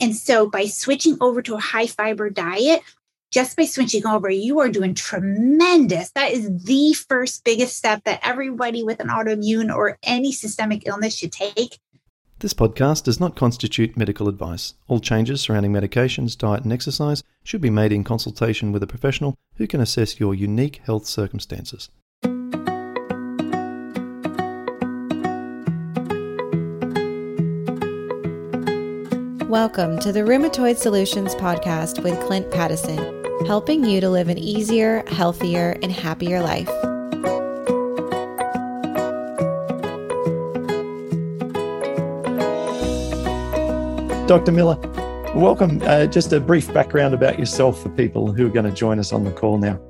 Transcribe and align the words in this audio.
And 0.00 0.16
so 0.16 0.48
by 0.48 0.66
switching 0.66 1.18
over 1.20 1.42
to 1.42 1.54
a 1.54 1.60
high 1.60 1.86
fiber 1.86 2.30
diet, 2.30 2.82
just 3.30 3.56
by 3.56 3.64
switching 3.64 4.06
over, 4.06 4.28
you 4.28 4.58
are 4.58 4.68
doing 4.68 4.94
tremendous. 4.94 6.10
That 6.12 6.32
is 6.32 6.64
the 6.64 6.94
first 6.94 7.44
biggest 7.44 7.76
step 7.76 8.02
that 8.04 8.20
everybody 8.22 8.82
with 8.82 8.98
an 8.98 9.08
autoimmune 9.08 9.72
or 9.72 9.98
any 10.02 10.32
systemic 10.32 10.86
illness 10.86 11.14
should 11.14 11.32
take. 11.32 11.78
This 12.40 12.54
podcast 12.54 13.04
does 13.04 13.20
not 13.20 13.36
constitute 13.36 13.98
medical 13.98 14.26
advice. 14.26 14.72
All 14.88 14.98
changes 14.98 15.42
surrounding 15.42 15.72
medications, 15.72 16.36
diet, 16.36 16.64
and 16.64 16.72
exercise 16.72 17.22
should 17.44 17.60
be 17.60 17.68
made 17.68 17.92
in 17.92 18.02
consultation 18.02 18.72
with 18.72 18.82
a 18.82 18.86
professional 18.86 19.36
who 19.56 19.66
can 19.66 19.80
assess 19.80 20.18
your 20.18 20.34
unique 20.34 20.80
health 20.84 21.06
circumstances. 21.06 21.90
Welcome 29.50 29.98
to 30.02 30.12
the 30.12 30.20
Rheumatoid 30.20 30.76
Solutions 30.76 31.34
Podcast 31.34 32.04
with 32.04 32.20
Clint 32.20 32.52
Paddison, 32.52 33.48
helping 33.48 33.84
you 33.84 34.00
to 34.00 34.08
live 34.08 34.28
an 34.28 34.38
easier, 34.38 35.02
healthier, 35.08 35.76
and 35.82 35.90
happier 35.90 36.40
life. 36.40 36.68
Dr. 44.28 44.52
Miller, 44.52 44.78
welcome. 45.34 45.82
Uh, 45.82 46.06
just 46.06 46.32
a 46.32 46.38
brief 46.38 46.72
background 46.72 47.12
about 47.12 47.36
yourself 47.36 47.82
for 47.82 47.88
people 47.88 48.32
who 48.32 48.46
are 48.46 48.50
going 48.50 48.66
to 48.66 48.70
join 48.70 49.00
us 49.00 49.12
on 49.12 49.24
the 49.24 49.32
call 49.32 49.58
now. 49.58 49.80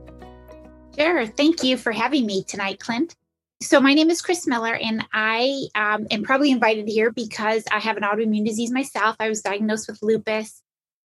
Sure. 0.99 1.27
Thank 1.27 1.63
you 1.63 1.77
for 1.77 1.93
having 1.93 2.25
me 2.25 2.45
tonight, 2.45 2.81
Clint. 2.81 3.15
So, 3.63 3.79
my 3.79 3.93
name 3.93 4.09
is 4.09 4.23
Chris 4.23 4.47
Miller, 4.47 4.75
and 4.75 5.05
I 5.13 5.67
um, 5.75 6.07
am 6.11 6.23
probably 6.23 6.51
invited 6.51 6.89
here 6.89 7.11
because 7.11 7.63
I 7.71 7.79
have 7.79 7.99
an 7.99 8.05
autoimmune 8.05 8.47
disease 8.47 8.71
myself. 8.71 9.17
I 9.21 9.29
was 9.29 9.43
diagnosed 9.43 9.87
with 9.87 10.01
lupus 10.01 10.63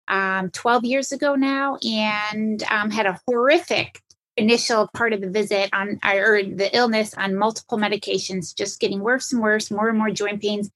um, 0.08 0.52
12 0.52 0.86
years 0.86 1.12
ago 1.12 1.36
now 1.36 1.76
and 1.84 2.64
um, 2.72 2.92
had 2.92 3.08
a 3.08 3.20
horrific 3.28 4.02
initial 4.38 4.90
part 4.94 5.12
of 5.12 5.20
the 5.20 5.30
visit 5.30 5.70
on 5.74 6.00
or 6.06 6.44
the 6.44 6.70
illness 6.74 7.14
on 7.16 7.36
multiple 7.36 7.78
medications, 7.78 8.56
just 8.56 8.80
getting 8.80 9.02
worse 9.02 9.34
and 9.34 9.42
worse, 9.42 9.70
more 9.70 9.90
and 9.90 9.98
more 9.98 10.10
joint 10.10 10.42
pains 10.42 10.72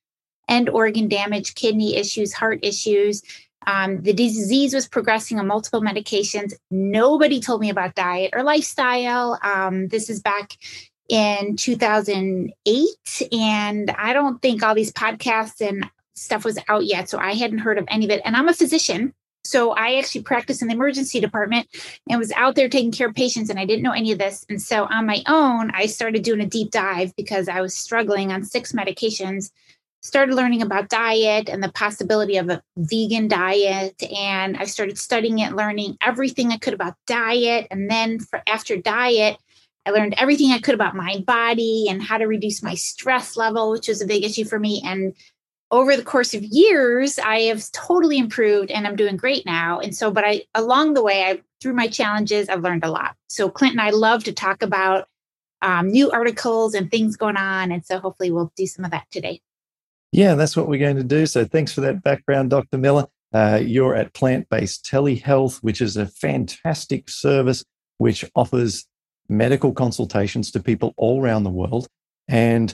and 0.50 0.68
organ 0.68 1.08
damage, 1.08 1.56
kidney 1.56 1.96
issues, 1.96 2.34
heart 2.34 2.60
issues. 2.62 3.24
Um, 3.68 4.02
the 4.02 4.14
disease 4.14 4.74
was 4.74 4.88
progressing 4.88 5.40
on 5.40 5.48
multiple 5.48 5.82
medications. 5.82 6.54
Nobody 6.72 7.40
told 7.40 7.62
me 7.62 7.70
about 7.70 7.96
diet 7.96 8.32
or 8.34 8.44
lifestyle. 8.44 9.40
Um, 9.44 9.90
this 9.90 10.10
is 10.10 10.22
back 10.22 10.58
in 11.10 11.56
2008 11.56 13.34
and 13.34 13.90
i 13.92 14.14
don't 14.14 14.42
think 14.42 14.64
all 14.64 14.76
these 14.76 14.94
podcasts 14.94 15.60
and 15.68 15.90
stuff 16.16 16.46
was 16.46 16.60
out 16.68 16.86
yet 16.86 17.10
so 17.10 17.18
i 17.18 17.34
hadn't 17.34 17.60
heard 17.60 17.78
of 17.78 17.86
any 17.90 18.06
of 18.06 18.12
it. 18.12 18.22
And 18.24 18.36
i'm 18.36 18.48
a 18.48 18.54
physician 18.54 19.14
so 19.44 19.72
i 19.72 19.96
actually 19.96 20.22
practiced 20.22 20.62
in 20.62 20.68
the 20.68 20.74
emergency 20.76 21.20
department 21.20 21.68
and 22.08 22.20
was 22.20 22.32
out 22.34 22.56
there 22.56 22.70
taking 22.70 22.92
care 22.92 23.08
of 23.08 23.16
patients 23.16 23.50
and 23.50 23.60
i 23.60 23.66
didn't 23.66 23.84
know 23.84 23.92
any 23.92 24.12
of 24.12 24.20
this. 24.20 24.46
And 24.50 24.62
so 24.62 24.86
on 24.86 25.08
my 25.08 25.24
own 25.28 25.72
i 25.72 25.88
started 25.88 26.24
doing 26.24 26.42
a 26.42 26.46
deep 26.46 26.72
dive 26.72 27.16
because 27.16 27.50
i 27.50 27.60
was 27.60 27.74
struggling 27.74 28.32
on 28.32 28.44
six 28.44 28.72
medications 28.72 29.52
started 30.02 30.34
learning 30.34 30.62
about 30.62 30.88
diet 30.88 31.50
and 31.50 31.62
the 31.62 31.72
possibility 31.72 32.38
of 32.38 32.50
a 32.50 32.62
vegan 32.78 33.28
diet 33.28 34.02
and 34.16 34.56
i 34.58 34.64
started 34.64 34.98
studying 34.98 35.40
it 35.40 35.54
learning 35.54 35.98
everything 36.02 36.52
i 36.52 36.58
could 36.58 36.74
about 36.74 36.94
diet. 37.08 37.66
And 37.72 37.90
then 37.90 38.20
for 38.20 38.44
after 38.48 38.78
diet 38.78 39.38
I 39.90 39.92
learned 39.92 40.14
everything 40.18 40.52
I 40.52 40.60
could 40.60 40.76
about 40.76 40.96
my 40.96 41.24
body 41.26 41.88
and 41.90 42.02
how 42.02 42.20
to 42.20 42.28
reduce 42.28 42.62
my 42.62 42.76
stress 42.76 43.36
level, 43.36 43.72
which 43.72 43.88
was 43.88 44.02
a 44.02 44.06
big 44.06 44.24
issue 44.24 44.46
for 44.46 44.60
me. 44.60 44.84
And 44.86 45.16
over 45.72 45.98
the 45.98 46.04
course 46.04 46.36
of 46.36 46.44
years, 46.44 47.18
I 47.18 47.42
have 47.42 47.72
totally 47.72 48.20
improved 48.20 48.70
and 48.70 48.86
I'm 48.86 48.96
doing 48.96 49.18
great 49.18 49.48
now. 49.48 49.80
And 49.80 49.96
so, 49.96 50.12
but 50.12 50.24
I, 50.24 50.44
along 50.54 50.94
the 50.94 51.02
way, 51.02 51.24
I, 51.24 51.42
through 51.60 51.74
my 51.74 51.88
challenges, 51.88 52.50
I've 52.50 52.62
learned 52.62 52.84
a 52.84 52.92
lot. 52.92 53.16
So, 53.30 53.50
Clinton, 53.50 53.80
I 53.80 53.90
love 53.90 54.24
to 54.26 54.32
talk 54.32 54.62
about 54.62 55.08
um, 55.64 55.88
new 55.88 56.12
articles 56.12 56.76
and 56.76 56.92
things 56.92 57.18
going 57.18 57.38
on. 57.38 57.72
And 57.72 57.84
so, 57.84 57.98
hopefully, 57.98 58.30
we'll 58.30 58.52
do 58.56 58.68
some 58.68 58.86
of 58.86 58.92
that 58.92 59.08
today. 59.10 59.42
Yeah, 60.12 60.36
that's 60.36 60.56
what 60.56 60.68
we're 60.68 60.80
going 60.80 60.98
to 60.98 61.04
do. 61.04 61.26
So, 61.26 61.46
thanks 61.46 61.74
for 61.74 61.82
that 61.82 62.04
background, 62.04 62.52
Dr. 62.52 62.78
Miller. 62.78 63.08
Uh, 63.34 63.60
you're 63.64 63.96
at 63.96 64.14
Plant 64.14 64.50
Based 64.50 64.86
Telehealth, 64.86 65.58
which 65.58 65.82
is 65.82 65.98
a 65.98 66.06
fantastic 66.06 67.10
service 67.10 67.64
which 68.00 68.26
offers 68.34 68.88
medical 69.30 69.72
consultations 69.72 70.52
to 70.52 70.60
people 70.60 70.94
all 70.98 71.22
around 71.22 71.44
the 71.44 71.50
world. 71.50 71.88
And 72.28 72.74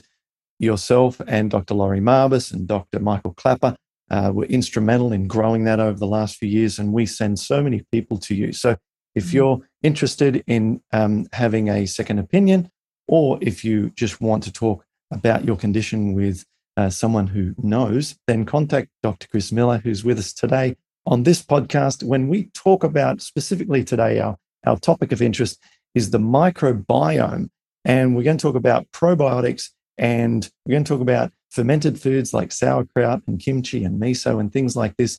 yourself 0.58 1.20
and 1.26 1.50
Dr. 1.50 1.74
Laurie 1.74 2.00
Marbas 2.00 2.52
and 2.52 2.66
Dr. 2.66 2.98
Michael 2.98 3.34
Klaper 3.34 3.76
uh, 4.10 4.30
were 4.32 4.46
instrumental 4.46 5.12
in 5.12 5.26
growing 5.26 5.64
that 5.64 5.80
over 5.80 5.98
the 5.98 6.06
last 6.06 6.36
few 6.36 6.48
years. 6.48 6.78
And 6.78 6.92
we 6.92 7.06
send 7.06 7.38
so 7.38 7.62
many 7.62 7.84
people 7.92 8.18
to 8.18 8.34
you. 8.34 8.52
So 8.52 8.76
if 9.14 9.26
mm-hmm. 9.26 9.36
you're 9.36 9.60
interested 9.82 10.42
in 10.46 10.80
um, 10.92 11.26
having 11.32 11.68
a 11.68 11.86
second 11.86 12.18
opinion, 12.18 12.70
or 13.08 13.38
if 13.40 13.64
you 13.64 13.90
just 13.90 14.20
want 14.20 14.42
to 14.44 14.52
talk 14.52 14.84
about 15.10 15.44
your 15.44 15.56
condition 15.56 16.14
with 16.14 16.44
uh, 16.76 16.90
someone 16.90 17.26
who 17.26 17.54
knows, 17.58 18.16
then 18.26 18.44
contact 18.44 18.88
Dr. 19.02 19.28
Chris 19.28 19.52
Miller, 19.52 19.78
who's 19.78 20.04
with 20.04 20.18
us 20.18 20.32
today 20.32 20.76
on 21.06 21.22
this 21.22 21.42
podcast. 21.42 22.02
When 22.02 22.28
we 22.28 22.44
talk 22.54 22.84
about 22.84 23.22
specifically 23.22 23.84
today, 23.84 24.20
our, 24.20 24.36
our 24.66 24.78
topic 24.78 25.12
of 25.12 25.22
interest 25.22 25.58
is 25.96 26.10
the 26.10 26.18
microbiome. 26.18 27.48
And 27.84 28.14
we're 28.14 28.22
going 28.22 28.36
to 28.36 28.42
talk 28.42 28.54
about 28.54 28.86
probiotics 28.92 29.70
and 29.98 30.48
we're 30.64 30.72
going 30.72 30.84
to 30.84 30.88
talk 30.88 31.00
about 31.00 31.32
fermented 31.50 31.98
foods 31.98 32.34
like 32.34 32.52
sauerkraut 32.52 33.22
and 33.26 33.40
kimchi 33.40 33.82
and 33.82 34.00
miso 34.00 34.38
and 34.38 34.52
things 34.52 34.76
like 34.76 34.96
this. 34.98 35.18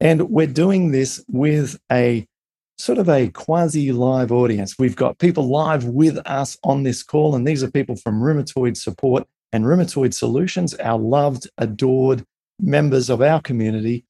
And 0.00 0.30
we're 0.30 0.46
doing 0.46 0.90
this 0.92 1.22
with 1.28 1.78
a 1.92 2.26
sort 2.78 2.98
of 2.98 3.08
a 3.08 3.28
quasi 3.28 3.92
live 3.92 4.32
audience. 4.32 4.76
We've 4.78 4.96
got 4.96 5.18
people 5.18 5.48
live 5.48 5.84
with 5.84 6.18
us 6.26 6.56
on 6.64 6.82
this 6.82 7.02
call, 7.02 7.36
and 7.36 7.46
these 7.46 7.62
are 7.62 7.70
people 7.70 7.94
from 7.94 8.20
Rheumatoid 8.20 8.76
Support 8.76 9.26
and 9.52 9.64
Rheumatoid 9.64 10.14
Solutions, 10.14 10.74
our 10.74 10.98
loved, 10.98 11.48
adored 11.58 12.24
members 12.58 13.10
of 13.10 13.20
our 13.20 13.40
community. 13.40 14.04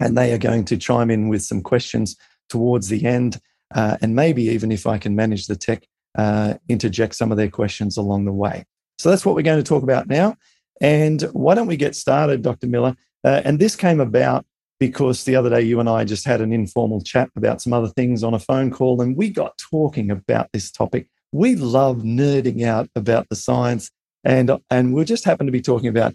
And 0.00 0.16
they 0.16 0.32
are 0.32 0.38
going 0.38 0.64
to 0.66 0.76
chime 0.76 1.10
in 1.10 1.28
with 1.28 1.42
some 1.42 1.62
questions 1.62 2.16
towards 2.48 2.88
the 2.88 3.04
end 3.04 3.38
uh, 3.74 3.96
and 4.00 4.14
maybe 4.14 4.44
even 4.44 4.72
if 4.72 4.86
I 4.86 4.98
can 4.98 5.16
manage 5.16 5.46
the 5.46 5.56
tech, 5.56 5.86
uh, 6.16 6.54
interject 6.68 7.14
some 7.14 7.30
of 7.30 7.36
their 7.36 7.50
questions 7.50 7.96
along 7.96 8.24
the 8.24 8.32
way. 8.32 8.64
So 8.98 9.10
that's 9.10 9.26
what 9.26 9.34
we're 9.34 9.42
going 9.42 9.62
to 9.62 9.68
talk 9.68 9.82
about 9.82 10.08
now. 10.08 10.36
And 10.80 11.22
why 11.32 11.54
don't 11.54 11.66
we 11.66 11.76
get 11.76 11.94
started, 11.94 12.42
Dr. 12.42 12.66
Miller? 12.66 12.94
Uh, 13.24 13.42
and 13.44 13.58
this 13.58 13.76
came 13.76 14.00
about 14.00 14.46
because 14.78 15.24
the 15.24 15.36
other 15.36 15.50
day 15.50 15.62
you 15.62 15.80
and 15.80 15.88
I 15.88 16.04
just 16.04 16.24
had 16.24 16.40
an 16.40 16.52
informal 16.52 17.00
chat 17.00 17.30
about 17.36 17.62
some 17.62 17.72
other 17.72 17.88
things 17.88 18.22
on 18.22 18.34
a 18.34 18.38
phone 18.38 18.70
call, 18.70 19.00
and 19.00 19.16
we 19.16 19.30
got 19.30 19.58
talking 19.58 20.10
about 20.10 20.50
this 20.52 20.70
topic. 20.70 21.08
We 21.32 21.56
love 21.56 21.98
nerding 21.98 22.64
out 22.64 22.88
about 22.94 23.28
the 23.28 23.36
science, 23.36 23.90
and 24.24 24.50
and 24.70 24.92
we 24.94 25.04
just 25.04 25.24
happened 25.24 25.48
to 25.48 25.52
be 25.52 25.62
talking 25.62 25.88
about 25.88 26.14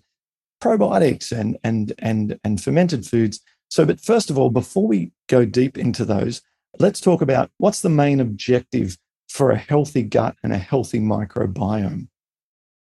probiotics 0.61 1.31
and 1.31 1.57
and 1.63 1.93
and 1.99 2.39
and 2.43 2.61
fermented 2.61 3.05
foods. 3.05 3.41
So, 3.69 3.85
but 3.85 3.99
first 3.99 4.29
of 4.29 4.37
all, 4.37 4.49
before 4.49 4.87
we 4.87 5.11
go 5.27 5.43
deep 5.45 5.77
into 5.77 6.05
those, 6.05 6.41
Let's 6.79 7.01
talk 7.01 7.21
about 7.21 7.51
what's 7.57 7.81
the 7.81 7.89
main 7.89 8.19
objective 8.19 8.97
for 9.29 9.51
a 9.51 9.57
healthy 9.57 10.03
gut 10.03 10.35
and 10.43 10.53
a 10.53 10.57
healthy 10.57 10.99
microbiome. 10.99 12.07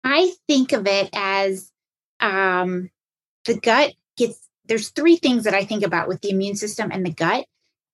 I 0.04 0.34
think 0.48 0.72
of 0.74 0.88
it 0.88 1.10
as 1.14 1.72
um, 2.20 2.90
the 3.46 3.56
gut 3.56 3.94
gets, 4.18 4.40
there's 4.66 4.90
three 4.90 5.18
things 5.18 5.44
that 5.44 5.54
I 5.54 5.64
think 5.64 5.84
about 5.84 6.08
with 6.08 6.22
the 6.22 6.30
immune 6.30 6.56
system 6.56 6.92
and 6.92 7.06
the 7.06 7.12
gut. 7.12 7.46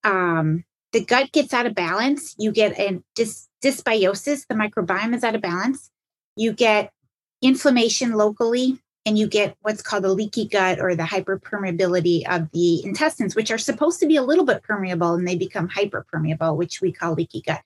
Um, 0.04 0.64
the 0.92 1.04
gut 1.04 1.32
gets 1.32 1.52
out 1.52 1.66
of 1.66 1.74
balance. 1.74 2.34
You 2.38 2.52
get 2.52 2.78
a 2.78 3.00
dys- 3.16 3.48
dysbiosis, 3.62 4.46
the 4.48 4.54
microbiome 4.54 5.14
is 5.14 5.24
out 5.24 5.34
of 5.34 5.42
balance. 5.42 5.90
You 6.36 6.52
get 6.52 6.92
inflammation 7.42 8.12
locally 8.12 8.80
and 9.06 9.18
you 9.18 9.26
get 9.26 9.56
what's 9.62 9.82
called 9.82 10.04
the 10.04 10.12
leaky 10.12 10.46
gut 10.46 10.78
or 10.78 10.94
the 10.94 11.04
hyperpermeability 11.04 12.28
of 12.28 12.50
the 12.52 12.84
intestines, 12.84 13.34
which 13.34 13.50
are 13.50 13.58
supposed 13.58 14.00
to 14.00 14.06
be 14.06 14.16
a 14.16 14.22
little 14.22 14.44
bit 14.44 14.62
permeable 14.62 15.14
and 15.14 15.26
they 15.26 15.36
become 15.36 15.68
hyperpermeable, 15.68 16.56
which 16.56 16.80
we 16.80 16.92
call 16.92 17.14
leaky 17.14 17.40
gut. 17.40 17.62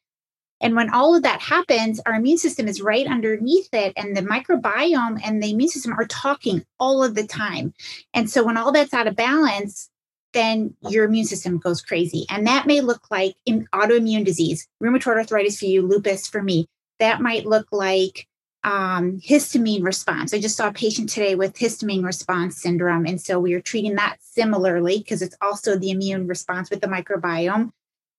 And 0.60 0.76
when 0.76 0.88
all 0.88 1.14
of 1.14 1.24
that 1.24 1.42
happens, 1.42 2.00
our 2.06 2.14
immune 2.14 2.38
system 2.38 2.68
is 2.68 2.80
right 2.80 3.06
underneath 3.06 3.68
it, 3.74 3.92
and 3.96 4.16
the 4.16 4.22
microbiome 4.22 5.20
and 5.22 5.42
the 5.42 5.50
immune 5.50 5.68
system 5.68 5.92
are 5.92 6.06
talking 6.06 6.64
all 6.78 7.02
of 7.02 7.14
the 7.14 7.26
time. 7.26 7.74
And 8.14 8.30
so 8.30 8.44
when 8.44 8.56
all 8.56 8.72
that's 8.72 8.94
out 8.94 9.06
of 9.06 9.16
balance, 9.16 9.90
then 10.32 10.74
your 10.88 11.04
immune 11.04 11.26
system 11.26 11.58
goes 11.58 11.82
crazy. 11.82 12.24
And 12.30 12.46
that 12.46 12.66
may 12.66 12.80
look 12.80 13.10
like 13.10 13.34
in 13.44 13.66
autoimmune 13.74 14.24
disease, 14.24 14.66
rheumatoid 14.82 15.16
arthritis 15.16 15.58
for 15.58 15.66
you, 15.66 15.82
lupus 15.82 16.26
for 16.26 16.42
me. 16.42 16.66
That 16.98 17.20
might 17.20 17.44
look 17.44 17.66
like 17.72 18.26
um, 18.64 19.20
histamine 19.20 19.84
response. 19.84 20.34
I 20.34 20.40
just 20.40 20.56
saw 20.56 20.68
a 20.68 20.72
patient 20.72 21.10
today 21.10 21.34
with 21.34 21.54
histamine 21.54 22.04
response 22.04 22.60
syndrome. 22.60 23.06
And 23.06 23.20
so 23.20 23.38
we 23.38 23.54
are 23.54 23.60
treating 23.60 23.94
that 23.96 24.16
similarly 24.20 24.98
because 24.98 25.22
it's 25.22 25.36
also 25.40 25.76
the 25.76 25.90
immune 25.90 26.26
response 26.26 26.70
with 26.70 26.80
the 26.80 26.88
microbiome. 26.88 27.70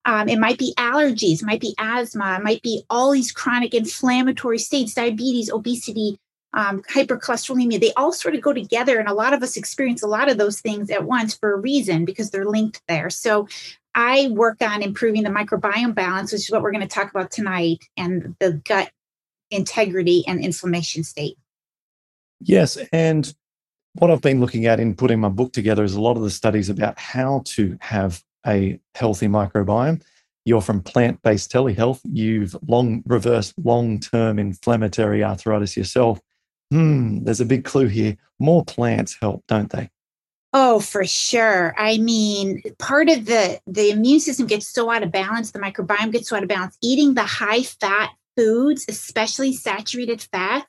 Um, 0.05 0.29
it 0.29 0.37
might 0.37 0.59
be 0.59 0.73
allergies, 0.77 1.43
might 1.43 1.61
be 1.61 1.73
asthma, 1.79 2.39
might 2.43 2.61
be 2.61 2.83
all 2.91 3.11
these 3.11 3.31
chronic 3.31 3.73
inflammatory 3.73 4.59
states, 4.59 4.93
diabetes, 4.93 5.51
obesity, 5.51 6.19
um, 6.55 6.81
hypercholesterolemia, 6.83 7.81
they 7.81 7.91
all 7.93 8.13
sort 8.13 8.33
of 8.33 8.41
go 8.41 8.53
together. 8.53 8.97
And 8.97 9.09
a 9.09 9.13
lot 9.13 9.33
of 9.33 9.43
us 9.43 9.57
experience 9.57 10.01
a 10.01 10.07
lot 10.07 10.31
of 10.31 10.37
those 10.37 10.61
things 10.61 10.89
at 10.89 11.03
once 11.03 11.35
for 11.35 11.53
a 11.53 11.59
reason 11.59 12.05
because 12.05 12.29
they're 12.29 12.45
linked 12.45 12.81
there. 12.87 13.09
So 13.09 13.47
I 13.93 14.29
work 14.31 14.61
on 14.61 14.81
improving 14.81 15.23
the 15.23 15.29
microbiome 15.29 15.95
balance, 15.95 16.31
which 16.31 16.43
is 16.43 16.51
what 16.51 16.61
we're 16.61 16.71
going 16.71 16.87
to 16.87 16.87
talk 16.87 17.09
about 17.09 17.31
tonight, 17.31 17.79
and 17.97 18.35
the 18.39 18.53
gut 18.65 18.89
integrity 19.51 20.23
and 20.27 20.43
inflammation 20.43 21.03
state. 21.03 21.37
Yes. 22.39 22.77
And 22.91 23.33
what 23.93 24.11
I've 24.11 24.21
been 24.21 24.41
looking 24.41 24.65
at 24.65 24.79
in 24.79 24.95
putting 24.95 25.19
my 25.19 25.29
book 25.29 25.53
together 25.53 25.83
is 25.83 25.93
a 25.93 26.01
lot 26.01 26.17
of 26.17 26.23
the 26.23 26.29
studies 26.29 26.69
about 26.69 26.99
how 26.99 27.41
to 27.45 27.77
have 27.81 28.23
a 28.45 28.79
healthy 28.93 29.27
microbiome. 29.27 30.01
You're 30.43 30.61
from 30.61 30.81
plant 30.81 31.21
based 31.23 31.51
telehealth. 31.51 32.01
You've 32.03 32.55
long 32.67 33.03
reversed 33.07 33.55
long 33.63 33.99
term 33.99 34.37
inflammatory 34.37 35.23
arthritis 35.23 35.75
yourself. 35.75 36.19
Hmm, 36.71 37.23
there's 37.23 37.41
a 37.41 37.45
big 37.45 37.63
clue 37.63 37.87
here. 37.87 38.17
More 38.39 38.63
plants 38.63 39.17
help, 39.19 39.43
don't 39.47 39.71
they? 39.71 39.89
Oh, 40.53 40.79
for 40.79 41.05
sure. 41.05 41.73
I 41.77 41.97
mean, 41.97 42.61
part 42.77 43.09
of 43.09 43.25
the 43.25 43.59
the 43.65 43.89
immune 43.89 44.19
system 44.19 44.45
gets 44.45 44.67
so 44.67 44.89
out 44.89 45.03
of 45.03 45.11
balance, 45.11 45.51
the 45.51 45.59
microbiome 45.59 46.11
gets 46.11 46.29
so 46.29 46.35
out 46.35 46.43
of 46.43 46.49
balance. 46.49 46.77
Eating 46.81 47.15
the 47.15 47.23
high 47.23 47.63
fat 47.63 48.11
foods, 48.35 48.85
especially 48.87 49.53
saturated 49.53 50.21
fats, 50.21 50.67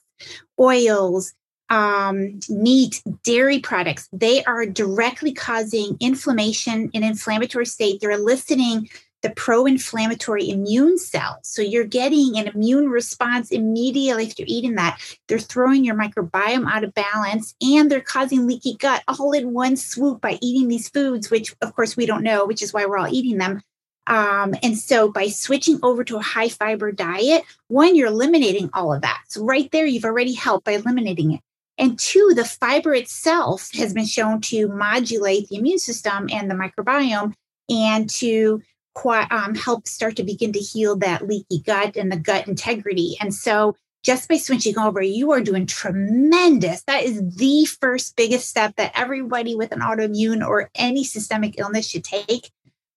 oils, 0.59 1.33
um, 1.69 2.39
meat, 2.49 3.03
dairy 3.25 3.59
products, 3.59 4.09
they 4.13 4.45
are 4.45 4.67
directly 4.67 5.33
causing 5.33 5.97
inflammation 6.01 6.91
and 6.95 7.05
inflammatory 7.05 7.67
state. 7.67 8.01
They're 8.01 8.13
eliciting 8.13 8.89
the 9.23 9.31
pro-inflammatory 9.31 10.49
immune 10.49 10.99
cells. 10.99 11.39
So 11.43 11.63
you're 11.63 11.85
getting 11.85 12.39
an 12.39 12.49
immune 12.49 12.89
response 12.89 13.51
immediately 13.51 14.27
if 14.27 14.39
you're 14.39 14.47
eating 14.49 14.75
that. 14.77 15.01
They're 15.27 15.39
throwing 15.39 15.85
your 15.85 15.97
microbiome 15.97 16.71
out 16.71 16.85
of 16.85 16.95
balance 16.95 17.55
and 17.61 17.91
they're 17.91 18.01
causing 18.01 18.47
leaky 18.47 18.77
gut 18.79 19.03
all 19.09 19.33
in 19.33 19.53
one 19.53 19.77
swoop 19.77 20.21
by 20.21 20.39
eating 20.41 20.69
these 20.69 20.89
foods, 20.89 21.31
which 21.31 21.55
of 21.61 21.75
course 21.75 21.97
we 21.97 22.07
don't 22.07 22.23
know, 22.23 22.47
which 22.47 22.63
is 22.63 22.73
why 22.73 22.87
we're 22.87 22.99
all 22.99 23.13
eating 23.13 23.39
them. 23.39 23.63
Um, 24.07 24.55
and 24.63 24.79
so 24.79 25.11
by 25.11 25.29
switching 25.29 25.81
over 25.83 26.05
to 26.05 26.17
a 26.17 26.23
high 26.23 26.49
fiber 26.49 26.93
diet, 26.93 27.43
one, 27.69 27.97
you're 27.97 28.09
eliminating 28.09 28.71
all 28.73 28.93
of 28.93 29.03
that. 29.03 29.23
So 29.29 29.45
right 29.45 29.71
there, 29.73 29.87
you've 29.87 30.05
already 30.05 30.35
helped 30.35 30.67
by 30.67 30.73
eliminating 30.73 31.33
it. 31.33 31.41
And 31.79 31.99
two, 31.99 32.33
the 32.35 32.45
fiber 32.45 32.95
itself 32.95 33.71
has 33.75 33.93
been 33.93 34.07
shown 34.07 34.41
to 34.43 34.69
modulate 34.69 35.49
the 35.49 35.57
immune 35.57 35.79
system 35.79 36.29
and 36.33 36.51
the 36.51 36.55
microbiome 36.55 37.35
and 37.69 38.09
to 38.11 38.63
um, 39.05 39.55
help 39.55 39.87
start 39.87 40.17
to 40.17 40.25
begin 40.25 40.53
to 40.53 40.59
heal 40.59 40.97
that 40.97 41.27
leaky 41.27 41.61
gut 41.65 41.97
and 41.97 42.11
the 42.11 42.17
gut 42.17 42.49
integrity. 42.49 43.17
And 43.21 43.35
so 43.35 43.77
just 44.03 44.29
by 44.29 44.37
switching 44.37 44.79
over, 44.79 45.03
you 45.03 45.33
are 45.33 45.41
doing 45.41 45.67
tremendous. 45.67 46.83
That 46.85 47.03
is 47.03 47.21
the 47.37 47.67
first 47.67 48.17
biggest 48.17 48.49
step 48.49 48.77
that 48.77 48.93
everybody 48.95 49.55
with 49.55 49.73
an 49.73 49.81
autoimmune 49.81 50.47
or 50.47 50.71
any 50.75 51.05
systemic 51.05 51.59
illness 51.59 51.89
should 51.89 52.05
take. 52.05 52.51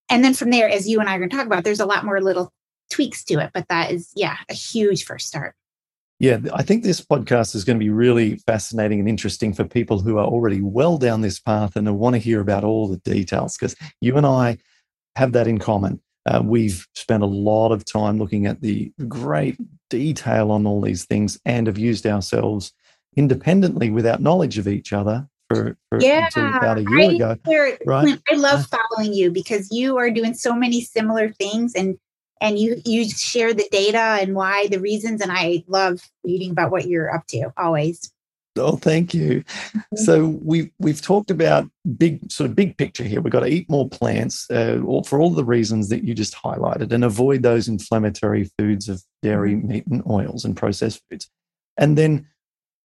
And 0.09 0.23
then 0.23 0.33
from 0.33 0.49
there, 0.49 0.67
as 0.67 0.87
you 0.87 0.99
and 0.99 1.07
I 1.07 1.15
are 1.15 1.19
going 1.19 1.29
to 1.29 1.35
talk 1.35 1.45
about, 1.45 1.63
there's 1.63 1.79
a 1.79 1.85
lot 1.85 2.05
more 2.05 2.21
little 2.21 2.51
tweaks 2.89 3.23
to 3.25 3.39
it, 3.39 3.51
but 3.53 3.67
that 3.69 3.91
is, 3.91 4.11
yeah, 4.15 4.37
a 4.49 4.53
huge 4.53 5.05
first 5.05 5.27
start. 5.27 5.55
Yeah, 6.19 6.39
I 6.53 6.63
think 6.63 6.83
this 6.83 6.99
podcast 6.99 7.55
is 7.55 7.63
going 7.63 7.77
to 7.79 7.83
be 7.83 7.89
really 7.89 8.35
fascinating 8.37 8.99
and 8.99 9.07
interesting 9.07 9.53
for 9.53 9.63
people 9.63 9.99
who 9.99 10.17
are 10.17 10.25
already 10.25 10.61
well 10.61 10.97
down 10.97 11.21
this 11.21 11.39
path 11.39 11.77
and 11.77 11.97
want 11.97 12.15
to 12.15 12.19
hear 12.19 12.41
about 12.41 12.65
all 12.65 12.89
the 12.89 12.97
details 12.97 13.57
because 13.57 13.75
you 14.01 14.17
and 14.17 14.25
I 14.25 14.57
have 15.15 15.31
that 15.31 15.47
in 15.47 15.59
common. 15.59 16.01
Uh, 16.25 16.41
we've 16.43 16.85
spent 16.93 17.23
a 17.23 17.27
lot 17.27 17.71
of 17.71 17.85
time 17.85 18.17
looking 18.17 18.47
at 18.47 18.59
the 18.61 18.91
great 19.07 19.57
detail 19.89 20.51
on 20.51 20.67
all 20.67 20.81
these 20.81 21.05
things 21.05 21.39
and 21.45 21.67
have 21.67 21.77
used 21.77 22.05
ourselves 22.05 22.73
independently 23.15 23.89
without 23.89 24.21
knowledge 24.21 24.57
of 24.57 24.67
each 24.67 24.91
other 24.91 25.25
for, 25.49 25.77
for 25.89 26.01
yeah, 26.01 26.27
about 26.35 26.77
a 26.77 26.81
year 26.81 26.99
I, 26.99 27.13
ago. 27.13 27.35
Right? 27.85 28.19
I 28.29 28.35
love 28.35 28.67
following 28.67 29.13
you 29.13 29.31
because 29.31 29.71
you 29.71 29.97
are 29.97 30.09
doing 30.09 30.33
so 30.33 30.53
many 30.53 30.81
similar 30.81 31.29
things 31.33 31.73
and 31.75 31.97
and 32.41 32.57
you 32.57 32.81
you 32.85 33.09
share 33.09 33.53
the 33.53 33.67
data 33.71 34.17
and 34.21 34.35
why 34.35 34.67
the 34.67 34.79
reasons 34.79 35.21
and 35.21 35.31
I 35.31 35.63
love 35.67 36.01
reading 36.23 36.51
about 36.51 36.71
what 36.71 36.87
you're 36.87 37.13
up 37.13 37.25
to 37.27 37.51
always. 37.57 38.11
Oh, 38.57 38.75
thank 38.75 39.13
you. 39.13 39.43
Mm-hmm. 39.43 39.97
So 39.97 40.27
we've 40.43 40.69
we've 40.79 41.01
talked 41.01 41.31
about 41.31 41.69
big 41.97 42.31
sort 42.31 42.49
of 42.49 42.55
big 42.55 42.77
picture 42.77 43.03
here. 43.03 43.21
We've 43.21 43.31
got 43.31 43.41
to 43.41 43.47
eat 43.47 43.69
more 43.69 43.87
plants, 43.87 44.49
uh, 44.51 44.81
for 45.05 45.19
all 45.19 45.29
the 45.31 45.45
reasons 45.45 45.89
that 45.89 46.03
you 46.03 46.13
just 46.13 46.35
highlighted, 46.35 46.91
and 46.91 47.03
avoid 47.03 47.43
those 47.43 47.67
inflammatory 47.67 48.49
foods 48.57 48.89
of 48.89 49.03
dairy, 49.21 49.53
mm-hmm. 49.53 49.67
meat, 49.67 49.87
and 49.87 50.03
oils 50.09 50.45
and 50.45 50.57
processed 50.57 51.01
foods. 51.09 51.29
And 51.77 51.97
then, 51.97 52.27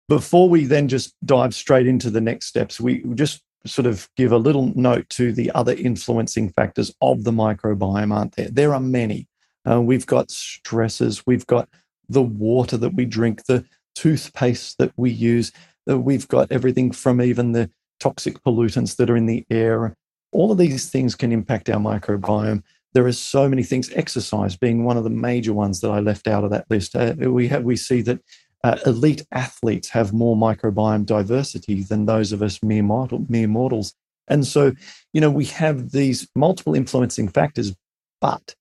before 0.08 0.50
we 0.50 0.66
then 0.66 0.88
just 0.88 1.14
dive 1.26 1.56
straight 1.56 1.88
into 1.88 2.10
the 2.10 2.22
next 2.22 2.48
steps, 2.48 2.80
we 2.80 3.04
just 3.16 3.42
sort 3.66 3.88
of 3.88 4.08
give 4.16 4.32
a 4.32 4.38
little 4.38 4.72
note 4.76 5.10
to 5.10 5.32
the 5.32 5.52
other 5.52 5.74
influencing 5.74 6.50
factors 6.50 6.94
of 7.02 7.24
the 7.24 7.32
microbiome, 7.32 8.14
aren't 8.14 8.36
there? 8.36 8.50
There 8.50 8.74
are 8.74 8.80
many. 8.80 9.28
Uh, 9.70 9.82
we've 9.82 10.06
got 10.06 10.30
stresses. 10.30 11.26
We've 11.26 11.48
got 11.48 11.68
the 12.08 12.22
water 12.22 12.78
that 12.78 12.94
we 12.94 13.06
drink, 13.06 13.46
the 13.46 13.66
toothpaste 13.96 14.78
that 14.78 14.92
we 14.96 15.10
use. 15.10 15.52
Uh, 15.90 16.00
we've 16.00 16.28
got 16.28 16.52
everything 16.52 16.92
from 16.92 17.22
even 17.22 17.54
the 17.54 17.70
toxic 18.00 18.42
pollutants 18.44 18.96
that 18.98 19.10
are 19.10 19.18
in 19.18 19.26
the 19.26 19.46
air. 19.50 19.96
All 20.32 20.52
of 20.52 20.58
these 20.58 20.90
things 20.90 21.16
can 21.16 21.32
impact 21.32 21.70
our 21.70 21.80
microbiome. 21.80 22.62
There 22.94 23.06
are 23.06 23.12
so 23.12 23.50
many 23.50 23.64
things. 23.64 23.92
Exercise 23.94 24.56
being 24.56 24.84
one 24.84 24.98
of 24.98 25.04
the 25.04 25.10
major 25.10 25.54
ones 25.54 25.82
that 25.82 25.90
I 25.90 26.00
left 26.00 26.28
out 26.28 26.44
of 26.44 26.52
that 26.52 26.66
list. 26.70 26.96
Uh, 26.96 27.14
we 27.18 27.48
have 27.48 27.64
we 27.64 27.76
see 27.76 28.02
that 28.04 28.22
uh, 28.66 28.78
elite 28.86 29.26
athletes 29.32 29.90
have 29.90 30.14
more 30.14 30.36
microbiome 30.36 31.06
diversity 31.06 31.84
than 31.84 32.06
those 32.06 32.32
of 32.32 32.42
us 32.42 32.62
mere 32.64 32.84
mortal, 32.84 33.26
mere 33.30 33.48
mortals. 33.48 33.94
And 34.28 34.46
so, 34.46 34.74
you 35.14 35.22
know, 35.22 35.32
we 35.32 35.46
have 35.46 35.92
these 35.92 36.28
multiple 36.36 36.76
influencing 36.76 37.30
factors, 37.30 37.74
but 38.20 38.56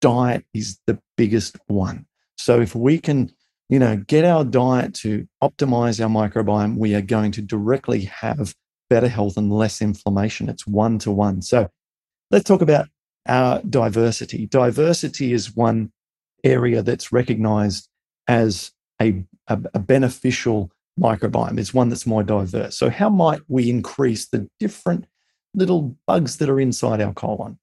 diet 0.00 0.44
is 0.52 0.78
the 0.86 0.98
biggest 1.16 1.56
one. 1.66 2.06
So 2.36 2.60
if 2.60 2.74
we 2.74 2.98
can 2.98 3.30
you 3.68 3.78
know, 3.78 3.96
get 3.96 4.24
our 4.24 4.44
diet 4.44 4.94
to 4.94 5.28
optimize 5.42 6.02
our 6.02 6.08
microbiome, 6.08 6.76
we 6.76 6.94
are 6.94 7.02
going 7.02 7.32
to 7.32 7.42
directly 7.42 8.00
have 8.04 8.54
better 8.88 9.08
health 9.08 9.36
and 9.36 9.52
less 9.52 9.82
inflammation. 9.82 10.48
It's 10.48 10.66
one 10.66 10.98
to 11.00 11.10
one. 11.10 11.42
So 11.42 11.68
let's 12.30 12.44
talk 12.44 12.62
about 12.62 12.88
our 13.26 13.60
diversity. 13.62 14.46
Diversity 14.46 15.32
is 15.32 15.54
one 15.54 15.92
area 16.42 16.82
that's 16.82 17.12
recognized 17.12 17.88
as 18.26 18.72
a, 19.00 19.22
a, 19.48 19.60
a 19.74 19.78
beneficial 19.78 20.70
microbiome. 20.98 21.58
It's 21.58 21.74
one 21.74 21.88
that's 21.88 22.06
more 22.06 22.22
diverse. 22.22 22.76
So, 22.76 22.90
how 22.90 23.08
might 23.08 23.40
we 23.48 23.70
increase 23.70 24.26
the 24.26 24.48
different 24.58 25.06
little 25.54 25.96
bugs 26.06 26.36
that 26.38 26.48
are 26.48 26.60
inside 26.60 27.00
our 27.00 27.12
colon? 27.12 27.58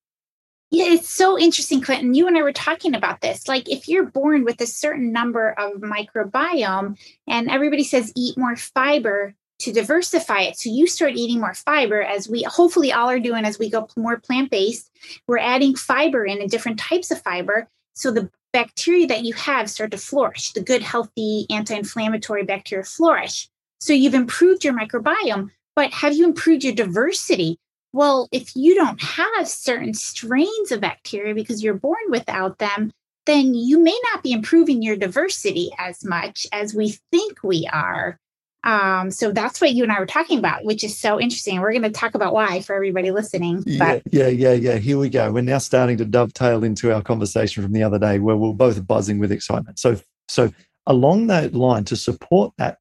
Yeah, 0.71 0.85
it's 0.85 1.09
so 1.09 1.39
interesting, 1.39 1.79
Clinton. 1.79 2.15
You 2.15 2.27
and 2.27 2.37
I 2.37 2.41
were 2.41 2.51
talking 2.51 2.95
about 2.95 3.21
this. 3.21 3.47
Like, 3.47 3.69
if 3.69 3.87
you're 3.87 4.05
born 4.05 4.43
with 4.43 4.59
a 4.61 4.67
certain 4.67 5.11
number 5.11 5.51
of 5.51 5.81
microbiome, 5.81 6.97
and 7.27 7.49
everybody 7.49 7.83
says 7.83 8.11
eat 8.15 8.37
more 8.37 8.55
fiber 8.55 9.35
to 9.59 9.71
diversify 9.71 10.41
it. 10.41 10.59
So 10.59 10.69
you 10.69 10.85
start 10.87 11.13
eating 11.15 11.39
more 11.39 11.53
fiber, 11.53 12.01
as 12.01 12.27
we 12.27 12.43
hopefully 12.43 12.91
all 12.91 13.09
are 13.09 13.19
doing 13.19 13.45
as 13.45 13.57
we 13.57 13.69
go 13.69 13.87
more 13.95 14.17
plant 14.17 14.51
based. 14.51 14.91
We're 15.27 15.37
adding 15.37 15.75
fiber 15.75 16.25
in 16.25 16.41
and 16.41 16.49
different 16.49 16.79
types 16.79 17.09
of 17.11 17.21
fiber. 17.21 17.69
So 17.95 18.11
the 18.11 18.29
bacteria 18.53 19.07
that 19.07 19.23
you 19.23 19.33
have 19.33 19.69
start 19.69 19.91
to 19.91 19.97
flourish, 19.97 20.51
the 20.51 20.61
good, 20.61 20.81
healthy, 20.81 21.45
anti 21.49 21.75
inflammatory 21.75 22.43
bacteria 22.43 22.83
flourish. 22.83 23.49
So 23.79 23.93
you've 23.93 24.13
improved 24.13 24.63
your 24.63 24.73
microbiome, 24.73 25.49
but 25.75 25.91
have 25.91 26.13
you 26.13 26.25
improved 26.25 26.63
your 26.63 26.73
diversity? 26.73 27.59
Well, 27.93 28.27
if 28.31 28.55
you 28.55 28.75
don't 28.75 29.01
have 29.01 29.47
certain 29.47 29.93
strains 29.93 30.71
of 30.71 30.81
bacteria 30.81 31.33
because 31.33 31.63
you're 31.63 31.73
born 31.73 31.97
without 32.09 32.57
them, 32.57 32.91
then 33.25 33.53
you 33.53 33.79
may 33.79 33.97
not 34.11 34.21
be 34.23 34.31
improving 34.31 34.81
your 34.81 34.97
diversity 34.97 35.71
as 35.79 36.03
much 36.03 36.45
as 36.51 36.75
we 36.75 36.97
think 37.11 37.43
we 37.43 37.67
are. 37.71 38.19
Um, 38.65 39.11
so 39.11 39.31
that's 39.31 39.61
what 39.61 39.73
you 39.73 39.83
and 39.83 39.91
I 39.91 39.99
were 39.99 40.07
talking 40.07 40.39
about, 40.39 40.65
which 40.65 40.83
is 40.83 40.97
so 40.97 41.19
interesting. 41.19 41.61
We're 41.61 41.71
going 41.71 41.83
to 41.83 41.91
talk 41.91 42.15
about 42.15 42.33
why 42.33 42.61
for 42.61 42.75
everybody 42.75 43.11
listening. 43.11 43.63
But 43.77 44.01
yeah, 44.11 44.27
yeah, 44.27 44.27
yeah, 44.27 44.53
yeah. 44.53 44.77
Here 44.77 44.97
we 44.97 45.09
go. 45.09 45.31
We're 45.31 45.41
now 45.41 45.59
starting 45.59 45.97
to 45.97 46.05
dovetail 46.05 46.63
into 46.63 46.93
our 46.93 47.03
conversation 47.03 47.61
from 47.61 47.73
the 47.73 47.83
other 47.83 47.99
day, 47.99 48.17
where 48.17 48.35
we're 48.35 48.53
both 48.53 48.85
buzzing 48.85 49.19
with 49.19 49.31
excitement. 49.31 49.77
So, 49.77 49.99
so 50.27 50.51
along 50.87 51.27
that 51.27 51.53
line, 51.53 51.83
to 51.85 51.95
support 51.95 52.53
that, 52.57 52.79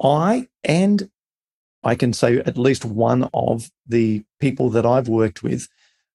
I 0.00 0.48
and 0.62 1.10
I 1.82 1.96
can 1.96 2.12
say 2.12 2.38
at 2.38 2.56
least 2.56 2.84
one 2.84 3.28
of 3.34 3.70
the 3.86 4.24
people 4.40 4.70
that 4.70 4.86
I've 4.86 5.08
worked 5.08 5.42
with, 5.42 5.68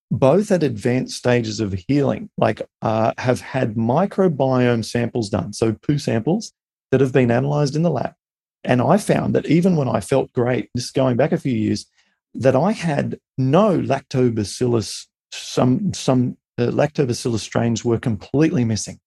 both 0.10 0.52
at 0.52 0.64
advanced 0.64 1.18
stages 1.18 1.60
of 1.60 1.74
healing, 1.74 2.30
like 2.38 2.62
uh, 2.82 3.14
have 3.18 3.42
had 3.42 3.76
microbiome 3.76 4.86
samples 4.86 5.30
done, 5.30 5.52
so 5.52 5.74
poo 5.74 5.98
samples 5.98 6.54
that 6.92 7.02
have 7.02 7.14
been 7.14 7.32
analyzed 7.32 7.76
in 7.76 7.84
the 7.84 7.90
lab. 7.90 8.14
And 8.64 8.82
I 8.82 8.98
found 8.98 9.34
that 9.36 9.48
even 9.48 9.76
when 9.76 9.90
I 9.90 10.02
felt 10.02 10.32
great, 10.34 10.70
this 10.76 10.92
going 10.92 11.18
back 11.18 11.32
a 11.32 11.38
few 11.38 11.54
years, 11.54 11.86
that 12.34 12.56
I 12.56 12.72
had 12.72 13.20
no 13.38 13.80
lactobacillus, 13.80 15.08
some, 15.32 15.94
some 15.94 16.38
uh, 16.58 16.68
lactobacillus 16.68 17.40
strains 17.40 17.84
were 17.84 18.00
completely 18.00 18.64
missing. 18.64 19.00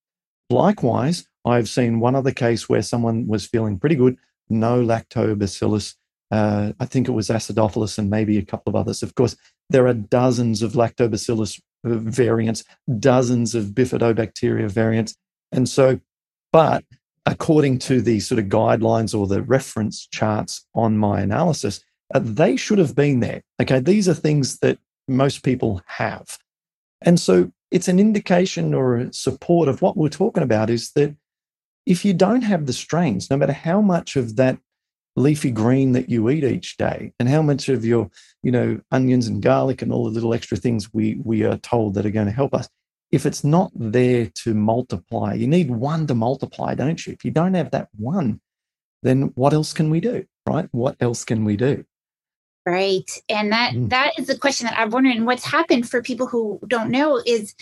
Likewise, 0.50 1.26
I've 1.44 1.68
seen 1.68 2.00
one 2.00 2.14
other 2.14 2.32
case 2.32 2.68
where 2.68 2.82
someone 2.82 3.26
was 3.26 3.46
feeling 3.46 3.78
pretty 3.78 3.96
good, 3.96 4.16
no 4.48 4.82
lactobacillus. 4.82 5.94
Uh, 6.30 6.72
I 6.80 6.86
think 6.86 7.08
it 7.08 7.12
was 7.12 7.28
acidophilus 7.28 7.98
and 7.98 8.10
maybe 8.10 8.38
a 8.38 8.44
couple 8.44 8.70
of 8.70 8.76
others. 8.76 9.02
Of 9.02 9.14
course, 9.14 9.36
there 9.70 9.86
are 9.86 9.94
dozens 9.94 10.62
of 10.62 10.72
lactobacillus 10.72 11.60
uh, 11.84 11.94
variants, 11.94 12.64
dozens 12.98 13.54
of 13.54 13.66
bifidobacteria 13.66 14.70
variants. 14.70 15.16
And 15.52 15.68
so, 15.68 16.00
but 16.52 16.84
according 17.26 17.78
to 17.78 18.00
the 18.00 18.20
sort 18.20 18.38
of 18.38 18.46
guidelines 18.46 19.18
or 19.18 19.26
the 19.26 19.42
reference 19.42 20.06
charts 20.06 20.66
on 20.74 20.98
my 20.98 21.20
analysis, 21.20 21.80
uh, 22.14 22.20
they 22.22 22.56
should 22.56 22.78
have 22.78 22.94
been 22.94 23.20
there. 23.20 23.42
Okay, 23.60 23.80
these 23.80 24.08
are 24.08 24.14
things 24.14 24.58
that 24.58 24.78
most 25.08 25.42
people 25.42 25.80
have. 25.86 26.38
And 27.02 27.18
so 27.18 27.50
it's 27.70 27.88
an 27.88 27.98
indication 27.98 28.74
or 28.74 28.96
a 28.96 29.12
support 29.12 29.68
of 29.68 29.82
what 29.82 29.96
we're 29.96 30.08
talking 30.08 30.42
about 30.42 30.70
is 30.70 30.92
that 30.92 31.14
if 31.86 32.04
you 32.04 32.14
don't 32.14 32.42
have 32.42 32.66
the 32.66 32.72
strains, 32.72 33.30
no 33.30 33.36
matter 33.36 33.52
how 33.52 33.80
much 33.80 34.16
of 34.16 34.36
that 34.36 34.58
leafy 35.16 35.50
green 35.50 35.92
that 35.92 36.08
you 36.08 36.28
eat 36.28 36.44
each 36.44 36.76
day 36.76 37.12
and 37.18 37.28
how 37.28 37.42
much 37.42 37.68
of 37.68 37.84
your, 37.84 38.10
you 38.42 38.50
know, 38.50 38.80
onions 38.90 39.26
and 39.26 39.42
garlic 39.42 39.82
and 39.82 39.92
all 39.92 40.04
the 40.04 40.10
little 40.10 40.34
extra 40.34 40.56
things 40.56 40.92
we 40.92 41.20
we 41.24 41.44
are 41.44 41.58
told 41.58 41.94
that 41.94 42.06
are 42.06 42.10
going 42.10 42.26
to 42.26 42.32
help 42.32 42.54
us, 42.54 42.68
if 43.14 43.26
it's 43.26 43.44
not 43.44 43.70
there 43.76 44.26
to 44.42 44.54
multiply, 44.54 45.34
you 45.34 45.46
need 45.46 45.70
one 45.70 46.06
to 46.08 46.14
multiply, 46.14 46.74
don't 46.74 47.06
you? 47.06 47.12
If 47.12 47.24
you 47.24 47.30
don't 47.30 47.54
have 47.54 47.70
that 47.70 47.88
one, 47.96 48.40
then 49.04 49.30
what 49.36 49.52
else 49.52 49.72
can 49.72 49.88
we 49.88 50.00
do? 50.00 50.24
Right? 50.46 50.68
What 50.72 50.96
else 50.98 51.24
can 51.24 51.44
we 51.44 51.56
do? 51.56 51.84
Right. 52.66 53.08
And 53.28 53.52
that 53.52 53.74
mm. 53.74 53.90
that 53.90 54.18
is 54.18 54.26
the 54.26 54.36
question 54.36 54.66
that 54.66 54.78
I'm 54.78 54.90
wondering 54.90 55.24
what's 55.26 55.44
happened 55.44 55.88
for 55.88 56.02
people 56.02 56.26
who 56.26 56.58
don't 56.66 56.90
know 56.90 57.22
is 57.24 57.54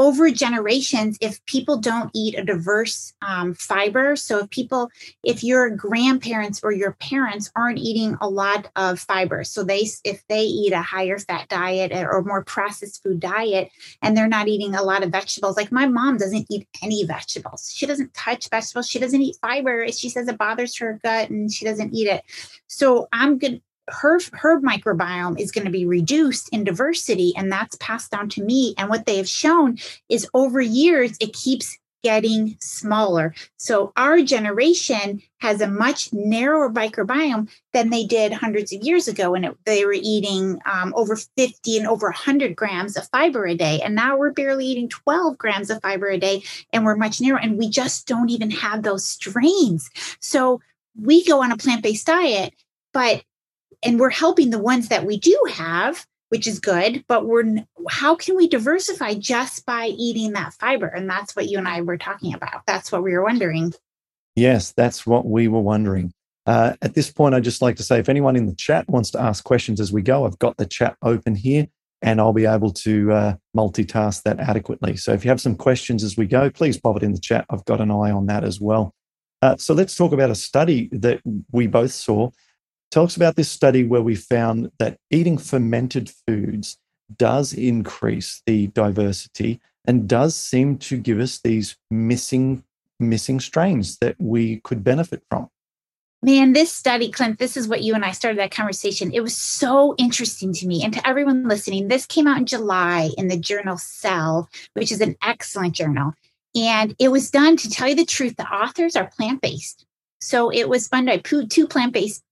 over 0.00 0.30
generations 0.30 1.18
if 1.20 1.44
people 1.44 1.76
don't 1.76 2.10
eat 2.14 2.36
a 2.36 2.42
diverse 2.42 3.12
um, 3.20 3.52
fiber 3.52 4.16
so 4.16 4.38
if 4.38 4.48
people 4.48 4.90
if 5.22 5.44
your 5.44 5.68
grandparents 5.68 6.60
or 6.62 6.72
your 6.72 6.92
parents 6.92 7.52
aren't 7.54 7.78
eating 7.78 8.16
a 8.22 8.28
lot 8.28 8.70
of 8.76 8.98
fiber 8.98 9.44
so 9.44 9.62
they 9.62 9.86
if 10.04 10.26
they 10.28 10.42
eat 10.42 10.72
a 10.72 10.80
higher 10.80 11.18
fat 11.18 11.46
diet 11.50 11.92
or 11.92 12.22
more 12.22 12.42
processed 12.42 13.02
food 13.02 13.20
diet 13.20 13.70
and 14.00 14.16
they're 14.16 14.26
not 14.26 14.48
eating 14.48 14.74
a 14.74 14.82
lot 14.82 15.04
of 15.04 15.10
vegetables 15.10 15.58
like 15.58 15.70
my 15.70 15.86
mom 15.86 16.16
doesn't 16.16 16.46
eat 16.48 16.66
any 16.82 17.04
vegetables. 17.04 17.70
She 17.74 17.84
doesn't 17.86 18.14
touch 18.14 18.48
vegetables. 18.48 18.88
She 18.88 18.98
doesn't 18.98 19.20
eat 19.20 19.36
fiber. 19.42 19.86
She 19.92 20.08
says 20.08 20.28
it 20.28 20.38
bothers 20.38 20.76
her 20.78 20.98
gut 21.04 21.28
and 21.28 21.52
she 21.52 21.66
doesn't 21.66 21.94
eat 21.94 22.08
it. 22.08 22.24
So 22.68 23.08
i'm 23.12 23.38
good 23.38 23.60
her 23.90 24.20
her 24.32 24.60
microbiome 24.60 25.38
is 25.38 25.52
going 25.52 25.64
to 25.64 25.70
be 25.70 25.86
reduced 25.86 26.48
in 26.50 26.64
diversity 26.64 27.32
and 27.36 27.50
that's 27.50 27.76
passed 27.76 28.10
down 28.10 28.28
to 28.30 28.42
me. 28.42 28.74
And 28.78 28.88
what 28.88 29.06
they 29.06 29.16
have 29.16 29.28
shown 29.28 29.78
is 30.08 30.28
over 30.34 30.60
years 30.60 31.16
it 31.20 31.32
keeps 31.32 31.78
getting 32.02 32.56
smaller. 32.60 33.34
So 33.58 33.92
our 33.94 34.22
generation 34.22 35.20
has 35.38 35.60
a 35.60 35.68
much 35.68 36.12
narrower 36.14 36.70
microbiome 36.70 37.50
than 37.74 37.90
they 37.90 38.04
did 38.04 38.32
hundreds 38.32 38.72
of 38.72 38.80
years 38.82 39.06
ago 39.06 39.32
when 39.32 39.44
it, 39.44 39.56
they 39.66 39.84
were 39.84 39.96
eating 39.96 40.58
um, 40.64 40.94
over 40.96 41.16
50 41.16 41.76
and 41.76 41.86
over 41.86 42.06
100 42.06 42.56
grams 42.56 42.96
of 42.96 43.06
fiber 43.08 43.46
a 43.46 43.54
day. 43.54 43.80
And 43.84 43.94
now 43.94 44.16
we're 44.16 44.32
barely 44.32 44.64
eating 44.64 44.88
12 44.88 45.36
grams 45.36 45.68
of 45.68 45.82
fiber 45.82 46.08
a 46.08 46.16
day 46.16 46.42
and 46.72 46.86
we're 46.86 46.96
much 46.96 47.20
narrower 47.20 47.40
and 47.40 47.58
we 47.58 47.68
just 47.68 48.06
don't 48.06 48.30
even 48.30 48.50
have 48.50 48.82
those 48.82 49.06
strains. 49.06 49.90
So 50.20 50.62
we 50.98 51.22
go 51.24 51.42
on 51.42 51.52
a 51.52 51.56
plant-based 51.58 52.06
diet 52.06 52.54
but 52.92 53.22
and 53.82 53.98
we're 53.98 54.10
helping 54.10 54.50
the 54.50 54.58
ones 54.58 54.88
that 54.88 55.04
we 55.04 55.18
do 55.18 55.38
have 55.52 56.06
which 56.30 56.46
is 56.46 56.58
good 56.58 57.04
but 57.08 57.26
we're 57.26 57.56
how 57.88 58.14
can 58.14 58.36
we 58.36 58.48
diversify 58.48 59.14
just 59.14 59.66
by 59.66 59.88
eating 59.98 60.32
that 60.32 60.54
fiber? 60.54 60.86
And 60.86 61.08
that's 61.08 61.36
what 61.36 61.48
you 61.48 61.58
and 61.58 61.68
i 61.68 61.80
were 61.82 61.98
talking 61.98 62.34
about. 62.34 62.62
That's 62.66 62.90
what 62.90 63.02
we 63.02 63.12
were 63.12 63.22
wondering. 63.22 63.74
Yes 64.34 64.72
that's 64.72 65.06
what 65.06 65.26
we 65.26 65.48
were 65.48 65.60
wondering. 65.60 66.12
Uh, 66.46 66.74
at 66.80 66.94
this 66.94 67.10
point 67.10 67.34
i'd 67.34 67.44
just 67.44 67.60
like 67.60 67.76
to 67.76 67.82
say 67.82 67.98
if 67.98 68.08
anyone 68.08 68.34
in 68.34 68.46
the 68.46 68.54
chat 68.54 68.88
wants 68.88 69.10
to 69.10 69.20
ask 69.20 69.44
questions 69.44 69.78
as 69.78 69.92
we 69.92 70.00
go 70.00 70.24
i've 70.24 70.38
got 70.38 70.56
the 70.56 70.64
chat 70.64 70.96
open 71.02 71.34
here 71.34 71.66
and 72.00 72.18
i'll 72.18 72.32
be 72.32 72.46
able 72.46 72.72
to 72.72 73.12
uh, 73.12 73.34
multitask 73.54 74.22
that 74.22 74.40
adequately. 74.40 74.96
So 74.96 75.12
if 75.12 75.22
you 75.22 75.28
have 75.28 75.40
some 75.40 75.54
questions 75.54 76.02
as 76.02 76.16
we 76.16 76.26
go 76.26 76.48
please 76.48 76.80
pop 76.80 76.96
it 76.96 77.02
in 77.02 77.12
the 77.12 77.20
chat. 77.20 77.44
I've 77.50 77.64
got 77.66 77.80
an 77.80 77.90
eye 77.90 78.10
on 78.10 78.26
that 78.26 78.44
as 78.44 78.60
well. 78.60 78.94
Uh, 79.42 79.56
so 79.56 79.74
let's 79.74 79.96
talk 79.96 80.12
about 80.12 80.30
a 80.30 80.34
study 80.34 80.88
that 80.92 81.20
we 81.50 81.66
both 81.66 81.92
saw 81.92 82.30
Tell 82.90 83.04
us 83.04 83.16
about 83.16 83.36
this 83.36 83.48
study 83.48 83.84
where 83.84 84.02
we 84.02 84.16
found 84.16 84.72
that 84.78 84.98
eating 85.10 85.38
fermented 85.38 86.10
foods 86.26 86.76
does 87.16 87.52
increase 87.52 88.42
the 88.46 88.66
diversity 88.68 89.60
and 89.86 90.08
does 90.08 90.34
seem 90.34 90.76
to 90.78 90.96
give 90.96 91.20
us 91.20 91.38
these 91.38 91.76
missing 91.90 92.64
missing 92.98 93.40
strains 93.40 93.96
that 93.98 94.14
we 94.18 94.60
could 94.60 94.84
benefit 94.84 95.22
from. 95.30 95.48
Man, 96.22 96.52
this 96.52 96.70
study, 96.70 97.10
Clint, 97.10 97.38
this 97.38 97.56
is 97.56 97.66
what 97.66 97.82
you 97.82 97.94
and 97.94 98.04
I 98.04 98.12
started 98.12 98.38
that 98.40 98.50
conversation. 98.50 99.10
It 99.14 99.20
was 99.20 99.34
so 99.34 99.94
interesting 99.96 100.52
to 100.52 100.66
me 100.66 100.84
and 100.84 100.92
to 100.92 101.08
everyone 101.08 101.48
listening. 101.48 101.88
This 101.88 102.04
came 102.04 102.26
out 102.26 102.36
in 102.36 102.44
July 102.44 103.08
in 103.16 103.28
the 103.28 103.38
journal 103.38 103.78
Cell, 103.78 104.50
which 104.74 104.92
is 104.92 105.00
an 105.00 105.16
excellent 105.22 105.74
journal. 105.74 106.12
And 106.54 106.94
it 106.98 107.08
was 107.08 107.30
done, 107.30 107.56
to 107.56 107.70
tell 107.70 107.88
you 107.88 107.94
the 107.94 108.04
truth, 108.04 108.36
the 108.36 108.46
authors 108.46 108.96
are 108.96 109.10
plant 109.16 109.40
based. 109.40 109.86
So 110.20 110.50
it 110.50 110.68
was 110.68 110.88
done 110.88 111.06
by 111.06 111.16
two 111.18 111.66
plant 111.66 111.94
based 111.94 112.22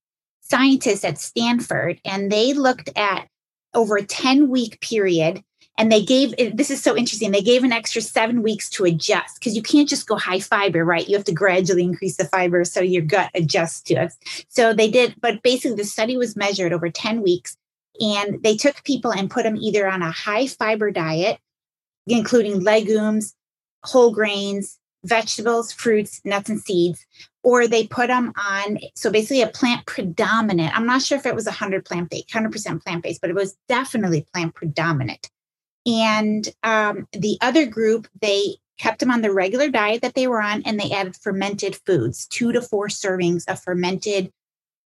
scientists 0.50 1.04
at 1.04 1.18
Stanford, 1.18 2.00
and 2.04 2.30
they 2.30 2.52
looked 2.52 2.90
at 2.96 3.28
over 3.74 3.96
a 3.96 4.04
10 4.04 4.48
week 4.48 4.80
period. 4.80 5.42
And 5.80 5.92
they 5.92 6.04
gave 6.04 6.34
this 6.56 6.72
is 6.72 6.82
so 6.82 6.96
interesting. 6.96 7.30
They 7.30 7.40
gave 7.40 7.62
an 7.62 7.70
extra 7.70 8.02
seven 8.02 8.42
weeks 8.42 8.68
to 8.70 8.84
adjust 8.84 9.38
because 9.38 9.54
you 9.54 9.62
can't 9.62 9.88
just 9.88 10.08
go 10.08 10.16
high 10.16 10.40
fiber, 10.40 10.84
right? 10.84 11.08
You 11.08 11.16
have 11.16 11.26
to 11.26 11.32
gradually 11.32 11.84
increase 11.84 12.16
the 12.16 12.24
fiber 12.24 12.64
so 12.64 12.80
your 12.80 13.02
gut 13.02 13.30
adjusts 13.32 13.82
to 13.82 13.94
it. 13.94 14.12
So 14.48 14.74
they 14.74 14.90
did, 14.90 15.14
but 15.20 15.40
basically 15.44 15.76
the 15.76 15.84
study 15.84 16.16
was 16.16 16.34
measured 16.34 16.72
over 16.72 16.90
10 16.90 17.22
weeks 17.22 17.56
and 18.00 18.42
they 18.42 18.56
took 18.56 18.82
people 18.82 19.12
and 19.12 19.30
put 19.30 19.44
them 19.44 19.56
either 19.56 19.88
on 19.88 20.02
a 20.02 20.10
high 20.10 20.48
fiber 20.48 20.90
diet, 20.90 21.38
including 22.08 22.64
legumes, 22.64 23.36
whole 23.84 24.12
grains, 24.12 24.77
vegetables, 25.04 25.72
fruits, 25.72 26.20
nuts, 26.24 26.50
and 26.50 26.60
seeds, 26.60 27.04
or 27.42 27.66
they 27.66 27.86
put 27.86 28.08
them 28.08 28.32
on. 28.36 28.78
So 28.94 29.10
basically, 29.10 29.42
a 29.42 29.48
plant 29.48 29.86
predominant. 29.86 30.76
I'm 30.76 30.86
not 30.86 31.02
sure 31.02 31.18
if 31.18 31.26
it 31.26 31.34
was 31.34 31.46
100 31.46 31.84
plant 31.84 32.10
based, 32.10 32.28
100% 32.28 32.82
plant 32.82 33.02
based, 33.02 33.20
but 33.20 33.30
it 33.30 33.36
was 33.36 33.56
definitely 33.68 34.26
plant 34.32 34.54
predominant. 34.54 35.30
And 35.86 36.48
um, 36.62 37.06
the 37.12 37.38
other 37.40 37.66
group, 37.66 38.08
they 38.20 38.56
kept 38.78 39.00
them 39.00 39.10
on 39.10 39.22
the 39.22 39.32
regular 39.32 39.68
diet 39.68 40.02
that 40.02 40.14
they 40.14 40.26
were 40.26 40.42
on, 40.42 40.62
and 40.64 40.78
they 40.78 40.92
added 40.92 41.16
fermented 41.16 41.76
foods, 41.86 42.26
two 42.26 42.52
to 42.52 42.60
four 42.60 42.88
servings 42.88 43.44
of 43.48 43.60
fermented, 43.60 44.32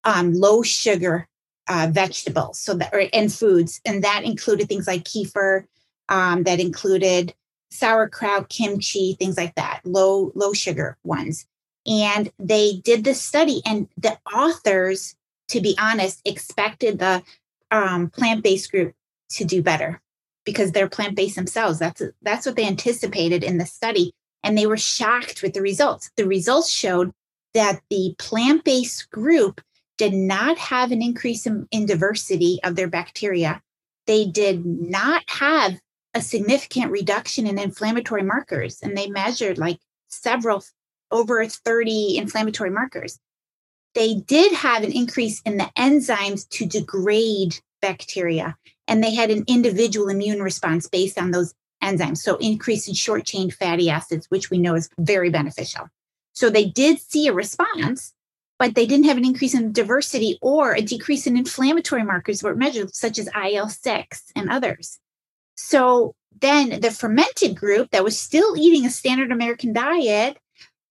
um, 0.03 0.33
low 0.33 0.63
sugar 0.63 1.27
uh, 1.67 1.87
vegetables. 1.91 2.59
So 2.59 2.73
that 2.75 2.93
or, 2.93 3.05
and 3.13 3.31
foods, 3.31 3.81
and 3.85 4.03
that 4.03 4.23
included 4.23 4.67
things 4.67 4.87
like 4.87 5.03
kefir. 5.03 5.65
Um, 6.09 6.43
that 6.43 6.59
included 6.59 7.33
sauerkraut, 7.73 8.49
kimchi, 8.49 9.15
things 9.19 9.37
like 9.37 9.55
that, 9.55 9.81
low 9.83 10.31
low 10.35 10.53
sugar 10.53 10.97
ones. 11.03 11.45
And 11.85 12.31
they 12.39 12.81
did 12.83 13.03
this 13.03 13.21
study, 13.21 13.61
and 13.65 13.87
the 13.97 14.17
authors, 14.33 15.15
to 15.49 15.59
be 15.59 15.75
honest, 15.79 16.21
expected 16.25 16.99
the 16.99 17.23
um, 17.71 18.09
plant 18.09 18.43
based 18.43 18.71
group 18.71 18.93
to 19.31 19.45
do 19.45 19.61
better 19.61 20.01
because 20.45 20.71
they're 20.71 20.89
plant 20.89 21.15
based 21.15 21.35
themselves. 21.35 21.79
That's 21.79 22.01
that's 22.21 22.45
what 22.45 22.55
they 22.55 22.65
anticipated 22.65 23.43
in 23.43 23.57
the 23.57 23.65
study, 23.65 24.13
and 24.43 24.57
they 24.57 24.67
were 24.67 24.77
shocked 24.77 25.41
with 25.41 25.53
the 25.53 25.61
results. 25.61 26.09
The 26.15 26.27
results 26.27 26.69
showed 26.69 27.11
that 27.53 27.81
the 27.89 28.15
plant 28.17 28.63
based 28.63 29.09
group 29.11 29.61
did 29.97 30.13
not 30.13 30.57
have 30.57 30.91
an 30.91 31.01
increase 31.01 31.45
in, 31.45 31.67
in 31.71 31.85
diversity 31.85 32.59
of 32.63 32.75
their 32.75 32.87
bacteria. 32.87 33.61
They 34.07 34.25
did 34.25 34.65
not 34.65 35.23
have 35.27 35.79
a 36.13 36.21
significant 36.21 36.91
reduction 36.91 37.47
in 37.47 37.57
inflammatory 37.57 38.23
markers, 38.23 38.79
and 38.81 38.97
they 38.97 39.09
measured 39.09 39.57
like 39.57 39.79
several 40.09 40.63
over 41.11 41.45
30 41.45 42.17
inflammatory 42.17 42.69
markers. 42.69 43.19
They 43.95 44.15
did 44.15 44.53
have 44.53 44.83
an 44.83 44.91
increase 44.91 45.41
in 45.41 45.57
the 45.57 45.69
enzymes 45.77 46.47
to 46.49 46.65
degrade 46.65 47.59
bacteria, 47.81 48.57
and 48.87 49.03
they 49.03 49.13
had 49.13 49.29
an 49.29 49.43
individual 49.47 50.09
immune 50.09 50.41
response 50.41 50.87
based 50.87 51.19
on 51.19 51.31
those 51.31 51.53
enzymes. 51.83 52.17
So, 52.17 52.37
increase 52.37 52.87
in 52.87 52.95
short 52.95 53.25
chain 53.25 53.51
fatty 53.51 53.89
acids, 53.89 54.25
which 54.29 54.49
we 54.49 54.57
know 54.57 54.75
is 54.75 54.89
very 54.99 55.29
beneficial. 55.29 55.89
So, 56.33 56.49
they 56.49 56.65
did 56.65 56.99
see 56.99 57.27
a 57.27 57.33
response, 57.33 58.13
but 58.57 58.73
they 58.73 58.87
didn't 58.87 59.05
have 59.05 59.17
an 59.17 59.25
increase 59.25 59.53
in 59.53 59.71
diversity 59.71 60.39
or 60.41 60.73
a 60.73 60.81
decrease 60.81 61.27
in 61.27 61.37
inflammatory 61.37 62.03
markers 62.03 62.41
were 62.41 62.55
measured, 62.55 62.95
such 62.95 63.19
as 63.19 63.29
IL 63.35 63.69
6 63.69 64.31
and 64.35 64.49
others. 64.49 64.99
So, 65.55 66.15
then 66.41 66.81
the 66.81 66.91
fermented 66.91 67.55
group 67.55 67.91
that 67.91 68.03
was 68.03 68.19
still 68.19 68.57
eating 68.57 68.85
a 68.85 68.89
standard 68.89 69.31
American 69.31 69.71
diet 69.71 70.37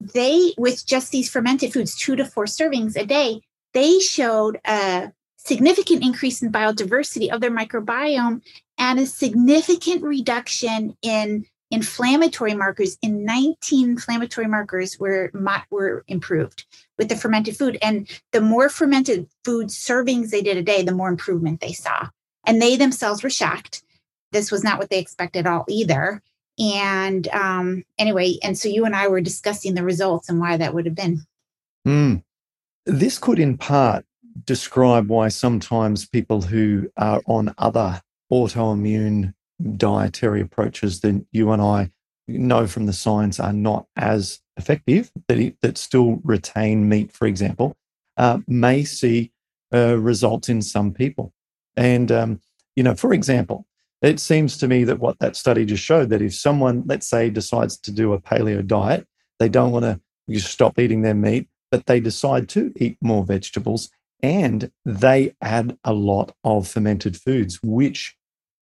they 0.00 0.52
with 0.58 0.84
just 0.84 1.12
these 1.12 1.30
fermented 1.30 1.72
foods 1.72 1.94
two 1.94 2.16
to 2.16 2.24
four 2.24 2.46
servings 2.46 2.96
a 2.96 3.04
day 3.04 3.40
they 3.72 3.98
showed 3.98 4.60
a 4.64 5.12
significant 5.36 6.04
increase 6.04 6.42
in 6.42 6.52
biodiversity 6.52 7.30
of 7.30 7.40
their 7.40 7.50
microbiome 7.50 8.42
and 8.78 8.98
a 8.98 9.06
significant 9.06 10.02
reduction 10.02 10.96
in 11.02 11.44
inflammatory 11.70 12.54
markers. 12.54 12.98
In 13.02 13.24
19 13.24 13.90
inflammatory 13.90 14.46
markers 14.46 14.98
were 14.98 15.30
were 15.70 16.04
improved 16.06 16.66
with 16.98 17.08
the 17.08 17.16
fermented 17.16 17.56
food. 17.56 17.78
And 17.82 18.08
the 18.32 18.40
more 18.40 18.68
fermented 18.68 19.26
food 19.44 19.68
servings 19.68 20.30
they 20.30 20.42
did 20.42 20.56
a 20.56 20.62
day 20.62 20.82
the 20.82 20.92
more 20.92 21.08
improvement 21.08 21.60
they 21.60 21.72
saw. 21.72 22.08
And 22.46 22.60
they 22.60 22.76
themselves 22.76 23.22
were 23.22 23.30
shocked 23.30 23.82
this 24.32 24.50
was 24.50 24.64
not 24.64 24.78
what 24.78 24.90
they 24.90 24.98
expected 24.98 25.46
at 25.46 25.52
all 25.52 25.64
either 25.68 26.22
and 26.58 27.28
um 27.28 27.84
anyway 27.98 28.36
and 28.42 28.58
so 28.58 28.68
you 28.68 28.84
and 28.84 28.94
i 28.94 29.08
were 29.08 29.20
discussing 29.20 29.74
the 29.74 29.84
results 29.84 30.28
and 30.28 30.40
why 30.40 30.56
that 30.56 30.74
would 30.74 30.86
have 30.86 30.94
been 30.94 31.20
mm. 31.86 32.22
this 32.86 33.18
could 33.18 33.38
in 33.38 33.56
part 33.56 34.04
describe 34.44 35.08
why 35.08 35.28
sometimes 35.28 36.08
people 36.08 36.42
who 36.42 36.90
are 36.96 37.20
on 37.26 37.54
other 37.58 38.02
autoimmune 38.32 39.32
dietary 39.76 40.40
approaches 40.40 41.00
than 41.00 41.26
you 41.32 41.50
and 41.52 41.62
I 41.62 41.90
know 42.28 42.66
from 42.66 42.86
the 42.86 42.92
science 42.92 43.38
are 43.38 43.52
not 43.52 43.86
as 43.96 44.40
effective, 44.56 45.10
that, 45.28 45.54
that 45.62 45.78
still 45.78 46.20
retain 46.24 46.88
meat, 46.88 47.12
for 47.12 47.26
example, 47.26 47.76
uh, 48.16 48.38
may 48.46 48.84
see 48.84 49.32
uh, 49.74 49.98
results 49.98 50.48
in 50.48 50.62
some 50.62 50.92
people. 50.92 51.32
And, 51.76 52.10
um, 52.12 52.40
you 52.76 52.82
know, 52.82 52.94
for 52.94 53.12
example, 53.12 53.66
it 54.02 54.20
seems 54.20 54.58
to 54.58 54.68
me 54.68 54.84
that 54.84 54.98
what 54.98 55.18
that 55.20 55.36
study 55.36 55.64
just 55.64 55.82
showed 55.82 56.10
that 56.10 56.22
if 56.22 56.34
someone, 56.34 56.82
let's 56.86 57.08
say, 57.08 57.30
decides 57.30 57.78
to 57.78 57.92
do 57.92 58.12
a 58.12 58.20
paleo 58.20 58.66
diet, 58.66 59.06
they 59.38 59.48
don't 59.48 59.72
want 59.72 59.84
to 59.84 60.40
stop 60.40 60.78
eating 60.78 61.02
their 61.02 61.14
meat, 61.14 61.48
but 61.70 61.86
they 61.86 62.00
decide 62.00 62.48
to 62.50 62.72
eat 62.76 62.96
more 63.00 63.24
vegetables 63.24 63.90
and 64.22 64.70
they 64.84 65.34
add 65.40 65.76
a 65.84 65.92
lot 65.92 66.34
of 66.44 66.68
fermented 66.68 67.16
foods, 67.16 67.58
which 67.62 68.16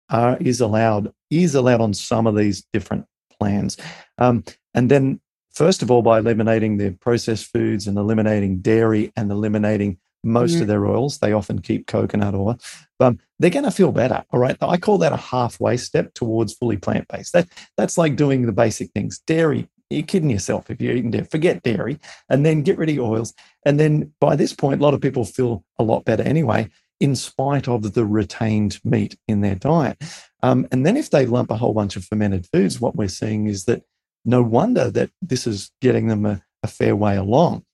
are, 0.09 0.37
is 0.41 0.61
allowed 0.61 1.13
is 1.31 1.55
allowed 1.55 1.81
on 1.81 1.95
some 1.95 2.27
of 2.27 2.37
these 2.37 2.65
different 2.73 3.07
plans. 3.39 3.77
Um, 4.19 4.45
and 4.75 4.91
then, 4.91 5.21
first 5.53 5.83
of 5.83 5.91
all, 5.91 6.03
by 6.03 6.19
eliminating 6.19 6.77
the 6.77 6.91
processed 6.91 7.47
foods 7.53 7.87
and 7.87 7.97
eliminating 7.97 8.61
dairy 8.61 9.13
and 9.17 9.31
eliminating 9.31 9.99
most 10.23 10.57
mm. 10.57 10.63
of 10.63 10.67
their 10.67 10.87
oils, 10.87 11.19
they 11.19 11.33
often 11.33 11.61
keep 11.61 11.87
coconut 11.87 12.35
oil. 12.35 12.59
Um, 12.99 13.19
they're 13.39 13.51
going 13.51 13.65
to 13.65 13.71
feel 13.71 13.93
better. 13.93 14.25
All 14.31 14.41
right. 14.41 14.57
I 14.61 14.77
call 14.77 14.99
that 14.99 15.13
a 15.13 15.17
halfway 15.17 15.77
step 15.77 16.15
towards 16.15 16.55
fully 16.55 16.77
plant 16.77 17.09
based. 17.09 17.33
That 17.33 17.49
that's 17.77 17.97
like 17.97 18.17
doing 18.17 18.47
the 18.47 18.53
basic 18.53 18.91
things. 18.93 19.21
Dairy, 19.27 19.69
you're 19.89 20.03
kidding 20.03 20.31
yourself 20.31 20.71
if 20.71 20.81
you're 20.81 20.95
eating 20.95 21.11
dairy. 21.11 21.27
Forget 21.31 21.63
dairy 21.63 21.99
and 22.29 22.45
then 22.45 22.63
get 22.63 22.79
rid 22.79 22.91
of 22.91 22.99
oils. 22.99 23.33
And 23.65 23.81
then 23.81 24.13
by 24.21 24.37
this 24.37 24.53
point, 24.53 24.81
a 24.81 24.85
lot 24.85 24.95
of 24.95 25.01
people 25.01 25.25
feel 25.25 25.65
a 25.79 25.83
lot 25.83 26.05
better 26.05 26.23
anyway 26.23 26.69
in 27.01 27.17
spite 27.17 27.67
of 27.67 27.95
the 27.95 28.05
retained 28.05 28.79
meat 28.85 29.17
in 29.27 29.41
their 29.41 29.55
diet. 29.55 29.97
Um, 30.43 30.69
and 30.71 30.85
then 30.85 30.97
if 30.97 31.11
they 31.11 31.27
lump 31.27 31.51
a 31.51 31.57
whole 31.57 31.73
bunch 31.73 31.97
of 31.97 32.05
fermented 32.05 32.47
foods, 32.53 32.81
what 32.81 32.95
we're 32.95 33.09
seeing 33.09 33.47
is 33.47 33.65
that 33.65 33.83
no 34.25 34.43
wonder 34.43 34.91
that 34.91 35.11
this 35.23 35.47
is 35.47 35.71
getting 35.81 36.09
them 36.09 36.27
a, 36.27 36.43
a 36.63 36.67
fair 36.67 36.95
way 36.95 37.17
along. 37.17 37.65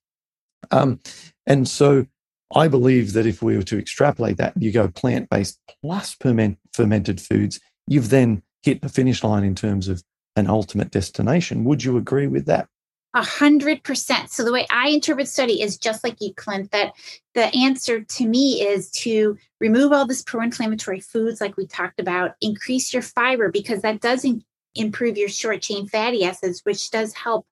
Um, 0.71 0.99
and 1.45 1.67
so 1.67 2.07
I 2.55 2.67
believe 2.67 3.13
that 3.13 3.25
if 3.25 3.41
we 3.41 3.57
were 3.57 3.63
to 3.63 3.77
extrapolate 3.77 4.37
that, 4.37 4.53
you 4.57 4.71
go 4.71 4.87
plant 4.87 5.29
based 5.29 5.59
plus 5.81 6.15
fermented 6.15 7.21
foods, 7.21 7.59
you've 7.87 8.09
then 8.09 8.41
hit 8.63 8.81
the 8.81 8.89
finish 8.89 9.23
line 9.23 9.43
in 9.43 9.55
terms 9.55 9.87
of 9.87 10.03
an 10.35 10.47
ultimate 10.47 10.91
destination. 10.91 11.65
Would 11.65 11.83
you 11.83 11.97
agree 11.97 12.27
with 12.27 12.45
that? 12.45 12.67
A 13.13 13.23
hundred 13.23 13.83
percent. 13.83 14.29
So 14.29 14.43
the 14.43 14.53
way 14.53 14.67
I 14.69 14.89
interpret 14.89 15.27
study 15.27 15.61
is 15.61 15.77
just 15.77 16.03
like 16.03 16.17
you, 16.19 16.33
Clint, 16.35 16.71
that 16.71 16.93
the 17.33 17.45
answer 17.55 18.01
to 18.01 18.27
me 18.27 18.61
is 18.61 18.91
to 18.91 19.37
remove 19.59 19.91
all 19.91 20.05
this 20.05 20.21
pro-inflammatory 20.21 20.99
foods 20.99 21.41
like 21.41 21.57
we 21.57 21.65
talked 21.65 21.99
about, 21.99 22.35
increase 22.41 22.93
your 22.93 23.01
fiber 23.01 23.49
because 23.49 23.81
that 23.81 24.01
does 24.01 24.23
in- 24.23 24.43
improve 24.75 25.17
your 25.17 25.29
short 25.29 25.61
chain 25.61 25.87
fatty 25.87 26.23
acids, 26.23 26.61
which 26.63 26.91
does 26.91 27.13
help 27.13 27.47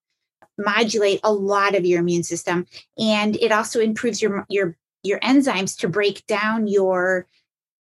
modulate 0.58 1.20
a 1.24 1.34
lot 1.34 1.74
of 1.74 1.86
your 1.86 2.00
immune 2.00 2.24
system. 2.24 2.68
And 3.00 3.36
it 3.38 3.52
also 3.52 3.80
improves 3.80 4.22
your 4.22 4.46
your 4.50 4.78
your 5.06 5.20
enzymes 5.20 5.78
to 5.80 5.88
break 5.88 6.26
down 6.28 6.68
your 6.68 7.28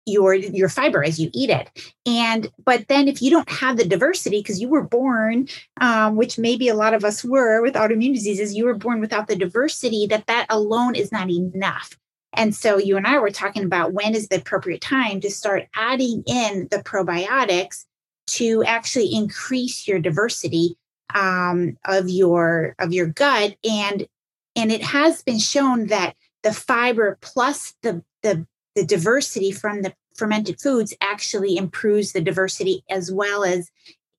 your 0.06 0.34
your 0.34 0.70
fiber 0.70 1.04
as 1.04 1.20
you 1.20 1.30
eat 1.34 1.50
it. 1.50 1.70
And 2.06 2.50
but 2.64 2.88
then 2.88 3.08
if 3.08 3.22
you 3.22 3.30
don't 3.30 3.50
have 3.50 3.78
the 3.78 3.86
diversity 3.86 4.40
because 4.40 4.62
you 4.62 4.70
were 4.70 4.84
born 4.84 5.48
um, 5.82 6.15
which 6.15 6.39
maybe 6.39 6.70
a 6.70 6.76
lot 6.76 6.93
of 6.93 7.04
us 7.04 7.24
were 7.24 7.62
with 7.62 7.76
autoimmune 7.76 8.13
diseases 8.13 8.56
you 8.56 8.65
were 8.65 8.74
born 8.74 9.02
without 9.02 9.28
the 9.28 9.36
diversity 9.36 10.08
that 10.08 10.28
that 10.28 10.46
alone 10.50 10.96
is 10.96 11.12
not 11.12 11.30
enough. 11.30 11.98
And 12.34 12.56
so 12.56 12.78
you 12.78 12.98
and 12.98 13.08
i 13.08 13.20
were 13.20 13.32
talking 13.32 13.63
about 13.63 13.93
when 13.93 14.15
is 14.15 14.28
the 14.28 14.38
appropriate 14.38 14.82
time 14.82 15.20
to 15.22 15.30
start 15.30 15.67
adding 15.76 16.24
in 16.26 16.67
the 16.72 16.78
probiotics 16.78 17.86
to 18.28 18.63
actually 18.65 19.13
increase 19.13 19.88
your 19.88 20.00
diversity 20.00 20.78
um, 21.13 21.78
of 21.86 22.10
your 22.10 22.76
of 22.80 22.93
your 22.93 23.08
gut. 23.08 23.56
And 23.70 24.08
and 24.56 24.72
it 24.72 24.82
has 24.82 25.22
been 25.22 25.39
shown 25.39 25.88
that 25.88 26.15
the 26.48 26.54
fiber 26.54 27.18
plus 27.22 27.74
the 27.82 28.02
the 28.24 28.48
the 28.76 28.86
diversity 28.86 29.52
from 29.52 29.82
the 29.82 29.94
fermented 30.16 30.62
foods 30.62 30.94
actually 31.02 31.58
improves 31.58 32.14
the 32.14 32.22
diversity 32.22 32.84
as 32.90 33.12
well 33.12 33.44
as 33.44 33.70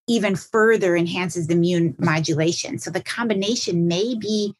even 0.09 0.37
further 0.37 0.95
enhances 0.95 1.47
the 1.47 1.55
immune 1.55 1.95
modulation. 1.99 2.79
So 2.79 2.91
the 2.91 3.03
combination 3.03 3.89
may 3.89 4.15
be, 4.15 4.55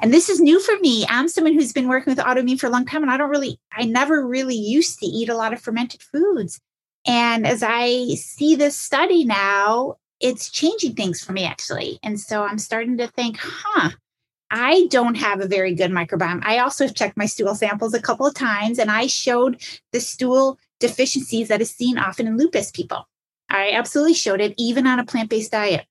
and 0.00 0.14
this 0.14 0.28
is 0.28 0.40
new 0.40 0.60
for 0.60 0.78
me. 0.78 1.04
I'm 1.08 1.28
someone 1.28 1.54
who's 1.54 1.72
been 1.72 1.88
working 1.88 2.10
with 2.10 2.24
autoimmune 2.24 2.58
for 2.58 2.68
a 2.68 2.70
long 2.70 2.86
time, 2.86 3.02
and 3.02 3.10
I 3.10 3.16
don't 3.16 3.30
really, 3.30 3.58
I 3.72 3.84
never 3.84 4.26
really 4.26 4.56
used 4.56 4.98
to 5.00 5.06
eat 5.06 5.28
a 5.28 5.36
lot 5.36 5.52
of 5.52 5.60
fermented 5.60 6.02
foods. 6.02 6.58
And 7.06 7.46
as 7.46 7.62
I 7.62 8.14
see 8.14 8.54
this 8.54 8.76
study 8.76 9.24
now, 9.24 9.96
it's 10.20 10.50
changing 10.50 10.94
things 10.94 11.22
for 11.22 11.32
me 11.32 11.44
actually. 11.44 11.98
And 12.02 12.18
so 12.18 12.44
I'm 12.44 12.58
starting 12.58 12.96
to 12.98 13.08
think, 13.08 13.36
huh, 13.38 13.90
I 14.50 14.86
don't 14.90 15.14
have 15.16 15.40
a 15.40 15.46
very 15.46 15.74
good 15.74 15.90
microbiome. 15.90 16.40
I 16.44 16.58
also 16.58 16.88
checked 16.88 17.16
my 17.16 17.26
stool 17.26 17.54
samples 17.54 17.94
a 17.94 18.02
couple 18.02 18.26
of 18.26 18.34
times 18.34 18.78
and 18.78 18.90
I 18.90 19.06
showed 19.06 19.62
the 19.92 20.00
stool 20.00 20.58
deficiencies 20.80 21.48
that 21.48 21.60
is 21.60 21.70
seen 21.70 21.98
often 21.98 22.26
in 22.26 22.36
lupus 22.36 22.70
people. 22.70 23.08
I 23.48 23.72
absolutely 23.72 24.14
showed 24.14 24.40
it, 24.40 24.54
even 24.56 24.86
on 24.86 24.98
a 24.98 25.04
plant 25.04 25.30
based 25.30 25.52
diet. 25.52 25.86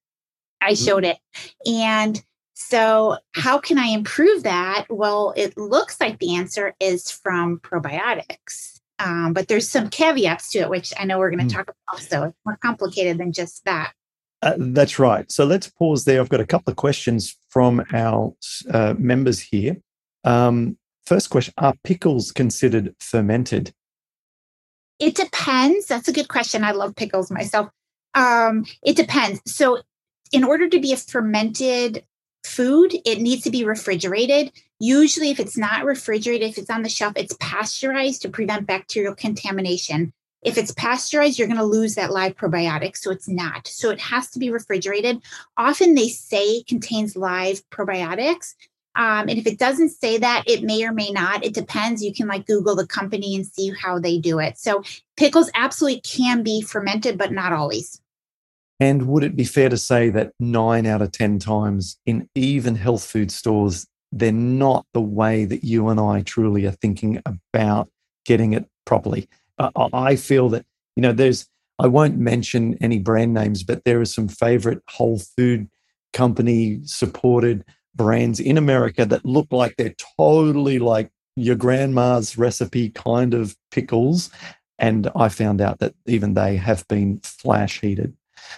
I 0.62 0.74
mm-hmm. 0.74 0.86
showed 0.86 1.06
it. 1.06 1.18
And 1.66 2.22
so, 2.54 3.18
how 3.36 3.58
can 3.58 3.78
I 3.78 3.88
improve 3.88 4.44
that? 4.44 4.86
Well, 4.90 5.34
it 5.38 5.58
looks 5.58 6.02
like 6.02 6.20
the 6.20 6.36
answer 6.36 6.76
is 6.80 7.10
from 7.10 7.60
probiotics. 7.60 8.80
Um, 9.00 9.32
but 9.32 9.48
there's 9.48 9.70
some 9.70 9.90
caveats 9.90 10.52
to 10.52 10.60
it, 10.60 10.70
which 10.70 10.94
I 11.00 11.06
know 11.06 11.20
we're 11.20 11.32
going 11.32 11.48
to 11.48 11.54
mm. 11.54 11.58
talk 11.58 11.74
about. 11.88 12.02
So, 12.02 12.24
it's 12.24 12.38
more 12.46 12.58
complicated 12.62 13.18
than 13.18 13.32
just 13.32 13.64
that. 13.64 13.94
Uh, 14.42 14.56
that's 14.58 15.00
right. 15.00 15.30
So 15.32 15.46
let's 15.46 15.68
pause 15.68 16.06
there. 16.06 16.22
I've 16.22 16.30
got 16.30 16.40
a 16.40 16.46
couple 16.46 16.72
of 16.72 16.78
questions 16.78 17.36
from 17.50 17.84
our 17.94 18.34
uh, 18.72 18.96
members 18.98 19.40
here. 19.40 19.78
Um, 20.24 20.78
first 21.06 21.30
question 21.30 21.54
Are 21.58 21.74
pickles 21.84 22.32
considered 22.32 22.96
fermented? 23.00 23.74
It 25.00 25.16
depends. 25.16 25.88
That's 25.88 26.08
a 26.08 26.14
good 26.14 26.28
question. 26.28 26.64
I 26.64 26.72
love 26.72 26.96
pickles 26.96 27.32
myself. 27.32 27.70
Um, 28.14 28.66
it 28.84 28.96
depends. 28.96 29.42
So, 29.46 29.82
in 30.32 30.44
order 30.44 30.70
to 30.70 30.80
be 30.80 30.94
a 30.94 30.98
fermented 30.98 32.04
food, 32.46 32.94
it 33.06 33.20
needs 33.20 33.44
to 33.44 33.52
be 33.52 33.64
refrigerated. 33.64 34.52
Usually, 34.80 35.30
if 35.30 35.40
it's 35.40 35.58
not 35.58 35.86
refrigerated, 35.86 36.50
if 36.50 36.58
it's 36.58 36.70
on 36.70 36.84
the 36.84 36.90
shelf, 36.90 37.14
it's 37.16 37.36
pasteurized 37.40 38.22
to 38.24 38.30
prevent 38.30 38.68
bacterial 38.68 39.16
contamination. 39.16 40.14
If 40.42 40.58
it's 40.58 40.72
pasteurized, 40.72 41.38
you're 41.38 41.48
going 41.48 41.60
to 41.60 41.66
lose 41.66 41.96
that 41.96 42.12
live 42.12 42.36
probiotic. 42.36 42.96
So 42.96 43.12
it's 43.12 43.28
not. 43.28 43.68
So 43.68 43.90
it 43.90 44.00
has 44.00 44.30
to 44.32 44.40
be 44.40 44.50
refrigerated. 44.50 45.22
Often 45.58 45.96
they 45.96 46.08
say 46.08 46.64
contains 46.64 47.16
live 47.16 47.62
probiotics. 47.70 48.56
Um, 48.96 49.30
and 49.30 49.38
if 49.38 49.46
it 49.46 49.60
doesn't 49.60 49.90
say 49.90 50.18
that, 50.18 50.44
it 50.48 50.64
may 50.64 50.84
or 50.84 50.92
may 50.92 51.12
not. 51.12 51.46
It 51.46 51.54
depends. 51.54 52.04
You 52.04 52.14
can 52.14 52.28
like 52.28 52.48
Google 52.48 52.76
the 52.76 52.88
company 52.88 53.36
and 53.36 53.46
see 53.46 53.72
how 53.82 54.00
they 54.00 54.18
do 54.18 54.40
it. 54.40 54.58
So 54.58 54.84
pickles 55.18 55.52
absolutely 55.56 56.02
can 56.02 56.44
be 56.44 56.62
fermented, 56.62 57.18
but 57.18 57.32
not 57.32 57.54
always. 57.54 58.02
And 58.80 59.08
would 59.08 59.24
it 59.24 59.36
be 59.36 59.44
fair 59.44 59.70
to 59.70 59.78
say 59.78 60.10
that 60.10 60.32
nine 60.40 60.86
out 60.86 61.02
of 61.02 61.12
10 61.12 61.40
times 61.40 61.98
in 62.06 62.30
even 62.34 62.76
health 62.76 63.04
food 63.04 63.32
stores, 63.32 63.86
they're 64.12 64.32
not 64.32 64.86
the 64.94 65.02
way 65.02 65.46
that 65.46 65.64
you 65.64 65.90
and 65.90 66.00
I 66.00 66.22
truly 66.22 66.66
are 66.66 66.72
thinking 66.72 67.22
about 67.26 67.90
getting 68.26 68.54
it 68.54 68.66
properly? 68.86 69.28
I 69.60 70.16
feel 70.16 70.50
that, 70.50 70.66
you 70.96 71.02
know, 71.02 71.12
there's, 71.12 71.48
I 71.80 71.88
won't 71.88 72.18
mention 72.18 72.78
any 72.82 73.00
brand 73.00 73.34
names, 73.34 73.64
but 73.64 73.84
there 73.84 74.02
are 74.02 74.06
some 74.06 74.28
favorite 74.28 74.82
whole 74.90 75.20
food 75.20 75.70
company 76.14 76.80
supported 76.84 77.64
brands 77.96 78.40
in 78.40 78.58
America 78.58 79.06
that 79.06 79.26
look 79.26 79.48
like 79.52 79.76
they're 79.78 79.96
totally 80.18 80.80
like 80.80 81.12
your 81.36 81.56
grandma's 81.56 82.38
recipe 82.38 82.90
kind 82.90 83.34
of 83.34 83.56
pickles. 83.72 84.30
And 84.78 85.10
I 85.16 85.30
found 85.30 85.62
out 85.62 85.80
that 85.80 85.94
even 86.06 86.34
they 86.34 86.56
have 86.56 86.88
been 86.88 87.20
flash 87.24 87.82
heated. 87.82 88.16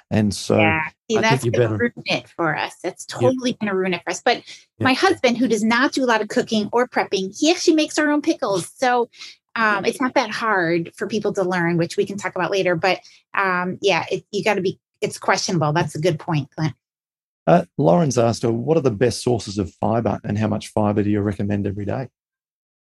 And 0.10 0.34
so 0.34 0.58
yeah. 0.58 0.88
See, 1.10 1.18
that's 1.18 1.44
going 1.44 1.54
to 1.54 1.76
ruin 1.76 2.04
it 2.06 2.30
for 2.30 2.56
us. 2.56 2.76
That's 2.82 3.06
totally 3.06 3.54
going 3.54 3.70
to 3.70 3.76
ruin 3.76 3.94
it 3.94 4.02
for 4.04 4.12
us. 4.12 4.22
But 4.24 4.44
my 4.80 4.94
husband, 4.94 5.38
who 5.38 5.48
does 5.48 5.64
not 5.64 5.92
do 5.92 6.04
a 6.04 6.06
lot 6.06 6.22
of 6.22 6.30
cooking 6.30 6.70
or 6.72 6.88
prepping, 6.88 7.38
he 7.38 7.52
actually 7.52 7.76
makes 7.76 8.00
our 8.00 8.10
own 8.10 8.22
pickles. 8.22 8.72
So 8.78 9.10
um, 9.56 9.86
it's 9.86 10.02
not 10.02 10.14
that 10.16 10.32
hard 10.32 10.92
for 10.96 11.08
people 11.08 11.34
to 11.34 11.44
learn, 11.44 11.78
which 11.78 11.98
we 11.98 12.06
can 12.06 12.18
talk 12.18 12.36
about 12.36 12.52
later. 12.52 12.76
But 12.76 13.00
um, 13.34 13.78
yeah, 13.82 14.06
it, 14.10 14.26
you 14.32 14.44
got 14.44 14.56
to 14.56 14.62
be 14.62 14.80
it's 15.02 15.18
questionable. 15.18 15.74
That's 15.74 15.96
a 15.96 16.02
good 16.02 16.20
point, 16.20 16.50
Clint. 16.56 16.74
Uh, 17.48 17.66
Lauren's 17.78 18.18
asked 18.18 18.44
her, 18.44 18.52
what 18.52 18.78
are 18.78 18.82
the 18.82 18.92
best 18.92 19.24
sources 19.24 19.58
of 19.58 19.74
fiber 19.74 20.20
and 20.24 20.38
how 20.38 20.48
much 20.48 20.68
fiber 20.68 21.02
do 21.02 21.10
you 21.10 21.22
recommend 21.22 21.66
every 21.66 21.86
day? 21.86 22.08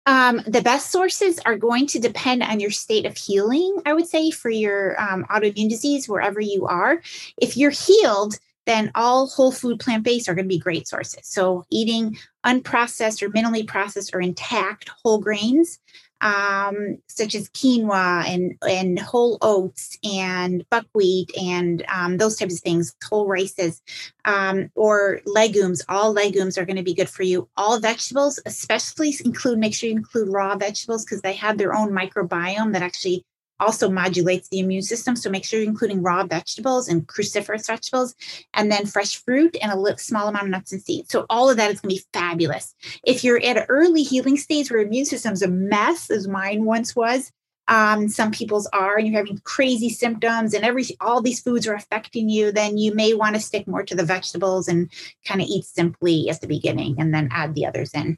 Um, 0.05 0.41
the 0.45 0.61
best 0.61 0.91
sources 0.91 1.39
are 1.45 1.57
going 1.57 1.87
to 1.87 1.99
depend 1.99 2.43
on 2.43 2.59
your 2.59 2.69
state 2.71 3.05
of 3.05 3.17
healing, 3.17 3.81
I 3.85 3.93
would 3.93 4.07
say, 4.07 4.31
for 4.31 4.49
your 4.49 4.99
um, 5.01 5.25
autoimmune 5.29 5.69
disease, 5.69 6.09
wherever 6.09 6.41
you 6.41 6.67
are. 6.67 7.01
If 7.37 7.57
you're 7.57 7.71
healed, 7.71 8.37
then 8.65 8.91
all 8.95 9.27
whole 9.27 9.51
food 9.51 9.79
plant 9.79 10.03
based 10.03 10.27
are 10.27 10.35
going 10.35 10.45
to 10.45 10.53
be 10.53 10.59
great 10.59 10.87
sources. 10.87 11.21
So, 11.23 11.65
eating 11.69 12.17
unprocessed 12.45 13.21
or 13.21 13.29
minimally 13.29 13.65
processed 13.65 14.13
or 14.13 14.21
intact 14.21 14.89
whole 15.03 15.19
grains 15.19 15.79
um, 16.23 16.97
such 17.07 17.35
as 17.35 17.49
quinoa 17.49 18.25
and, 18.25 18.57
and 18.67 18.97
whole 18.97 19.37
oats 19.41 19.97
and 20.03 20.65
buckwheat 20.69 21.29
and 21.37 21.85
um, 21.93 22.17
those 22.17 22.37
types 22.37 22.55
of 22.55 22.61
things, 22.61 22.95
whole 23.03 23.27
rices, 23.27 23.81
um, 24.23 24.71
or 24.73 25.19
legumes. 25.25 25.83
All 25.89 26.13
legumes 26.13 26.57
are 26.57 26.65
going 26.65 26.77
to 26.77 26.83
be 26.83 26.93
good 26.93 27.09
for 27.09 27.23
you. 27.23 27.49
All 27.57 27.79
vegetables, 27.79 28.39
especially 28.45 29.13
include, 29.25 29.59
make 29.59 29.75
sure 29.75 29.89
you 29.89 29.95
include 29.97 30.29
raw 30.29 30.55
vegetables 30.55 31.03
because 31.03 31.21
they 31.21 31.33
have 31.33 31.57
their 31.57 31.75
own 31.75 31.91
microbiome 31.91 32.71
that 32.71 32.81
actually 32.81 33.25
also 33.63 33.89
modulates 33.89 34.49
the 34.49 34.59
immune 34.59 34.81
system. 34.81 35.15
So 35.15 35.29
make 35.29 35.45
sure 35.45 35.59
you're 35.59 35.69
including 35.69 36.03
raw 36.03 36.23
vegetables 36.25 36.87
and 36.87 37.07
cruciferous 37.07 37.67
vegetables, 37.67 38.13
and 38.53 38.71
then 38.71 38.85
fresh 38.85 39.15
fruit 39.23 39.55
and 39.61 39.71
a 39.71 39.97
small 39.97 40.27
amount 40.27 40.45
of 40.45 40.51
nuts 40.51 40.71
and 40.73 40.81
seeds. 40.81 41.11
So 41.11 41.25
all 41.29 41.49
of 41.49 41.57
that 41.57 41.71
is 41.71 41.79
going 41.81 41.95
to 41.95 42.01
be 42.01 42.07
fabulous. 42.13 42.75
If 43.03 43.23
you're 43.23 43.41
at 43.43 43.57
an 43.57 43.65
early 43.69 44.03
healing 44.03 44.37
stage 44.37 44.69
where 44.69 44.81
immune 44.81 45.05
system's 45.05 45.41
a 45.41 45.47
mess, 45.47 46.11
as 46.11 46.27
mine 46.27 46.65
once 46.65 46.95
was, 46.95 47.31
um, 47.69 48.09
some 48.09 48.31
people's 48.31 48.67
are, 48.73 48.97
and 48.97 49.07
you're 49.07 49.17
having 49.17 49.39
crazy 49.45 49.89
symptoms, 49.89 50.53
and 50.53 50.65
every 50.65 50.85
all 50.99 51.21
these 51.21 51.39
foods 51.39 51.65
are 51.65 51.73
affecting 51.73 52.27
you, 52.27 52.51
then 52.51 52.77
you 52.77 52.93
may 52.93 53.13
want 53.13 53.35
to 53.35 53.41
stick 53.41 53.67
more 53.67 53.83
to 53.83 53.95
the 53.95 54.03
vegetables 54.03 54.67
and 54.67 54.91
kind 55.25 55.41
of 55.41 55.47
eat 55.47 55.63
simply 55.63 56.29
at 56.29 56.41
the 56.41 56.47
beginning, 56.47 56.95
and 56.99 57.13
then 57.13 57.29
add 57.31 57.55
the 57.55 57.65
others 57.65 57.91
in. 57.93 58.17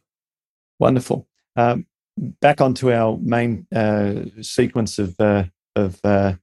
Wonderful. 0.80 1.28
Um, 1.56 1.86
back 2.18 2.62
onto 2.62 2.92
our 2.92 3.18
main 3.22 3.68
uh, 3.74 4.26
sequence 4.42 5.00
of 5.00 5.20
uh, 5.20 5.46
of 5.76 6.00
uh, 6.04 6.34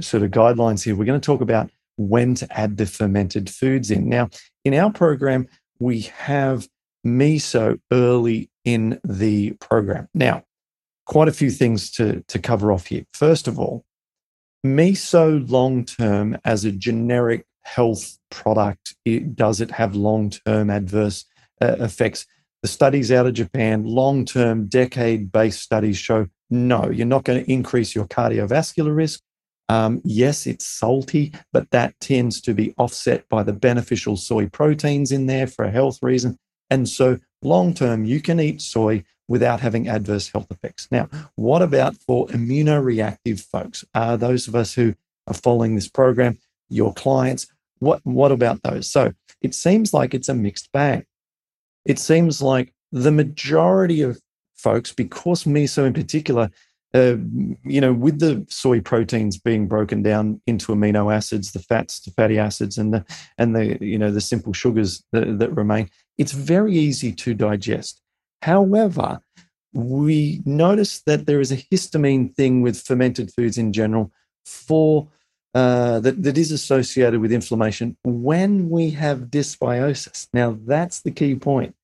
sort 0.00 0.22
of 0.22 0.30
guidelines 0.30 0.82
here. 0.82 0.94
We're 0.94 1.04
going 1.04 1.20
to 1.20 1.24
talk 1.24 1.40
about 1.40 1.70
when 1.96 2.34
to 2.34 2.58
add 2.58 2.76
the 2.76 2.86
fermented 2.86 3.48
foods 3.48 3.90
in. 3.90 4.08
Now, 4.08 4.28
in 4.64 4.74
our 4.74 4.92
program, 4.92 5.48
we 5.78 6.02
have 6.02 6.68
miso 7.06 7.78
early 7.92 8.50
in 8.64 9.00
the 9.04 9.52
program. 9.52 10.08
Now, 10.14 10.44
quite 11.06 11.28
a 11.28 11.32
few 11.32 11.50
things 11.50 11.90
to 11.92 12.22
to 12.28 12.38
cover 12.38 12.72
off 12.72 12.86
here. 12.86 13.04
First 13.12 13.48
of 13.48 13.58
all, 13.58 13.84
miso 14.64 15.48
long 15.50 15.84
term 15.84 16.38
as 16.44 16.64
a 16.64 16.72
generic 16.72 17.46
health 17.62 18.18
product, 18.30 18.94
it, 19.04 19.36
does 19.36 19.60
it 19.60 19.70
have 19.70 19.94
long 19.94 20.30
term 20.30 20.70
adverse 20.70 21.24
uh, 21.60 21.76
effects? 21.78 22.26
The 22.64 22.68
studies 22.68 23.12
out 23.12 23.26
of 23.26 23.34
Japan, 23.34 23.84
long 23.84 24.24
term, 24.24 24.68
decade 24.68 25.30
based 25.30 25.60
studies 25.60 25.98
show 25.98 26.28
no, 26.48 26.88
you're 26.88 27.04
not 27.04 27.24
going 27.24 27.44
to 27.44 27.52
increase 27.52 27.94
your 27.94 28.06
cardiovascular 28.06 28.96
risk. 28.96 29.20
Um, 29.68 30.00
yes, 30.02 30.46
it's 30.46 30.64
salty, 30.64 31.34
but 31.52 31.70
that 31.72 31.94
tends 32.00 32.40
to 32.40 32.54
be 32.54 32.72
offset 32.78 33.28
by 33.28 33.42
the 33.42 33.52
beneficial 33.52 34.16
soy 34.16 34.48
proteins 34.48 35.12
in 35.12 35.26
there 35.26 35.46
for 35.46 35.66
a 35.66 35.70
health 35.70 35.98
reason. 36.00 36.38
And 36.70 36.88
so, 36.88 37.18
long 37.42 37.74
term, 37.74 38.06
you 38.06 38.22
can 38.22 38.40
eat 38.40 38.62
soy 38.62 39.04
without 39.28 39.60
having 39.60 39.86
adverse 39.86 40.30
health 40.30 40.50
effects. 40.50 40.88
Now, 40.90 41.10
what 41.34 41.60
about 41.60 41.96
for 42.06 42.28
immunoreactive 42.28 43.42
folks? 43.42 43.84
Uh, 43.92 44.16
those 44.16 44.48
of 44.48 44.54
us 44.54 44.72
who 44.72 44.94
are 45.26 45.34
following 45.34 45.74
this 45.74 45.90
program, 45.90 46.38
your 46.70 46.94
clients, 46.94 47.46
what, 47.80 48.00
what 48.04 48.32
about 48.32 48.62
those? 48.62 48.90
So, 48.90 49.12
it 49.42 49.54
seems 49.54 49.92
like 49.92 50.14
it's 50.14 50.30
a 50.30 50.34
mixed 50.34 50.72
bag 50.72 51.04
it 51.84 51.98
seems 51.98 52.40
like 52.40 52.72
the 52.92 53.12
majority 53.12 54.02
of 54.02 54.20
folks, 54.56 54.92
because 54.92 55.44
miso 55.44 55.86
in 55.86 55.92
particular, 55.92 56.50
uh, 56.94 57.16
you 57.64 57.80
know, 57.80 57.92
with 57.92 58.20
the 58.20 58.46
soy 58.48 58.80
proteins 58.80 59.36
being 59.36 59.66
broken 59.66 60.02
down 60.02 60.40
into 60.46 60.72
amino 60.72 61.12
acids, 61.12 61.52
the 61.52 61.58
fats, 61.58 62.00
the 62.00 62.12
fatty 62.12 62.38
acids, 62.38 62.78
and 62.78 62.94
the 62.94 63.04
and 63.36 63.54
the 63.54 63.78
you 63.84 63.98
know 63.98 64.10
the 64.10 64.20
simple 64.20 64.52
sugars 64.52 65.02
that, 65.12 65.38
that 65.38 65.54
remain, 65.56 65.90
it's 66.18 66.32
very 66.32 66.74
easy 66.74 67.12
to 67.12 67.34
digest. 67.34 68.00
However, 68.42 69.20
we 69.72 70.40
notice 70.44 71.02
that 71.06 71.26
there 71.26 71.40
is 71.40 71.50
a 71.50 71.56
histamine 71.56 72.32
thing 72.34 72.62
with 72.62 72.80
fermented 72.80 73.32
foods 73.32 73.58
in 73.58 73.72
general 73.72 74.12
for 74.46 75.08
uh, 75.54 76.00
that, 76.00 76.22
that 76.22 76.36
is 76.36 76.50
associated 76.50 77.20
with 77.20 77.32
inflammation 77.32 77.96
when 78.02 78.68
we 78.68 78.90
have 78.90 79.30
dysbiosis. 79.30 80.28
Now, 80.32 80.58
that's 80.66 81.00
the 81.00 81.12
key 81.12 81.36
point. 81.36 81.74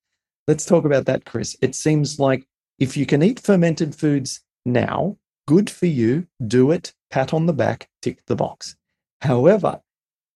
Let's 0.48 0.66
talk 0.66 0.84
about 0.84 1.06
that, 1.06 1.24
Chris. 1.24 1.56
It 1.62 1.74
seems 1.74 2.18
like 2.18 2.46
if 2.78 2.96
you 2.96 3.06
can 3.06 3.22
eat 3.22 3.38
fermented 3.38 3.94
foods 3.94 4.40
now, 4.66 5.16
good 5.46 5.70
for 5.70 5.86
you, 5.86 6.26
do 6.46 6.72
it, 6.72 6.92
pat 7.10 7.32
on 7.32 7.46
the 7.46 7.52
back, 7.52 7.88
tick 8.02 8.24
the 8.26 8.36
box. 8.36 8.76
However, 9.20 9.80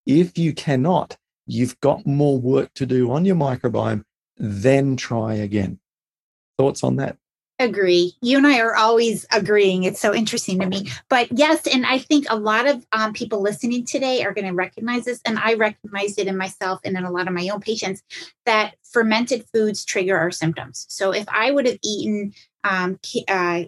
if 0.07 0.39
you 0.39 0.53
cannot, 0.53 1.17
you've 1.47 1.79
got 1.81 2.07
more 2.07 2.39
work 2.39 2.73
to 2.75 2.87
do 2.87 3.11
on 3.11 3.25
your 3.25 3.37
microbiome, 3.37 4.05
then 4.37 4.97
try 4.97 5.35
again. 5.35 5.79
Thoughts 6.59 6.85
on 6.85 6.97
that? 6.97 7.17
Agree. 7.59 8.15
You 8.21 8.39
and 8.39 8.47
I 8.47 8.61
are 8.61 8.75
always 8.75 9.27
agreeing. 9.33 9.85
It's 9.85 10.01
so 10.01 10.15
interesting 10.15 10.59
to 10.61 10.67
me. 10.67 10.91
But 11.09 11.29
yes, 11.31 11.67
and 11.67 11.87
I 11.87 11.99
think 11.99 12.27
a 12.29 12.37
lot 12.37 12.67
of 12.67 12.85
um, 12.93 13.13
people 13.13 13.41
listening 13.41 13.87
today 13.87 14.25
are 14.25 14.35
going 14.35 14.47
to 14.47 14.53
recognize 14.53 15.05
this. 15.05 15.21
And 15.25 15.39
I 15.39 15.55
recognized 15.55 16.19
it 16.19 16.27
in 16.27 16.37
myself 16.37 16.81
and 16.85 16.97
in 16.97 17.05
a 17.05 17.11
lot 17.11 17.29
of 17.29 17.35
my 17.35 17.49
own 17.49 17.61
patients 17.61 18.03
that 18.45 18.75
fermented 18.83 19.47
foods 19.53 19.85
trigger 19.85 20.17
our 20.19 20.31
symptoms. 20.31 20.87
So 20.89 21.13
if 21.13 21.27
I 21.29 21.51
would 21.51 21.67
have 21.67 21.79
eaten 21.83 22.33
um, 22.65 22.99
uh, 23.29 23.65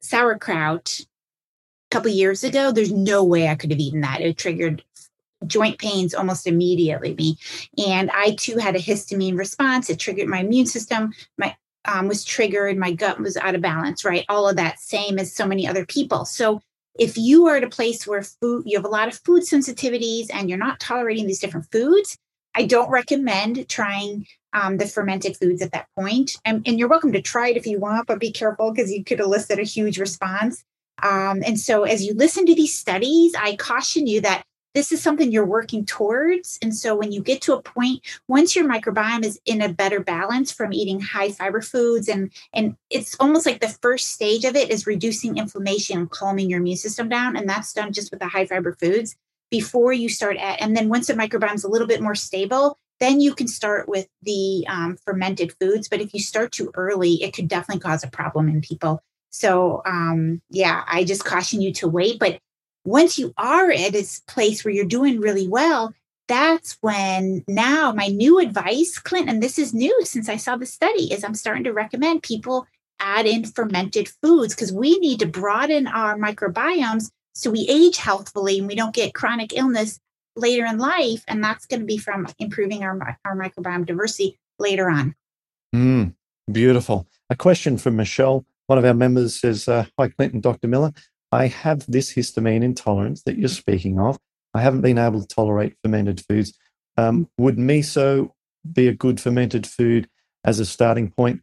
sauerkraut 0.00 1.00
a 1.00 1.06
couple 1.90 2.10
years 2.10 2.42
ago, 2.44 2.72
there's 2.72 2.92
no 2.92 3.24
way 3.24 3.48
I 3.48 3.54
could 3.54 3.70
have 3.70 3.80
eaten 3.80 4.00
that. 4.00 4.20
It 4.20 4.36
triggered 4.36 4.82
joint 5.46 5.78
pains 5.78 6.14
almost 6.14 6.48
immediately 6.48 7.14
me 7.14 7.38
and 7.86 8.10
i 8.10 8.34
too 8.34 8.58
had 8.58 8.74
a 8.74 8.80
histamine 8.80 9.38
response 9.38 9.88
it 9.88 9.96
triggered 9.96 10.26
my 10.26 10.40
immune 10.40 10.66
system 10.66 11.12
my 11.36 11.54
um, 11.84 12.08
was 12.08 12.24
triggered, 12.24 12.76
my 12.76 12.92
gut 12.92 13.20
was 13.20 13.36
out 13.36 13.54
of 13.54 13.60
balance, 13.60 14.04
right? 14.04 14.24
All 14.28 14.48
of 14.48 14.56
that, 14.56 14.80
same 14.80 15.18
as 15.18 15.34
so 15.34 15.46
many 15.46 15.66
other 15.66 15.86
people. 15.86 16.24
So 16.24 16.60
if 16.98 17.16
you 17.16 17.46
are 17.46 17.56
at 17.56 17.64
a 17.64 17.68
place 17.68 18.06
where 18.06 18.22
food, 18.22 18.64
you 18.66 18.76
have 18.76 18.84
a 18.84 18.88
lot 18.88 19.08
of 19.08 19.20
food 19.24 19.42
sensitivities 19.42 20.26
and 20.32 20.48
you're 20.48 20.58
not 20.58 20.80
tolerating 20.80 21.26
these 21.26 21.38
different 21.38 21.70
foods, 21.70 22.18
I 22.54 22.64
don't 22.64 22.90
recommend 22.90 23.68
trying 23.68 24.26
um, 24.52 24.78
the 24.78 24.86
fermented 24.86 25.36
foods 25.36 25.62
at 25.62 25.72
that 25.72 25.86
point. 25.96 26.36
And, 26.44 26.66
and, 26.66 26.78
you're 26.78 26.88
welcome 26.88 27.12
to 27.12 27.22
try 27.22 27.48
it 27.48 27.56
if 27.56 27.66
you 27.66 27.78
want, 27.78 28.06
but 28.06 28.18
be 28.18 28.32
careful 28.32 28.72
because 28.72 28.90
you 28.90 29.04
could 29.04 29.20
elicit 29.20 29.58
a 29.58 29.62
huge 29.62 29.98
response. 29.98 30.64
Um, 31.02 31.42
and 31.46 31.60
so, 31.60 31.84
as 31.84 32.04
you 32.04 32.14
listen 32.14 32.46
to 32.46 32.54
these 32.54 32.76
studies, 32.76 33.34
I 33.38 33.56
caution 33.56 34.06
you 34.06 34.20
that 34.22 34.42
this 34.78 34.92
is 34.92 35.02
something 35.02 35.32
you're 35.32 35.44
working 35.44 35.84
towards. 35.84 36.56
And 36.62 36.72
so 36.72 36.94
when 36.94 37.10
you 37.10 37.20
get 37.20 37.42
to 37.42 37.54
a 37.54 37.60
point, 37.60 38.00
once 38.28 38.54
your 38.54 38.64
microbiome 38.64 39.24
is 39.24 39.40
in 39.44 39.60
a 39.60 39.68
better 39.68 39.98
balance 39.98 40.52
from 40.52 40.72
eating 40.72 41.00
high 41.00 41.32
fiber 41.32 41.60
foods, 41.60 42.06
and 42.08 42.30
and 42.52 42.76
it's 42.88 43.16
almost 43.18 43.44
like 43.44 43.60
the 43.60 43.76
first 43.82 44.12
stage 44.12 44.44
of 44.44 44.54
it 44.54 44.70
is 44.70 44.86
reducing 44.86 45.36
inflammation 45.36 45.98
and 45.98 46.10
calming 46.10 46.48
your 46.48 46.60
immune 46.60 46.76
system 46.76 47.08
down. 47.08 47.36
And 47.36 47.48
that's 47.48 47.72
done 47.72 47.92
just 47.92 48.12
with 48.12 48.20
the 48.20 48.28
high 48.28 48.46
fiber 48.46 48.72
foods 48.72 49.16
before 49.50 49.92
you 49.92 50.08
start 50.08 50.36
at, 50.36 50.60
and 50.60 50.76
then 50.76 50.88
once 50.88 51.08
the 51.08 51.14
microbiome 51.14 51.56
is 51.56 51.64
a 51.64 51.68
little 51.68 51.88
bit 51.88 52.00
more 52.00 52.14
stable, 52.14 52.78
then 53.00 53.20
you 53.20 53.34
can 53.34 53.48
start 53.48 53.88
with 53.88 54.06
the 54.22 54.64
um, 54.68 54.96
fermented 55.04 55.52
foods. 55.58 55.88
But 55.88 56.00
if 56.00 56.14
you 56.14 56.20
start 56.20 56.52
too 56.52 56.70
early, 56.74 57.14
it 57.24 57.34
could 57.34 57.48
definitely 57.48 57.80
cause 57.80 58.04
a 58.04 58.08
problem 58.08 58.48
in 58.48 58.60
people. 58.60 59.02
So 59.30 59.82
um, 59.84 60.40
yeah, 60.50 60.84
I 60.86 61.02
just 61.02 61.24
caution 61.24 61.60
you 61.60 61.72
to 61.74 61.88
wait. 61.88 62.20
But 62.20 62.38
once 62.84 63.18
you 63.18 63.32
are 63.36 63.70
at 63.70 63.94
a 63.94 64.04
place 64.26 64.64
where 64.64 64.72
you're 64.72 64.84
doing 64.84 65.20
really 65.20 65.48
well, 65.48 65.92
that's 66.28 66.76
when 66.80 67.44
now 67.48 67.92
my 67.92 68.08
new 68.08 68.38
advice, 68.38 68.98
Clint, 68.98 69.28
and 69.28 69.42
this 69.42 69.58
is 69.58 69.72
new 69.72 69.98
since 70.04 70.28
I 70.28 70.36
saw 70.36 70.56
the 70.56 70.66
study, 70.66 71.12
is 71.12 71.24
I'm 71.24 71.34
starting 71.34 71.64
to 71.64 71.72
recommend 71.72 72.22
people 72.22 72.66
add 73.00 73.26
in 73.26 73.44
fermented 73.44 74.10
foods 74.22 74.54
because 74.54 74.72
we 74.72 74.98
need 74.98 75.20
to 75.20 75.26
broaden 75.26 75.86
our 75.86 76.16
microbiomes 76.16 77.10
so 77.32 77.50
we 77.50 77.66
age 77.68 77.96
healthfully 77.96 78.58
and 78.58 78.66
we 78.66 78.74
don't 78.74 78.94
get 78.94 79.14
chronic 79.14 79.56
illness 79.56 80.00
later 80.36 80.66
in 80.66 80.78
life. 80.78 81.22
And 81.28 81.42
that's 81.42 81.66
going 81.66 81.80
to 81.80 81.86
be 81.86 81.98
from 81.98 82.26
improving 82.38 82.82
our, 82.82 83.18
our 83.24 83.36
microbiome 83.36 83.86
diversity 83.86 84.38
later 84.58 84.90
on. 84.90 85.14
Mm, 85.74 86.14
beautiful. 86.50 87.06
A 87.30 87.36
question 87.36 87.78
from 87.78 87.96
Michelle. 87.96 88.44
One 88.66 88.78
of 88.78 88.84
our 88.84 88.94
members 88.94 89.40
says, 89.40 89.68
uh, 89.68 89.86
Hi, 89.98 90.08
Clinton, 90.08 90.40
Dr. 90.40 90.68
Miller. 90.68 90.92
I 91.32 91.46
have 91.48 91.84
this 91.90 92.12
histamine 92.12 92.62
intolerance 92.62 93.22
that 93.24 93.38
you're 93.38 93.48
speaking 93.48 93.98
of. 93.98 94.18
I 94.54 94.62
haven't 94.62 94.80
been 94.80 94.98
able 94.98 95.20
to 95.20 95.26
tolerate 95.26 95.76
fermented 95.82 96.24
foods. 96.26 96.58
Um, 96.96 97.28
would 97.38 97.56
miso 97.56 98.30
be 98.72 98.88
a 98.88 98.94
good 98.94 99.20
fermented 99.20 99.66
food 99.66 100.08
as 100.44 100.58
a 100.58 100.66
starting 100.66 101.10
point? 101.10 101.42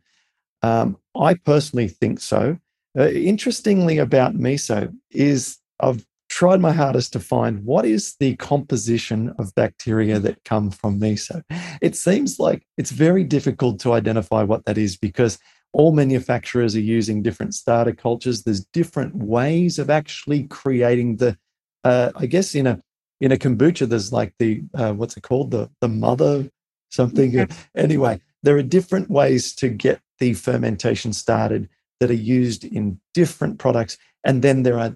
Um, 0.61 0.97
I 1.15 1.35
personally 1.35 1.87
think 1.87 2.19
so. 2.19 2.57
Uh, 2.97 3.09
interestingly, 3.09 3.97
about 3.97 4.35
miso 4.35 4.93
is 5.11 5.57
I've 5.79 6.05
tried 6.29 6.59
my 6.59 6.71
hardest 6.71 7.13
to 7.13 7.19
find 7.19 7.63
what 7.63 7.85
is 7.85 8.15
the 8.19 8.35
composition 8.37 9.33
of 9.37 9.53
bacteria 9.55 10.19
that 10.19 10.43
come 10.43 10.71
from 10.71 10.99
miso. 10.99 11.43
It 11.81 11.95
seems 11.95 12.39
like 12.39 12.65
it's 12.77 12.91
very 12.91 13.23
difficult 13.23 13.79
to 13.81 13.93
identify 13.93 14.43
what 14.43 14.65
that 14.65 14.77
is 14.77 14.97
because 14.97 15.37
all 15.75 15.91
manufacturers 15.91 16.73
are 16.73 16.91
using 16.97 17.21
different 17.21 17.53
starter 17.53 17.91
cultures. 17.91 18.43
There's 18.43 18.63
different 18.63 19.13
ways 19.13 19.77
of 19.77 19.89
actually 19.89 20.43
creating 20.43 21.17
the, 21.17 21.37
uh, 21.83 22.11
I 22.15 22.27
guess 22.27 22.55
in 22.55 22.65
a 22.65 22.81
in 23.19 23.33
a 23.33 23.37
kombucha, 23.37 23.87
there's 23.89 24.13
like 24.13 24.33
the 24.39 24.63
uh, 24.73 24.93
what's 24.93 25.17
it 25.17 25.23
called 25.23 25.51
the 25.51 25.69
the 25.81 25.89
mother 25.89 26.49
something. 26.91 27.49
anyway, 27.75 28.21
there 28.41 28.55
are 28.55 28.63
different 28.63 29.09
ways 29.09 29.53
to 29.55 29.67
get 29.67 29.99
the 30.19 30.33
fermentation 30.33 31.11
started 31.11 31.67
that 31.99 32.09
are 32.09 32.13
used 32.13 32.63
in 32.63 32.97
different 33.13 33.59
products, 33.59 33.97
and 34.23 34.41
then 34.41 34.63
there 34.63 34.79
are 34.79 34.95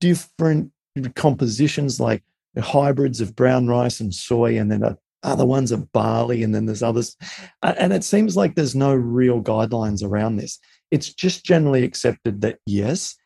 different 0.00 0.70
compositions 1.16 1.98
like 1.98 2.22
hybrids 2.56 3.20
of 3.20 3.34
brown 3.34 3.66
rice 3.66 3.98
and 3.98 4.14
soy, 4.14 4.56
and 4.56 4.70
then 4.70 4.96
other 5.22 5.44
ones 5.44 5.72
of 5.72 5.90
barley, 5.92 6.42
and 6.42 6.54
then 6.54 6.66
there's 6.66 6.82
others. 6.82 7.16
And 7.62 7.92
it 7.92 8.04
seems 8.04 8.36
like 8.36 8.54
there's 8.54 8.74
no 8.74 8.94
real 8.94 9.42
guidelines 9.42 10.02
around 10.02 10.36
this. 10.36 10.58
It's 10.90 11.12
just 11.12 11.44
generally 11.44 11.84
accepted 11.84 12.40
that 12.40 12.58
yes, 12.66 13.16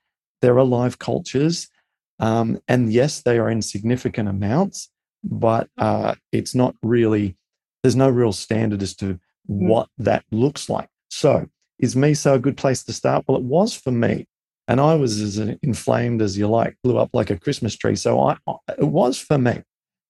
there 0.43 0.59
are 0.59 0.65
live 0.65 0.99
cultures, 0.99 1.69
um, 2.19 2.59
and 2.69 2.93
yes, 2.93 3.23
they 3.23 3.39
are 3.39 3.51
in 3.51 3.63
significant 3.63 4.29
amounts, 4.29 4.91
but 5.23 5.69
uh, 5.79 6.15
it's 6.33 6.55
not 6.55 6.75
really. 6.83 7.37
There's 7.83 7.97
no 7.97 8.09
real 8.09 8.33
standard 8.33 8.83
as 8.83 8.95
to 8.97 9.19
hmm. 9.47 9.69
what 9.69 9.89
that 9.99 10.25
looks 10.31 10.69
like. 10.69 10.89
So, 11.11 11.47
is 11.79 11.95
miso 11.95 12.35
a 12.35 12.39
good 12.39 12.57
place 12.57 12.83
to 12.85 12.93
start? 12.93 13.25
Well, 13.27 13.39
it 13.39 13.45
was 13.45 13.75
for 13.75 13.91
me 13.91 14.27
and 14.67 14.81
I 14.81 14.95
was 14.95 15.21
as 15.21 15.39
inflamed 15.39 16.23
as 16.23 16.39
you 16.39 16.49
like, 16.49 16.77
blew 16.83 16.99
up 16.99 17.11
like 17.13 17.31
a 17.31 17.39
Christmas 17.39 17.77
tree. 17.77 17.97
So 17.97 18.21
I, 18.21 18.37
it 18.79 18.89
was 18.89 19.19
for 19.19 19.39
me, 19.39 19.63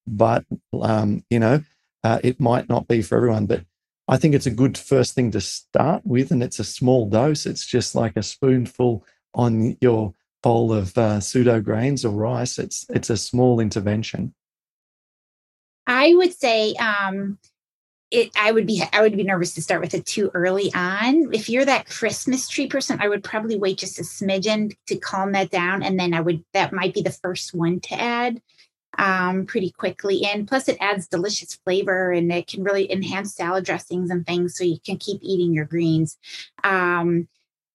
but 0.06 0.44
um, 0.80 1.24
you 1.28 1.40
know, 1.40 1.62
uh, 2.04 2.20
it 2.22 2.38
might 2.38 2.68
not 2.68 2.86
be 2.86 3.02
for 3.02 3.16
everyone. 3.16 3.46
But 3.46 3.64
I 4.06 4.18
think 4.18 4.34
it's 4.34 4.46
a 4.46 4.50
good 4.50 4.76
first 4.76 5.14
thing 5.14 5.30
to 5.32 5.40
start 5.40 6.02
with, 6.04 6.30
and 6.30 6.42
it's 6.42 6.58
a 6.58 6.64
small 6.64 7.08
dose. 7.08 7.46
It's 7.46 7.66
just 7.66 7.94
like 7.94 8.16
a 8.16 8.22
spoonful 8.22 9.04
on 9.34 9.76
your 9.80 10.14
bowl 10.42 10.72
of 10.72 10.96
uh, 10.98 11.18
pseudo 11.20 11.60
grains 11.60 12.04
or 12.04 12.10
rice. 12.10 12.58
It's 12.58 12.86
it's 12.90 13.10
a 13.10 13.16
small 13.16 13.58
intervention. 13.58 14.34
I 15.86 16.14
would 16.14 16.34
say 16.34 16.74
um, 16.74 17.38
it 18.10 18.30
I 18.36 18.52
would 18.52 18.66
be 18.66 18.82
I 18.92 19.00
would 19.00 19.16
be 19.16 19.24
nervous 19.24 19.54
to 19.54 19.62
start 19.62 19.80
with 19.80 19.94
it 19.94 20.04
too 20.04 20.30
early 20.34 20.72
on. 20.74 21.32
If 21.32 21.48
you're 21.48 21.64
that 21.64 21.88
Christmas 21.88 22.48
tree 22.48 22.66
person, 22.66 22.98
I 23.00 23.08
would 23.08 23.24
probably 23.24 23.56
wait 23.56 23.78
just 23.78 23.98
a 23.98 24.02
smidgen 24.02 24.76
to 24.88 24.96
calm 24.96 25.32
that 25.32 25.50
down, 25.50 25.82
and 25.82 25.98
then 25.98 26.12
I 26.12 26.20
would 26.20 26.44
that 26.52 26.74
might 26.74 26.92
be 26.92 27.02
the 27.02 27.10
first 27.10 27.54
one 27.54 27.80
to 27.80 27.94
add 27.94 28.42
um, 28.98 29.46
pretty 29.46 29.70
quickly. 29.70 30.24
And 30.24 30.46
plus, 30.46 30.68
it 30.68 30.78
adds 30.80 31.08
delicious 31.08 31.54
flavor, 31.64 32.12
and 32.12 32.30
it 32.32 32.46
can 32.46 32.62
really 32.62 32.90
enhance 32.90 33.34
salad 33.34 33.64
dressings 33.64 34.10
and 34.10 34.26
things, 34.26 34.56
so 34.56 34.64
you 34.64 34.78
can 34.84 34.96
keep 34.96 35.20
eating 35.22 35.54
your 35.54 35.64
greens. 35.64 36.18
Um, 36.62 37.28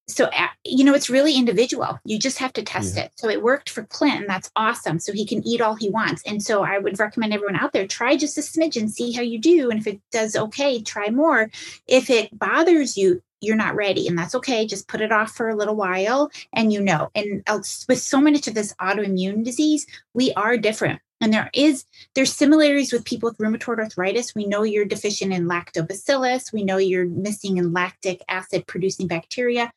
so 0.10 0.30
you 0.66 0.84
know 0.84 0.94
it's 0.94 1.10
really 1.10 1.36
individual 1.36 2.00
you 2.04 2.18
just 2.20 2.40
have 2.40 2.52
to 2.52 2.64
test 2.64 2.96
yeah. 2.96 3.04
it 3.04 3.12
so 3.16 3.30
it 3.30 3.44
worked 3.44 3.70
for 3.70 3.84
clint 3.84 4.22
and 4.22 4.30
that's 4.30 4.52
awesome 4.56 5.00
so 5.00 5.14
he 5.14 5.26
can 5.26 5.46
eat 5.48 5.62
all 5.62 5.76
he 5.76 5.90
wants 5.90 6.22
and 6.26 6.42
so 6.42 6.64
i 6.64 6.78
would 6.78 7.00
recommend 7.00 7.34
everyone 7.34 7.56
out 7.56 7.72
there 7.72 7.88
try 7.88 8.18
just 8.18 8.38
a 8.38 8.42
smidge 8.42 8.76
and 8.76 8.92
see 8.92 9.12
how 9.12 9.22
you 9.22 9.40
do 9.40 9.70
and 9.70 9.80
if 9.80 9.88
it 9.88 10.02
does 10.12 10.36
okay 10.36 10.82
try 10.82 11.10
more 11.10 11.50
if 11.88 12.10
it 12.10 12.38
bothers 12.38 12.98
you 12.98 13.22
you're 13.42 13.56
not 13.56 13.76
ready 13.76 14.08
and 14.08 14.18
that's 14.18 14.36
okay 14.36 14.66
just 14.66 14.88
put 14.88 15.02
it 15.02 15.12
off 15.12 15.32
for 15.32 15.50
a 15.50 15.56
little 15.56 15.76
while 15.76 16.30
and 16.54 16.74
you 16.74 16.82
know 16.82 17.10
and 17.16 17.44
uh, 17.48 17.60
with 17.88 18.00
so 18.00 18.20
much 18.20 18.48
of 18.48 18.54
this 18.54 18.74
autoimmune 18.82 19.44
disease 19.44 19.86
we 20.14 20.32
are 20.34 20.58
different 20.58 21.00
and 21.22 21.34
there 21.34 21.50
is 21.54 21.86
there's 22.16 22.34
similarities 22.34 22.94
with 22.94 23.06
people 23.06 23.30
with 23.30 23.38
rheumatoid 23.38 23.80
arthritis 23.80 24.36
we 24.36 24.46
know 24.46 24.64
you're 24.64 24.86
deficient 24.86 25.34
in 25.34 25.48
lactobacillus 25.48 26.54
we 26.54 26.64
know 26.64 26.78
you're 26.78 27.06
missing 27.06 27.58
in 27.58 27.74
lactic 27.74 28.22
acid 28.30 28.66
producing 28.68 29.08
bacteria 29.08 29.72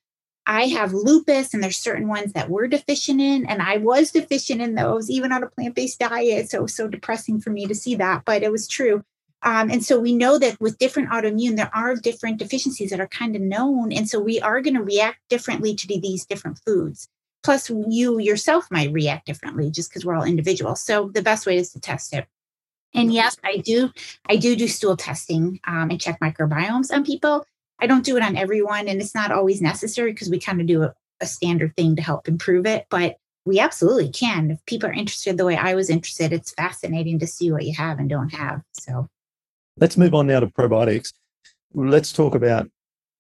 I 0.46 0.66
have 0.66 0.92
lupus, 0.92 1.54
and 1.54 1.62
there's 1.62 1.78
certain 1.78 2.08
ones 2.08 2.32
that 2.32 2.50
we're 2.50 2.66
deficient 2.66 3.20
in, 3.20 3.46
and 3.46 3.62
I 3.62 3.76
was 3.76 4.10
deficient 4.10 4.60
in 4.60 4.74
those, 4.74 5.08
even 5.08 5.30
on 5.30 5.42
a 5.42 5.48
plant 5.48 5.74
based 5.74 6.00
diet. 6.00 6.50
So 6.50 6.58
it 6.58 6.62
was 6.62 6.74
so 6.74 6.88
depressing 6.88 7.40
for 7.40 7.50
me 7.50 7.66
to 7.66 7.74
see 7.74 7.94
that, 7.96 8.24
but 8.24 8.42
it 8.42 8.50
was 8.50 8.66
true. 8.66 9.04
Um, 9.44 9.70
and 9.70 9.84
so 9.84 9.98
we 9.98 10.14
know 10.14 10.38
that 10.38 10.60
with 10.60 10.78
different 10.78 11.10
autoimmune, 11.10 11.56
there 11.56 11.74
are 11.74 11.96
different 11.96 12.38
deficiencies 12.38 12.90
that 12.90 13.00
are 13.00 13.08
kind 13.08 13.34
of 13.34 13.42
known, 13.42 13.92
and 13.92 14.08
so 14.08 14.20
we 14.20 14.40
are 14.40 14.60
going 14.60 14.74
to 14.74 14.82
react 14.82 15.18
differently 15.28 15.74
to 15.74 15.86
these 15.86 16.24
different 16.24 16.60
foods. 16.64 17.08
Plus, 17.42 17.68
you 17.70 18.20
yourself 18.20 18.68
might 18.70 18.92
react 18.92 19.26
differently 19.26 19.70
just 19.70 19.90
because 19.90 20.04
we're 20.04 20.14
all 20.14 20.22
individuals. 20.22 20.80
So 20.80 21.10
the 21.12 21.22
best 21.22 21.44
way 21.44 21.56
is 21.56 21.72
to 21.72 21.80
test 21.80 22.14
it. 22.14 22.26
And 22.94 23.12
yes, 23.12 23.36
I 23.42 23.56
do. 23.56 23.90
I 24.28 24.36
do 24.36 24.54
do 24.54 24.68
stool 24.68 24.96
testing 24.96 25.58
um, 25.66 25.90
and 25.90 26.00
check 26.00 26.20
microbiomes 26.20 26.92
on 26.92 27.04
people. 27.04 27.44
I 27.80 27.86
don't 27.86 28.04
do 28.04 28.16
it 28.16 28.22
on 28.22 28.36
everyone, 28.36 28.86
and 28.86 29.00
it's 29.00 29.14
not 29.14 29.32
always 29.32 29.60
necessary 29.60 30.12
because 30.12 30.30
we 30.30 30.38
kind 30.38 30.60
of 30.60 30.68
do 30.68 30.84
a, 30.84 30.94
a 31.20 31.26
standard 31.26 31.74
thing 31.74 31.96
to 31.96 32.02
help 32.02 32.28
improve 32.28 32.64
it. 32.66 32.86
But 32.90 33.16
we 33.44 33.58
absolutely 33.58 34.10
can. 34.10 34.52
If 34.52 34.64
people 34.66 34.88
are 34.88 34.92
interested 34.92 35.36
the 35.36 35.44
way 35.44 35.56
I 35.56 35.74
was 35.74 35.90
interested, 35.90 36.32
it's 36.32 36.52
fascinating 36.52 37.18
to 37.18 37.26
see 37.26 37.50
what 37.50 37.64
you 37.64 37.74
have 37.74 37.98
and 37.98 38.08
don't 38.08 38.32
have. 38.34 38.62
So 38.74 39.08
let's 39.78 39.96
move 39.96 40.14
on 40.14 40.26
now 40.26 40.40
to 40.40 40.46
probiotics. 40.46 41.12
Let's 41.74 42.12
talk 42.12 42.34
about 42.34 42.70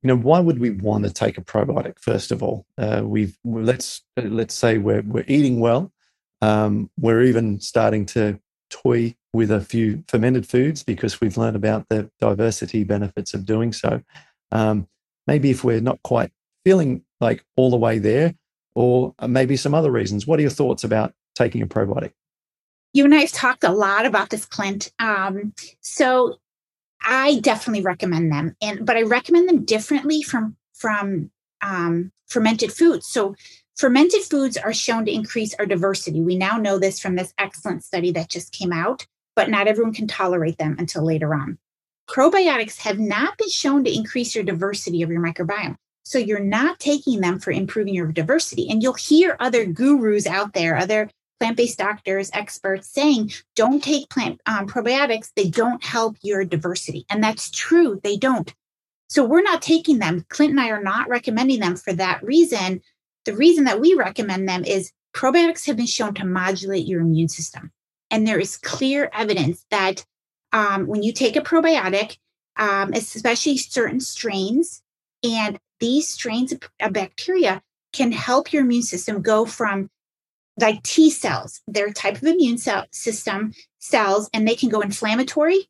you 0.02 0.08
know 0.08 0.16
why 0.16 0.40
would 0.40 0.58
we 0.58 0.70
want 0.70 1.04
to 1.04 1.12
take 1.12 1.38
a 1.38 1.42
probiotic 1.42 1.96
first 2.00 2.32
of 2.32 2.42
all 2.42 2.66
uh, 2.76 3.02
we've 3.04 3.38
let's 3.44 4.02
let's 4.16 4.52
say 4.52 4.76
we're, 4.76 5.02
we're 5.02 5.24
eating 5.28 5.60
well 5.60 5.92
um, 6.40 6.90
we're 6.98 7.22
even 7.22 7.60
starting 7.60 8.04
to 8.06 8.40
toy 8.68 9.14
with 9.32 9.52
a 9.52 9.60
few 9.60 10.02
fermented 10.08 10.44
foods 10.44 10.82
because 10.82 11.20
we've 11.20 11.36
learned 11.36 11.54
about 11.54 11.88
the 11.88 12.10
diversity 12.18 12.82
benefits 12.82 13.32
of 13.32 13.46
doing 13.46 13.72
so 13.72 14.02
um, 14.50 14.88
maybe 15.28 15.50
if 15.50 15.62
we're 15.62 15.80
not 15.80 16.02
quite 16.02 16.32
feeling 16.64 17.02
like 17.20 17.44
all 17.56 17.70
the 17.70 17.76
way 17.76 17.98
there, 17.98 18.34
or 18.74 19.14
maybe 19.26 19.56
some 19.56 19.74
other 19.74 19.90
reasons. 19.90 20.26
What 20.26 20.38
are 20.38 20.42
your 20.42 20.50
thoughts 20.50 20.84
about 20.84 21.12
taking 21.34 21.62
a 21.62 21.66
probiotic? 21.66 22.12
You 22.92 23.04
and 23.04 23.14
I 23.14 23.20
have 23.20 23.32
talked 23.32 23.64
a 23.64 23.72
lot 23.72 24.06
about 24.06 24.30
this, 24.30 24.44
Clint. 24.44 24.92
Um, 24.98 25.54
so 25.80 26.38
I 27.04 27.40
definitely 27.40 27.82
recommend 27.82 28.30
them, 28.32 28.56
and 28.60 28.84
but 28.84 28.96
I 28.96 29.02
recommend 29.02 29.48
them 29.48 29.64
differently 29.64 30.22
from 30.22 30.56
from 30.74 31.30
um, 31.62 32.12
fermented 32.28 32.72
foods. 32.72 33.06
So 33.06 33.34
fermented 33.76 34.22
foods 34.22 34.56
are 34.56 34.74
shown 34.74 35.04
to 35.06 35.12
increase 35.12 35.54
our 35.54 35.66
diversity. 35.66 36.20
We 36.20 36.36
now 36.36 36.58
know 36.58 36.78
this 36.78 37.00
from 37.00 37.16
this 37.16 37.32
excellent 37.38 37.84
study 37.84 38.12
that 38.12 38.28
just 38.28 38.52
came 38.52 38.72
out, 38.72 39.06
but 39.34 39.48
not 39.48 39.68
everyone 39.68 39.94
can 39.94 40.06
tolerate 40.06 40.58
them 40.58 40.76
until 40.78 41.04
later 41.04 41.34
on 41.34 41.58
probiotics 42.12 42.78
have 42.78 42.98
not 42.98 43.38
been 43.38 43.48
shown 43.48 43.84
to 43.84 43.94
increase 43.94 44.34
your 44.34 44.44
diversity 44.44 45.02
of 45.02 45.10
your 45.10 45.22
microbiome. 45.22 45.76
So 46.04 46.18
you're 46.18 46.40
not 46.40 46.80
taking 46.80 47.20
them 47.20 47.38
for 47.38 47.52
improving 47.52 47.94
your 47.94 48.10
diversity. 48.10 48.68
And 48.68 48.82
you'll 48.82 48.94
hear 48.94 49.36
other 49.40 49.64
gurus 49.64 50.26
out 50.26 50.52
there, 50.52 50.76
other 50.76 51.08
plant-based 51.42 51.76
doctors, 51.76 52.30
experts 52.32 52.88
saying, 52.88 53.32
don't 53.56 53.82
take 53.82 54.08
plant 54.08 54.40
um, 54.46 54.68
probiotics. 54.68 55.32
They 55.34 55.48
don't 55.48 55.82
help 55.82 56.16
your 56.22 56.44
diversity. 56.44 57.04
And 57.10 57.20
that's 57.22 57.50
true. 57.50 58.00
They 58.04 58.16
don't. 58.16 58.54
So 59.08 59.24
we're 59.24 59.42
not 59.42 59.60
taking 59.60 59.98
them. 59.98 60.24
Clint 60.28 60.52
and 60.52 60.60
I 60.60 60.68
are 60.68 60.80
not 60.80 61.08
recommending 61.08 61.58
them 61.58 61.74
for 61.74 61.92
that 61.94 62.22
reason. 62.22 62.80
The 63.24 63.34
reason 63.34 63.64
that 63.64 63.80
we 63.80 63.94
recommend 63.94 64.48
them 64.48 64.64
is 64.64 64.92
probiotics 65.16 65.66
have 65.66 65.76
been 65.76 65.86
shown 65.86 66.14
to 66.14 66.24
modulate 66.24 66.86
your 66.86 67.00
immune 67.00 67.28
system. 67.28 67.72
And 68.08 68.24
there 68.24 68.38
is 68.38 68.56
clear 68.56 69.10
evidence 69.12 69.66
that 69.72 70.06
um, 70.52 70.86
when 70.86 71.02
you 71.02 71.12
take 71.12 71.34
a 71.34 71.40
probiotic, 71.40 72.18
um, 72.56 72.92
especially 72.92 73.56
certain 73.58 73.98
strains, 73.98 74.80
and 75.24 75.58
these 75.80 76.08
strains 76.08 76.52
of 76.52 76.92
bacteria 76.92 77.60
can 77.92 78.12
help 78.12 78.52
your 78.52 78.62
immune 78.62 78.82
system 78.82 79.22
go 79.22 79.44
from 79.44 79.90
like 80.58 80.82
T 80.82 81.10
cells, 81.10 81.60
their 81.66 81.92
type 81.92 82.16
of 82.16 82.24
immune 82.24 82.58
cell 82.58 82.86
system 82.92 83.52
cells, 83.78 84.28
and 84.32 84.46
they 84.46 84.54
can 84.54 84.68
go 84.68 84.80
inflammatory 84.80 85.68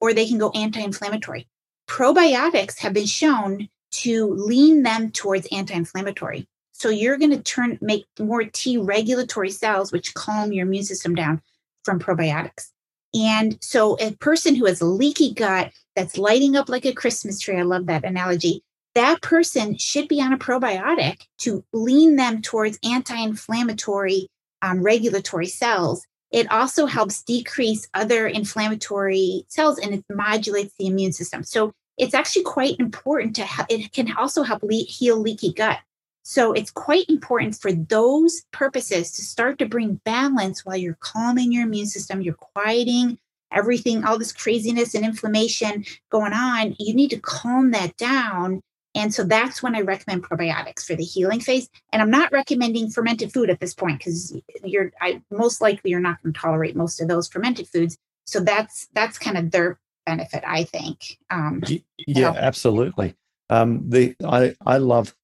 or 0.00 0.12
they 0.12 0.26
can 0.26 0.38
go 0.38 0.50
anti 0.50 0.80
inflammatory. 0.80 1.48
Probiotics 1.88 2.78
have 2.78 2.92
been 2.92 3.06
shown 3.06 3.68
to 3.92 4.28
lean 4.34 4.82
them 4.82 5.10
towards 5.10 5.48
anti 5.50 5.74
inflammatory. 5.74 6.46
So 6.72 6.88
you're 6.88 7.18
going 7.18 7.32
to 7.32 7.42
turn, 7.42 7.78
make 7.82 8.06
more 8.18 8.44
T 8.44 8.78
regulatory 8.78 9.50
cells, 9.50 9.92
which 9.92 10.14
calm 10.14 10.52
your 10.52 10.66
immune 10.66 10.84
system 10.84 11.14
down 11.14 11.42
from 11.84 11.98
probiotics. 11.98 12.68
And 13.12 13.58
so, 13.60 13.98
a 14.00 14.12
person 14.12 14.54
who 14.54 14.66
has 14.66 14.80
a 14.80 14.86
leaky 14.86 15.34
gut 15.34 15.72
that's 15.96 16.16
lighting 16.16 16.56
up 16.56 16.68
like 16.68 16.86
a 16.86 16.92
Christmas 16.92 17.40
tree, 17.40 17.58
I 17.58 17.62
love 17.62 17.86
that 17.86 18.04
analogy, 18.04 18.62
that 18.94 19.22
person 19.22 19.76
should 19.76 20.08
be 20.08 20.20
on 20.20 20.32
a 20.32 20.38
probiotic 20.38 21.26
to 21.38 21.64
lean 21.72 22.16
them 22.16 22.42
towards 22.42 22.78
anti 22.84 23.16
inflammatory 23.16 24.28
um, 24.62 24.82
regulatory 24.82 25.46
cells. 25.46 26.04
It 26.30 26.50
also 26.50 26.86
helps 26.86 27.22
decrease 27.22 27.88
other 27.94 28.26
inflammatory 28.26 29.44
cells 29.48 29.78
and 29.78 29.94
it 29.94 30.04
modulates 30.08 30.74
the 30.78 30.86
immune 30.86 31.12
system. 31.12 31.42
So, 31.44 31.72
it's 31.98 32.14
actually 32.14 32.44
quite 32.44 32.80
important 32.80 33.36
to, 33.36 33.42
help. 33.42 33.66
it 33.68 33.92
can 33.92 34.16
also 34.16 34.42
help 34.42 34.62
le- 34.62 34.72
heal 34.72 35.18
leaky 35.18 35.52
gut. 35.52 35.78
So 36.22 36.52
it's 36.52 36.70
quite 36.70 37.04
important 37.10 37.56
for 37.56 37.72
those 37.72 38.42
purposes 38.52 39.12
to 39.12 39.22
start 39.22 39.58
to 39.58 39.66
bring 39.66 40.00
balance 40.04 40.64
while 40.64 40.76
you're 40.76 40.96
calming 41.00 41.52
your 41.52 41.64
immune 41.64 41.86
system, 41.86 42.22
you're 42.22 42.34
quieting 42.34 43.18
everything, 43.52 44.04
all 44.04 44.18
this 44.18 44.32
craziness 44.32 44.94
and 44.94 45.04
inflammation 45.04 45.84
going 46.10 46.32
on. 46.32 46.76
You 46.78 46.94
need 46.94 47.10
to 47.10 47.20
calm 47.20 47.72
that 47.72 47.96
down. 47.96 48.62
And 48.94 49.14
so 49.14 49.22
that's 49.22 49.62
when 49.62 49.76
I 49.76 49.82
recommend 49.82 50.24
probiotics 50.24 50.84
for 50.84 50.96
the 50.96 51.04
healing 51.04 51.40
phase. 51.40 51.68
And 51.92 52.02
I'm 52.02 52.10
not 52.10 52.32
recommending 52.32 52.90
fermented 52.90 53.32
food 53.32 53.48
at 53.48 53.60
this 53.60 53.74
point 53.74 53.98
because 53.98 54.36
you're 54.64 54.92
I 55.00 55.22
most 55.30 55.60
likely 55.60 55.90
you're 55.90 56.00
not 56.00 56.22
going 56.22 56.32
to 56.32 56.40
tolerate 56.40 56.74
most 56.76 57.00
of 57.00 57.08
those 57.08 57.28
fermented 57.28 57.68
foods. 57.68 57.96
So 58.26 58.40
that's 58.40 58.88
that's 58.92 59.18
kind 59.18 59.38
of 59.38 59.50
their 59.52 59.78
benefit, 60.06 60.42
I 60.46 60.64
think. 60.64 61.18
Um, 61.30 61.62
yeah, 61.98 62.34
absolutely. 62.36 63.14
Um, 63.48 63.88
the 63.88 64.16
I 64.24 64.56
I 64.66 64.78
love 64.78 65.14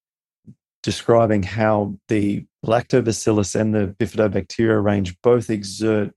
describing 0.83 1.43
how 1.43 1.97
the 2.07 2.45
lactobacillus 2.65 3.59
and 3.59 3.75
the 3.75 3.95
bifidobacteria 3.99 4.83
range 4.83 5.21
both 5.23 5.51
exert 5.51 6.13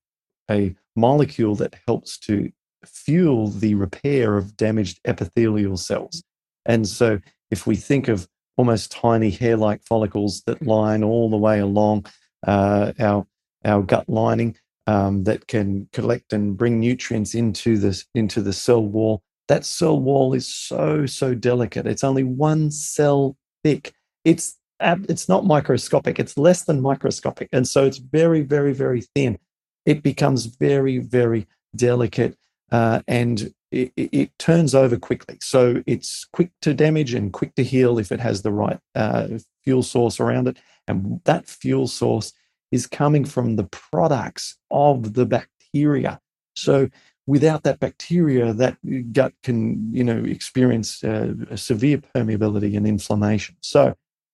a 0.50 0.76
molecule 0.96 1.56
that 1.56 1.76
helps 1.88 2.18
to 2.18 2.52
fuel 2.86 3.48
the 3.48 3.76
repair 3.76 4.38
of 4.38 4.56
damaged 4.58 5.00
epithelial 5.06 5.78
cells. 5.78 6.24
And 6.66 6.88
so, 6.88 7.20
if 7.52 7.68
we 7.68 7.76
think 7.76 8.08
of 8.08 8.28
almost 8.58 8.92
tiny 8.92 9.30
hair 9.30 9.56
like 9.56 9.84
follicles 9.84 10.42
that 10.46 10.62
line 10.62 11.04
all 11.04 11.30
the 11.30 11.38
way 11.38 11.60
along 11.60 12.06
uh, 12.46 12.92
our, 13.00 13.26
our 13.66 13.82
gut 13.82 14.08
lining 14.10 14.56
um, 14.88 15.24
that 15.24 15.48
can 15.48 15.88
collect 15.94 16.34
and 16.34 16.58
bring 16.58 16.80
nutrients 16.80 17.36
into, 17.36 17.78
this, 17.78 18.06
into 18.16 18.42
the 18.42 18.54
cell 18.54 18.84
wall, 18.84 19.22
that 19.48 19.66
cell 19.66 20.00
wall 20.00 20.34
is 20.34 20.54
so, 20.54 21.06
so 21.06 21.34
delicate. 21.34 21.88
It's 21.88 22.04
only 22.04 22.24
one 22.24 22.72
cell 22.72 23.38
thick. 23.64 23.94
It's 24.26 24.60
it's 24.82 25.28
not 25.28 25.46
microscopic 25.46 26.20
it's 26.20 26.38
less 26.38 26.64
than 26.64 26.82
microscopic 26.82 27.50
and 27.52 27.68
so 27.68 27.86
it's 27.86 27.98
very 27.98 28.42
very 28.42 28.74
very 28.74 29.02
thin 29.14 29.38
it 29.86 30.02
becomes 30.02 30.46
very 30.46 31.00
very 31.00 31.46
delicate 31.76 32.38
uh, 32.72 33.02
and 33.08 33.54
it, 33.72 33.92
it, 33.96 34.40
turns 34.40 34.74
over 34.74 34.98
quickly. 34.98 35.38
So 35.42 35.84
it's 35.86 36.26
quick 36.34 36.52
to 36.62 36.74
damage 36.74 37.14
and 37.14 37.32
quick 37.32 37.56
to 37.56 37.64
heal 37.64 38.00
if 38.00 38.12
it 38.12 38.20
has 38.20 38.42
the 38.42 38.52
right 38.52 38.80
uh, 38.96 39.28
fuel 39.64 39.84
source 39.84 40.20
around 40.20 40.48
it. 40.48 40.58
And 40.88 41.22
that 41.26 41.48
fuel 41.48 41.88
source 41.88 42.34
is 42.72 42.88
coming 42.88 43.26
from 43.26 43.56
the 43.56 43.66
products 43.66 44.58
of 44.72 45.14
the 45.14 45.26
bacteria. 45.26 46.20
So 46.56 46.90
without 47.28 47.62
that 47.62 47.80
bacteria 47.80 48.54
that 48.54 48.76
gut 49.14 49.34
can 49.44 49.94
you 49.94 50.04
know 50.04 50.18
experience 50.26 51.04
uh, 51.04 51.32
severe 51.56 52.00
permeability 52.00 52.76
and 52.76 52.88
inflammation. 52.88 53.56
So 53.62 53.94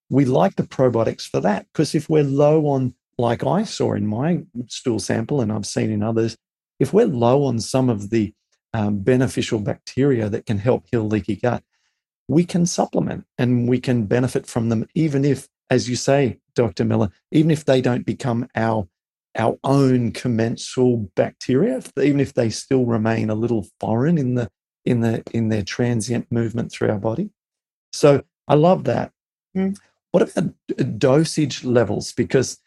we 0.10 0.24
like 0.24 0.56
the 0.56 0.64
probiotics 0.64 1.24
for 1.24 1.42
that 1.42 1.68
because 1.74 1.94
if 1.94 2.10
we're 2.10 2.24
low 2.24 2.68
on, 2.68 2.94
like 3.18 3.44
I 3.44 3.64
saw 3.64 3.94
in 3.94 4.08
my 4.08 4.44
stool 4.68 5.00
sample 5.00 5.42
and 5.42 5.52
I've 5.52 5.66
seen 5.66 5.92
in 5.92 6.04
others, 6.04 6.38
if 6.80 6.94
we're 6.94 7.06
low 7.06 7.44
on 7.44 7.60
some 7.60 7.90
of 7.90 8.12
the 8.12 8.34
um, 8.76 9.00
beneficial 9.00 9.60
bacteria 9.60 10.28
that 10.28 10.46
can 10.46 10.58
help 10.58 10.86
heal 10.92 11.08
leaky 11.08 11.38
gut, 11.38 11.64
we 12.28 12.44
can 12.44 12.66
supplement 12.66 13.26
and 13.38 13.70
we 13.70 13.80
can 13.80 14.06
benefit 14.06 14.46
from 14.46 14.68
them, 14.68 14.86
even 14.96 15.24
if, 15.24 15.48
as 15.70 15.90
you 15.90 15.96
say, 15.96 16.40
Dr. 16.56 16.84
Miller, 16.84 17.10
even 17.32 17.52
if 17.52 17.64
they 17.64 17.80
don't 17.80 18.06
become 18.06 18.48
our 18.56 18.88
our 19.38 19.58
own 19.66 20.12
commensal 20.12 21.10
bacteria, 21.16 21.82
even 22.02 22.22
if 22.22 22.34
they 22.34 22.50
still 22.50 22.86
remain 22.86 23.30
a 23.30 23.36
little 23.36 23.66
foreign 23.80 24.18
in 24.18 24.36
the 24.36 24.50
in 24.84 25.00
the 25.02 25.24
in 25.32 25.48
their 25.50 25.64
transient 25.64 26.30
movement 26.30 26.72
through 26.72 26.90
our 26.90 27.00
body. 27.00 27.30
So 27.94 28.24
I 28.48 28.56
love 28.56 28.84
that. 28.86 29.12
Mm. 29.56 29.78
What 30.12 30.30
about 30.30 31.00
dosage 31.00 31.64
levels? 31.64 32.12
Because 32.12 32.58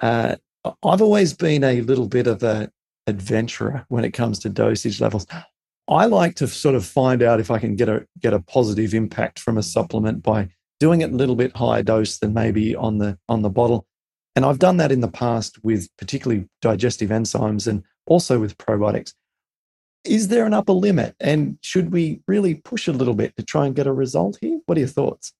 uh, 0.00 0.36
I've 0.64 1.02
always 1.02 1.34
been 1.34 1.64
a 1.64 1.82
little 1.82 2.08
bit 2.08 2.26
of 2.26 2.42
an 2.42 2.70
adventurer 3.10 3.84
when 3.88 4.04
it 4.04 4.12
comes 4.12 4.38
to 4.40 4.48
dosage 4.48 5.00
levels. 5.00 5.26
I 5.90 6.06
like 6.06 6.36
to 6.36 6.46
sort 6.46 6.76
of 6.76 6.86
find 6.86 7.20
out 7.20 7.40
if 7.40 7.50
I 7.50 7.58
can 7.58 7.74
get 7.74 7.88
a 7.88 8.06
get 8.20 8.32
a 8.32 8.40
positive 8.40 8.94
impact 8.94 9.40
from 9.40 9.58
a 9.58 9.62
supplement 9.62 10.22
by 10.22 10.48
doing 10.78 11.00
it 11.00 11.10
a 11.10 11.16
little 11.16 11.34
bit 11.34 11.56
higher 11.56 11.82
dose 11.82 12.18
than 12.18 12.32
maybe 12.32 12.76
on 12.76 12.98
the 12.98 13.18
on 13.28 13.42
the 13.42 13.50
bottle. 13.50 13.86
And 14.36 14.44
I've 14.44 14.60
done 14.60 14.76
that 14.76 14.92
in 14.92 15.00
the 15.00 15.08
past 15.08 15.62
with 15.64 15.88
particularly 15.98 16.48
digestive 16.62 17.10
enzymes 17.10 17.66
and 17.66 17.82
also 18.06 18.38
with 18.38 18.56
probiotics. 18.56 19.12
Is 20.04 20.28
there 20.28 20.46
an 20.46 20.54
upper 20.54 20.72
limit? 20.72 21.16
And 21.18 21.58
should 21.60 21.92
we 21.92 22.22
really 22.28 22.54
push 22.54 22.86
a 22.86 22.92
little 22.92 23.14
bit 23.14 23.36
to 23.36 23.42
try 23.42 23.66
and 23.66 23.74
get 23.74 23.88
a 23.88 23.92
result 23.92 24.38
here? 24.40 24.60
What 24.66 24.78
are 24.78 24.80
your 24.80 24.88
thoughts? 24.88 25.32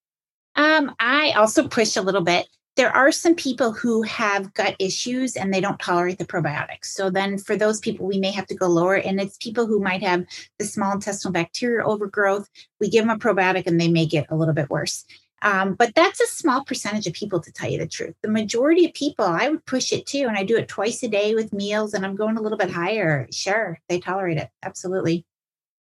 Um, 0.56 0.94
I 0.98 1.32
also 1.32 1.68
push 1.68 1.96
a 1.96 2.02
little 2.02 2.22
bit. 2.22 2.48
There 2.76 2.94
are 2.94 3.12
some 3.12 3.34
people 3.34 3.72
who 3.72 4.02
have 4.02 4.54
gut 4.54 4.76
issues 4.78 5.36
and 5.36 5.52
they 5.52 5.60
don't 5.60 5.78
tolerate 5.80 6.18
the 6.18 6.24
probiotics. 6.24 6.86
So 6.86 7.10
then 7.10 7.36
for 7.36 7.56
those 7.56 7.80
people, 7.80 8.06
we 8.06 8.18
may 8.18 8.30
have 8.30 8.46
to 8.46 8.54
go 8.54 8.68
lower. 8.68 8.94
And 8.94 9.20
it's 9.20 9.36
people 9.36 9.66
who 9.66 9.80
might 9.80 10.02
have 10.02 10.24
the 10.58 10.64
small 10.64 10.92
intestinal 10.92 11.32
bacterial 11.32 11.90
overgrowth. 11.90 12.48
We 12.78 12.88
give 12.88 13.04
them 13.04 13.14
a 13.14 13.18
probiotic 13.18 13.66
and 13.66 13.80
they 13.80 13.88
may 13.88 14.06
get 14.06 14.26
a 14.30 14.36
little 14.36 14.54
bit 14.54 14.70
worse. 14.70 15.04
Um, 15.42 15.74
but 15.74 15.94
that's 15.94 16.20
a 16.20 16.26
small 16.26 16.64
percentage 16.64 17.06
of 17.06 17.14
people, 17.14 17.40
to 17.40 17.52
tell 17.52 17.70
you 17.70 17.78
the 17.78 17.86
truth. 17.86 18.14
The 18.22 18.28
majority 18.28 18.84
of 18.84 18.94
people, 18.94 19.24
I 19.24 19.48
would 19.48 19.64
push 19.66 19.92
it 19.92 20.06
too. 20.06 20.26
And 20.28 20.36
I 20.36 20.44
do 20.44 20.56
it 20.56 20.68
twice 20.68 21.02
a 21.02 21.08
day 21.08 21.34
with 21.34 21.52
meals 21.52 21.92
and 21.92 22.06
I'm 22.06 22.14
going 22.14 22.36
a 22.36 22.42
little 22.42 22.58
bit 22.58 22.70
higher. 22.70 23.26
Sure, 23.32 23.78
they 23.88 23.98
tolerate 23.98 24.38
it. 24.38 24.48
Absolutely. 24.62 25.24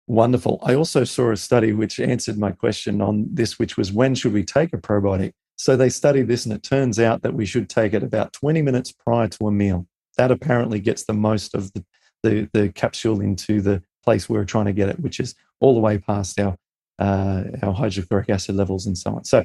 Wonderful. 0.07 0.59
I 0.61 0.75
also 0.75 1.03
saw 1.03 1.31
a 1.31 1.37
study 1.37 1.73
which 1.73 1.99
answered 1.99 2.37
my 2.37 2.51
question 2.51 3.01
on 3.01 3.27
this, 3.31 3.57
which 3.57 3.77
was 3.77 3.91
when 3.91 4.13
should 4.13 4.33
we 4.33 4.43
take 4.43 4.73
a 4.73 4.77
probiotic? 4.77 5.33
So 5.57 5.77
they 5.77 5.89
studied 5.89 6.27
this, 6.27 6.45
and 6.45 6.53
it 6.53 6.63
turns 6.63 6.99
out 6.99 7.21
that 7.21 7.33
we 7.33 7.45
should 7.45 7.69
take 7.69 7.93
it 7.93 8.03
about 8.03 8.33
20 8.33 8.61
minutes 8.61 8.91
prior 8.91 9.27
to 9.27 9.47
a 9.47 9.51
meal. 9.51 9.87
That 10.17 10.31
apparently 10.31 10.79
gets 10.79 11.03
the 11.03 11.13
most 11.13 11.55
of 11.55 11.71
the, 11.73 11.85
the, 12.23 12.49
the 12.53 12.69
capsule 12.69 13.21
into 13.21 13.61
the 13.61 13.81
place 14.03 14.29
we're 14.29 14.45
trying 14.45 14.65
to 14.65 14.73
get 14.73 14.89
it, 14.89 14.99
which 14.99 15.19
is 15.19 15.35
all 15.59 15.73
the 15.73 15.79
way 15.79 15.97
past 15.97 16.39
our, 16.39 16.57
uh, 16.99 17.43
our 17.63 17.73
hydrochloric 17.73 18.29
acid 18.29 18.55
levels 18.55 18.85
and 18.85 18.97
so 18.97 19.15
on. 19.15 19.23
So 19.23 19.43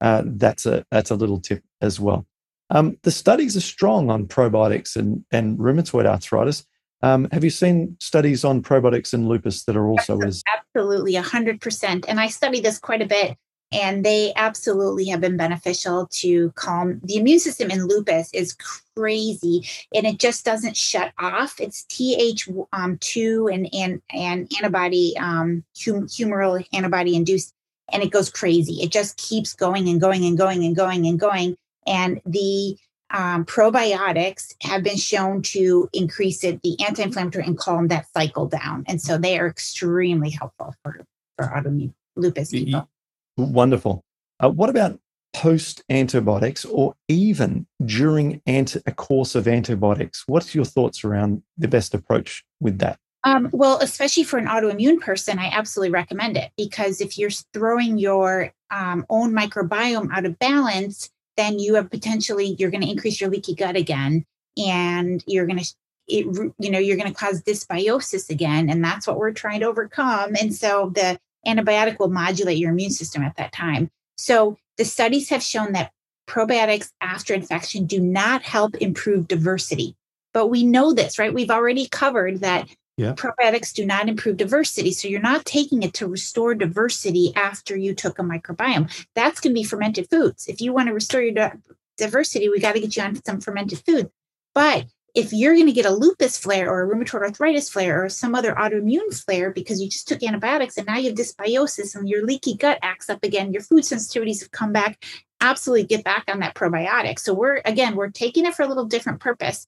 uh, 0.00 0.22
that's, 0.26 0.66
a, 0.66 0.84
that's 0.90 1.10
a 1.10 1.16
little 1.16 1.40
tip 1.40 1.62
as 1.80 1.98
well. 1.98 2.26
Um, 2.70 2.96
the 3.02 3.10
studies 3.10 3.56
are 3.56 3.60
strong 3.60 4.10
on 4.10 4.26
probiotics 4.26 4.96
and, 4.96 5.24
and 5.30 5.58
rheumatoid 5.58 6.06
arthritis. 6.06 6.64
Um, 7.02 7.28
have 7.32 7.42
you 7.42 7.50
seen 7.50 7.96
studies 8.00 8.44
on 8.44 8.62
probiotics 8.62 9.12
and 9.12 9.28
lupus 9.28 9.64
that 9.64 9.76
are 9.76 9.88
also 9.88 10.20
as 10.20 10.42
absolutely 10.56 11.14
hundred 11.16 11.60
percent? 11.60 12.06
And 12.08 12.20
I 12.20 12.28
study 12.28 12.60
this 12.60 12.78
quite 12.78 13.02
a 13.02 13.06
bit, 13.06 13.36
and 13.72 14.04
they 14.04 14.32
absolutely 14.36 15.06
have 15.06 15.20
been 15.20 15.36
beneficial 15.36 16.08
to 16.12 16.50
calm 16.52 17.00
the 17.04 17.16
immune 17.16 17.38
system. 17.38 17.70
In 17.70 17.86
lupus 17.86 18.30
is 18.32 18.56
crazy, 18.96 19.66
and 19.94 20.06
it 20.06 20.18
just 20.18 20.44
doesn't 20.44 20.76
shut 20.76 21.12
off. 21.18 21.60
It's 21.60 21.84
Th 21.84 22.48
um, 22.72 22.98
two 22.98 23.48
and 23.52 23.68
and 23.74 24.02
and 24.12 24.50
antibody 24.58 25.16
um, 25.18 25.64
hum, 25.84 26.06
humoral 26.06 26.64
antibody 26.72 27.14
induced, 27.16 27.54
and 27.92 28.02
it 28.02 28.10
goes 28.10 28.30
crazy. 28.30 28.82
It 28.82 28.90
just 28.90 29.16
keeps 29.16 29.54
going 29.54 29.88
and 29.88 30.00
going 30.00 30.24
and 30.24 30.36
going 30.36 30.64
and 30.64 30.76
going 30.76 31.06
and 31.06 31.18
going. 31.18 31.56
And 31.86 32.20
the 32.24 32.76
um, 33.10 33.44
probiotics 33.44 34.54
have 34.62 34.82
been 34.82 34.96
shown 34.96 35.42
to 35.42 35.88
increase 35.92 36.44
it, 36.44 36.62
the 36.62 36.76
anti-inflammatory, 36.86 37.44
and 37.44 37.58
calm 37.58 37.88
that 37.88 38.06
cycle 38.14 38.46
down. 38.46 38.84
And 38.86 39.00
so 39.02 39.18
they 39.18 39.38
are 39.38 39.46
extremely 39.46 40.30
helpful 40.30 40.74
for, 40.82 41.04
for 41.36 41.46
autoimmune 41.46 41.92
lupus 42.16 42.50
people. 42.50 42.88
Wonderful. 43.36 44.04
Uh, 44.40 44.50
what 44.50 44.70
about 44.70 44.98
post 45.32 45.82
antibiotics 45.88 46.64
or 46.64 46.94
even 47.08 47.66
during 47.84 48.40
anti- 48.46 48.80
a 48.86 48.92
course 48.92 49.34
of 49.34 49.48
antibiotics? 49.48 50.24
What's 50.26 50.54
your 50.54 50.64
thoughts 50.64 51.04
around 51.04 51.42
the 51.56 51.68
best 51.68 51.94
approach 51.94 52.44
with 52.60 52.78
that? 52.78 52.98
Um, 53.24 53.48
well, 53.52 53.78
especially 53.78 54.24
for 54.24 54.38
an 54.38 54.46
autoimmune 54.46 55.00
person, 55.00 55.38
I 55.38 55.46
absolutely 55.46 55.92
recommend 55.92 56.36
it 56.36 56.50
because 56.56 57.00
if 57.00 57.16
you're 57.16 57.30
throwing 57.52 57.98
your 57.98 58.52
um, 58.70 59.06
own 59.10 59.32
microbiome 59.32 60.08
out 60.12 60.26
of 60.26 60.38
balance, 60.38 61.08
then 61.36 61.58
you 61.58 61.76
have 61.76 61.90
potentially 61.90 62.56
you're 62.58 62.70
going 62.70 62.82
to 62.82 62.90
increase 62.90 63.20
your 63.20 63.30
leaky 63.30 63.54
gut 63.54 63.76
again 63.76 64.24
and 64.56 65.22
you're 65.26 65.46
going 65.46 65.60
to 65.60 65.74
you 66.08 66.52
know 66.58 66.80
you're 66.80 66.96
going 66.96 67.08
to 67.08 67.18
cause 67.18 67.42
dysbiosis 67.42 68.28
again 68.28 68.68
and 68.68 68.84
that's 68.84 69.06
what 69.06 69.16
we're 69.16 69.32
trying 69.32 69.60
to 69.60 69.66
overcome 69.66 70.34
and 70.38 70.52
so 70.52 70.90
the 70.94 71.18
Mm-hmm. 71.46 71.58
antibiotic 71.58 71.98
will 71.98 72.10
modulate 72.10 72.58
your 72.58 72.70
immune 72.70 72.90
system 72.90 73.22
at 73.22 73.36
that 73.36 73.52
time 73.52 73.90
so 74.16 74.56
the 74.76 74.84
studies 74.84 75.28
have 75.28 75.42
shown 75.42 75.72
that 75.72 75.92
probiotics 76.28 76.90
after 77.00 77.34
infection 77.34 77.86
do 77.86 78.00
not 78.00 78.42
help 78.42 78.74
improve 78.76 79.28
diversity 79.28 79.96
but 80.32 80.48
we 80.48 80.64
know 80.64 80.92
this 80.92 81.18
right 81.18 81.34
we've 81.34 81.50
already 81.50 81.88
covered 81.88 82.40
that 82.40 82.68
yeah. 82.96 83.14
Probiotics 83.14 83.72
do 83.72 83.86
not 83.86 84.08
improve 84.08 84.36
diversity. 84.36 84.92
So 84.92 85.08
you're 85.08 85.20
not 85.20 85.46
taking 85.46 85.82
it 85.82 85.94
to 85.94 86.06
restore 86.06 86.54
diversity 86.54 87.32
after 87.34 87.74
you 87.76 87.94
took 87.94 88.18
a 88.18 88.22
microbiome. 88.22 88.92
That's 89.14 89.40
going 89.40 89.54
to 89.54 89.58
be 89.58 89.64
fermented 89.64 90.10
foods. 90.10 90.46
If 90.46 90.60
you 90.60 90.72
want 90.72 90.88
to 90.88 90.94
restore 90.94 91.22
your 91.22 91.52
diversity, 91.96 92.48
we 92.48 92.60
got 92.60 92.72
to 92.72 92.80
get 92.80 92.94
you 92.96 93.02
on 93.02 93.22
some 93.24 93.40
fermented 93.40 93.82
food. 93.84 94.10
But 94.54 94.86
if 95.14 95.32
you're 95.32 95.54
going 95.54 95.66
to 95.66 95.72
get 95.72 95.84
a 95.84 95.90
lupus 95.90 96.38
flare 96.38 96.70
or 96.70 96.82
a 96.82 96.88
rheumatoid 96.88 97.20
arthritis 97.20 97.68
flare 97.68 98.04
or 98.04 98.08
some 98.08 98.34
other 98.34 98.54
autoimmune 98.54 99.12
flare 99.24 99.50
because 99.50 99.80
you 99.80 99.88
just 99.88 100.08
took 100.08 100.22
antibiotics 100.22 100.78
and 100.78 100.86
now 100.86 100.96
you 100.96 101.10
have 101.10 101.18
dysbiosis 101.18 101.94
and 101.94 102.08
your 102.08 102.24
leaky 102.24 102.56
gut 102.56 102.78
acts 102.82 103.10
up 103.10 103.22
again, 103.22 103.52
your 103.52 103.62
food 103.62 103.84
sensitivities 103.84 104.40
have 104.40 104.50
come 104.52 104.72
back, 104.72 105.04
absolutely 105.40 105.84
get 105.84 106.02
back 106.02 106.24
on 106.28 106.40
that 106.40 106.54
probiotic. 106.54 107.18
So 107.18 107.34
we're 107.34 107.60
again, 107.64 107.94
we're 107.94 108.10
taking 108.10 108.46
it 108.46 108.54
for 108.54 108.62
a 108.62 108.68
little 108.68 108.86
different 108.86 109.20
purpose. 109.20 109.66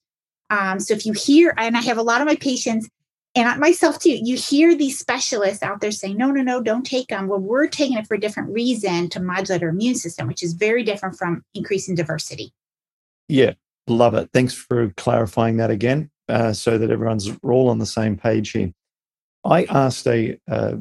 Um, 0.49 0.80
so 0.80 0.95
if 0.95 1.05
you 1.05 1.12
hear, 1.12 1.53
and 1.57 1.76
I 1.76 1.82
have 1.82 1.99
a 1.99 2.03
lot 2.03 2.22
of 2.22 2.26
my 2.26 2.36
patients 2.36 2.88
and 3.34 3.61
myself 3.61 3.99
too, 3.99 4.11
you 4.11 4.36
hear 4.36 4.74
these 4.74 4.99
specialists 4.99 5.62
out 5.62 5.80
there 5.80 5.90
saying, 5.90 6.16
no, 6.16 6.30
no, 6.30 6.42
no, 6.42 6.62
don't 6.62 6.86
take 6.86 7.09
them. 7.09 7.26
Well, 7.26 7.40
we're 7.40 7.66
taking 7.66 7.99
it 7.99 8.07
for 8.07 8.14
a 8.14 8.20
different 8.20 8.51
reason 8.55 9.11
to 9.11 9.20
modulate 9.20 9.62
our 9.62 9.70
immune 9.70 9.97
system, 9.97 10.28
which 10.28 10.42
is 10.42 10.53
very 10.55 10.84
different 10.84 11.18
from 11.18 11.42
increasing 11.53 11.95
diversity. 11.95 12.53
Yeah, 13.28 13.55
love 13.87 14.14
it. 14.14 14.30
Thanks 14.32 14.55
for 14.55 14.91
clarifying 14.97 15.57
that 15.59 15.70
again 15.70 16.11
uh, 16.28 16.53
so 16.53 16.78
that 16.78 16.91
everyone's 16.91 17.30
all 17.43 17.68
on 17.68 17.78
the 17.78 17.87
same 17.87 18.16
page 18.16 18.51
here. 18.53 18.72
I 19.45 19.64
asked 19.64 20.07
a, 20.07 20.39
a 20.49 20.78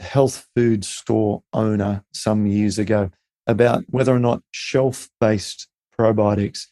health 0.00 0.46
food 0.56 0.84
store 0.84 1.42
owner 1.52 2.04
some 2.12 2.46
years 2.46 2.78
ago 2.78 3.10
about 3.46 3.84
whether 3.88 4.14
or 4.14 4.18
not 4.18 4.42
shelf 4.50 5.08
based 5.20 5.68
probiotics 5.98 6.66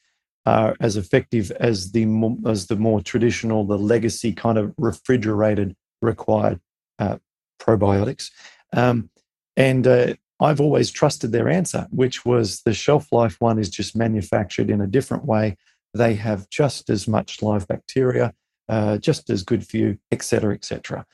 are 0.44 0.74
as 0.80 0.96
effective 0.96 1.52
as 1.52 1.92
the 1.92 2.04
as 2.46 2.66
the 2.66 2.76
more 2.76 3.00
traditional, 3.00 3.64
the 3.64 3.78
legacy 3.78 4.32
kind 4.32 4.58
of 4.58 4.74
refrigerated 4.76 5.76
required 6.00 6.60
uh, 6.98 7.18
probiotics. 7.60 8.30
Um, 8.72 9.10
and 9.56 9.86
uh, 9.86 10.14
I've 10.42 10.60
always 10.60 10.90
trusted 10.90 11.32
their 11.32 11.48
answer, 11.48 11.86
which 11.90 12.24
was 12.24 12.62
the 12.62 12.74
shelf 12.74 13.12
life 13.12 13.36
one 13.40 13.58
is 13.58 13.70
just 13.70 13.96
manufactured 13.96 14.70
in 14.70 14.80
a 14.80 14.86
different 14.86 15.24
way. 15.24 15.56
They 15.94 16.14
have 16.14 16.48
just 16.50 16.90
as 16.90 17.06
much 17.06 17.42
live 17.42 17.68
bacteria, 17.68 18.32
uh, 18.68 18.98
just 18.98 19.30
as 19.30 19.42
good 19.42 19.66
for 19.66 19.76
you, 19.76 19.98
et 20.10 20.22
cetera, 20.22 20.54
et 20.54 20.64
cetera. 20.64 21.04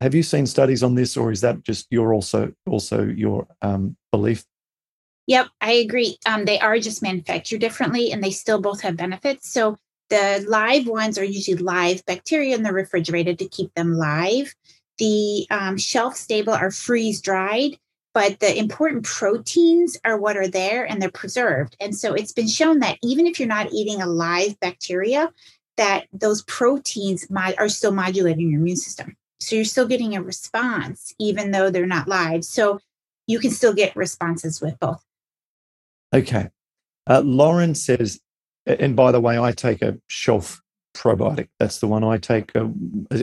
Have 0.00 0.14
you 0.14 0.22
seen 0.22 0.46
studies 0.46 0.82
on 0.82 0.94
this, 0.94 1.16
or 1.16 1.30
is 1.30 1.40
that 1.40 1.62
just 1.62 1.86
your 1.90 2.12
also 2.14 2.52
also 2.66 3.04
your 3.04 3.46
um, 3.62 3.96
belief 4.12 4.44
Yep, 5.26 5.48
I 5.60 5.72
agree. 5.72 6.18
Um, 6.26 6.44
they 6.44 6.58
are 6.58 6.78
just 6.78 7.02
manufactured 7.02 7.60
differently 7.60 8.12
and 8.12 8.22
they 8.22 8.30
still 8.30 8.60
both 8.60 8.82
have 8.82 8.96
benefits. 8.96 9.50
So 9.50 9.78
the 10.10 10.44
live 10.46 10.86
ones 10.86 11.18
are 11.18 11.24
usually 11.24 11.56
live 11.56 12.04
bacteria 12.04 12.54
and 12.54 12.64
they're 12.64 12.72
refrigerated 12.72 13.38
to 13.38 13.48
keep 13.48 13.72
them 13.74 13.94
live. 13.94 14.54
The 14.98 15.46
um, 15.50 15.78
shelf 15.78 16.16
stable 16.16 16.52
are 16.52 16.70
freeze 16.70 17.20
dried, 17.20 17.78
but 18.14 18.38
the 18.38 18.56
important 18.56 19.04
proteins 19.04 19.98
are 20.04 20.16
what 20.16 20.36
are 20.36 20.46
there 20.46 20.84
and 20.84 21.02
they're 21.02 21.10
preserved. 21.10 21.76
And 21.80 21.94
so 21.94 22.14
it's 22.14 22.32
been 22.32 22.48
shown 22.48 22.78
that 22.78 22.96
even 23.02 23.26
if 23.26 23.38
you're 23.38 23.48
not 23.48 23.72
eating 23.72 24.00
a 24.00 24.06
live 24.06 24.58
bacteria, 24.60 25.32
that 25.76 26.06
those 26.12 26.42
proteins 26.42 27.28
mod- 27.28 27.56
are 27.58 27.68
still 27.68 27.92
modulating 27.92 28.50
your 28.50 28.60
immune 28.60 28.76
system. 28.76 29.16
So 29.40 29.56
you're 29.56 29.64
still 29.64 29.86
getting 29.86 30.16
a 30.16 30.22
response, 30.22 31.12
even 31.18 31.50
though 31.50 31.70
they're 31.70 31.86
not 31.86 32.08
live. 32.08 32.44
So 32.44 32.78
you 33.26 33.40
can 33.40 33.50
still 33.50 33.74
get 33.74 33.96
responses 33.96 34.60
with 34.60 34.78
both. 34.78 35.04
Okay. 36.14 36.48
Uh, 37.08 37.22
Lauren 37.24 37.74
says, 37.74 38.20
and 38.64 38.94
by 38.94 39.10
the 39.10 39.20
way, 39.20 39.38
I 39.38 39.52
take 39.52 39.82
a 39.82 39.98
shelf 40.06 40.62
probiotic. 40.94 41.48
That's 41.58 41.80
the 41.80 41.86
one 41.86 42.04
I 42.04 42.18
take. 42.18 42.54
Uh, 42.56 42.68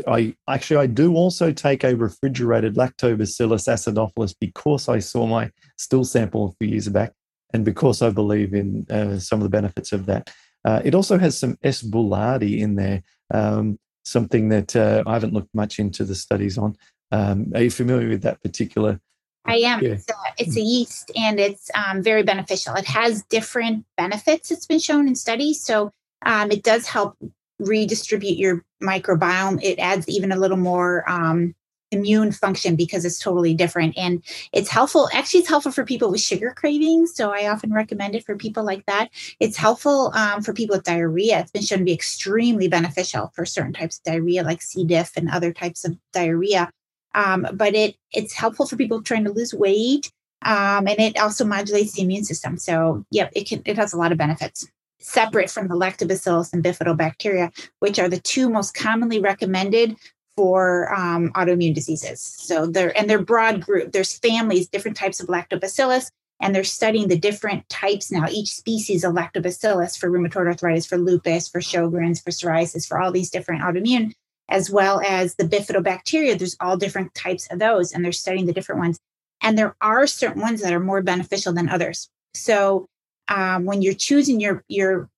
I 0.08 0.36
actually 0.48 0.78
I 0.78 0.88
do 0.88 1.16
also 1.16 1.52
take 1.52 1.84
a 1.84 1.96
refrigerated 1.96 2.76
Lactobacillus 2.76 3.68
acidophilus 3.68 4.36
because 4.40 4.90
I 4.90 5.00
saw 5.00 5.26
my 5.26 5.52
stool 5.78 6.04
sample 6.04 6.50
a 6.50 6.52
few 6.64 6.74
years 6.74 6.90
back, 6.90 7.14
and 7.54 7.66
because 7.66 8.02
I 8.02 8.10
believe 8.10 8.54
in 8.54 8.86
uh, 8.90 9.20
some 9.20 9.40
of 9.40 9.44
the 9.44 9.50
benefits 9.50 9.92
of 9.92 10.06
that. 10.06 10.30
Uh, 10.64 10.82
it 10.86 10.94
also 10.94 11.18
has 11.18 11.38
some 11.38 11.58
S. 11.64 11.82
boulardii 11.82 12.60
in 12.60 12.76
there, 12.76 13.02
um, 13.34 13.80
something 14.06 14.50
that 14.50 14.76
uh, 14.76 15.04
I 15.08 15.14
haven't 15.14 15.34
looked 15.34 15.54
much 15.56 15.80
into 15.80 16.04
the 16.04 16.14
studies 16.14 16.58
on. 16.58 16.76
Um, 17.12 17.52
are 17.56 17.64
you 17.64 17.72
familiar 17.72 18.10
with 18.10 18.22
that 18.22 18.42
particular 18.44 19.02
I 19.46 19.56
am. 19.58 19.82
Yeah. 19.82 19.90
It's, 19.90 20.10
a, 20.10 20.14
it's, 20.38 20.56
a, 20.58 20.62
yeast 20.62 21.12
and 21.16 21.40
it's 21.40 21.72
um, 21.74 22.04
very 22.04 22.24
beneficial. 22.24 22.76
It 22.76 22.86
has 22.86 23.24
different 23.24 23.86
benefits, 23.98 24.52
it's 24.52 24.66
been 24.66 24.80
shown 24.80 25.08
in 25.08 25.16
studies. 25.16 25.64
So 25.64 25.92
um, 26.26 26.52
it 26.52 26.64
does 26.64 26.88
help 26.88 27.18
redistribute 27.62 28.38
your 28.38 28.64
microbiome. 28.82 29.62
It 29.64 29.80
adds 29.80 30.08
even 30.10 30.32
a 30.32 30.38
little 30.38 30.58
more 30.58 31.10
um, 31.10 31.54
immune 31.92 32.32
function 32.32 32.76
because 32.76 33.06
it's 33.06 33.20
totally 33.20 33.54
different. 33.54 33.98
And 33.98 34.24
it's 34.54 34.70
helpful. 34.70 35.10
Actually, 35.14 35.42
it's 35.42 35.50
helpful 35.50 35.72
for 35.72 35.84
people 35.84 36.10
with 36.10 36.22
sugar 36.22 36.54
cravings. 36.56 37.14
So 37.16 37.32
I 37.32 37.50
often 37.50 37.74
recommend 37.74 38.16
it 38.16 38.26
for 38.26 38.36
people 38.36 38.64
like 38.64 38.86
that. 38.86 39.10
It's 39.40 39.58
helpful 39.58 40.12
um, 40.16 40.42
for 40.42 40.54
people 40.54 40.76
with 40.76 40.86
diarrhea. 40.86 41.40
It's 41.40 41.52
been 41.52 41.62
shown 41.62 41.80
to 41.80 41.86
be 41.86 41.94
extremely 41.94 42.68
beneficial 42.68 43.32
for 43.36 43.46
certain 43.46 43.74
types 43.74 43.98
of 43.98 44.04
diarrhea, 44.04 44.44
like 44.44 44.62
C. 44.62 44.86
diff 44.86 45.12
and 45.18 45.30
other 45.30 45.54
types 45.54 45.86
of 45.86 45.98
diarrhea. 46.14 46.70
Um, 47.14 47.46
but 47.54 47.76
it 47.76 47.96
it's 48.14 48.34
helpful 48.34 48.66
for 48.66 48.78
people 48.78 49.02
trying 49.02 49.26
to 49.26 49.32
lose 49.34 49.54
weight, 49.54 50.10
um, 50.44 50.88
and 50.88 50.98
it 50.98 51.20
also 51.20 51.44
modulates 51.44 51.94
the 51.94 52.04
immune 52.04 52.24
system. 52.24 52.58
So, 52.58 53.06
yep, 53.12 53.32
it 53.36 53.50
can 53.50 53.62
it 53.66 53.76
has 53.76 53.92
a 53.92 53.98
lot 53.98 54.14
of 54.14 54.18
benefits. 54.18 54.66
Separate 55.02 55.50
from 55.50 55.68
the 55.68 55.76
lactobacillus 55.76 56.54
and 56.54 56.64
bifidobacteria, 56.64 57.52
which 57.80 58.00
are 58.00 58.10
the 58.10 58.20
two 58.20 58.50
most 58.50 58.74
commonly 58.74 59.20
recommended 59.20 59.96
for 60.38 60.94
um, 60.94 61.32
autoimmune 61.34 61.74
diseases. 61.74 62.22
So 62.22 62.66
they're 62.66 62.98
and 62.98 63.10
they're 63.10 63.24
broad 63.24 63.62
group. 63.62 63.92
There's 63.92 64.18
families, 64.18 64.70
different 64.70 64.98
types 64.98 65.20
of 65.20 65.28
lactobacillus, 65.28 66.10
and 66.40 66.56
they're 66.56 66.64
studying 66.64 67.08
the 67.08 67.18
different 67.18 67.68
types 67.70 68.12
now, 68.12 68.28
each 68.30 68.54
species 68.54 69.04
of 69.04 69.14
lactobacillus 69.14 69.98
for 69.98 70.10
rheumatoid 70.10 70.48
arthritis, 70.48 70.86
for 70.86 70.98
lupus, 70.98 71.50
for 71.50 71.60
Sjogren's, 71.60 72.22
for 72.22 72.32
psoriasis, 72.32 72.88
for 72.88 73.00
all 73.00 73.12
these 73.12 73.30
different 73.30 73.62
autoimmune 73.62 74.14
as 74.52 74.70
well 74.70 75.02
as 75.08 75.36
the 75.36 75.46
bifidobacteria. 75.46 76.38
There's 76.38 76.58
all 76.60 76.78
different 76.78 77.16
types 77.16 77.48
of 77.50 77.58
those, 77.58 77.92
and 77.92 78.06
they're 78.06 78.12
studying 78.12 78.46
the 78.46 78.54
different 78.54 78.80
ones. 78.80 79.00
And 79.42 79.58
there 79.58 79.76
are 79.82 80.06
certain 80.06 80.42
ones 80.42 80.62
that 80.62 80.74
are 80.74 80.80
more 80.80 81.02
beneficial 81.02 81.54
than 81.54 81.70
others. 81.70 82.10
So 82.36 82.88
um, 83.32 83.66
when 83.66 83.82
you're 83.82 83.94
choosing 83.94 84.40
your 84.40 84.64
your 84.68 85.10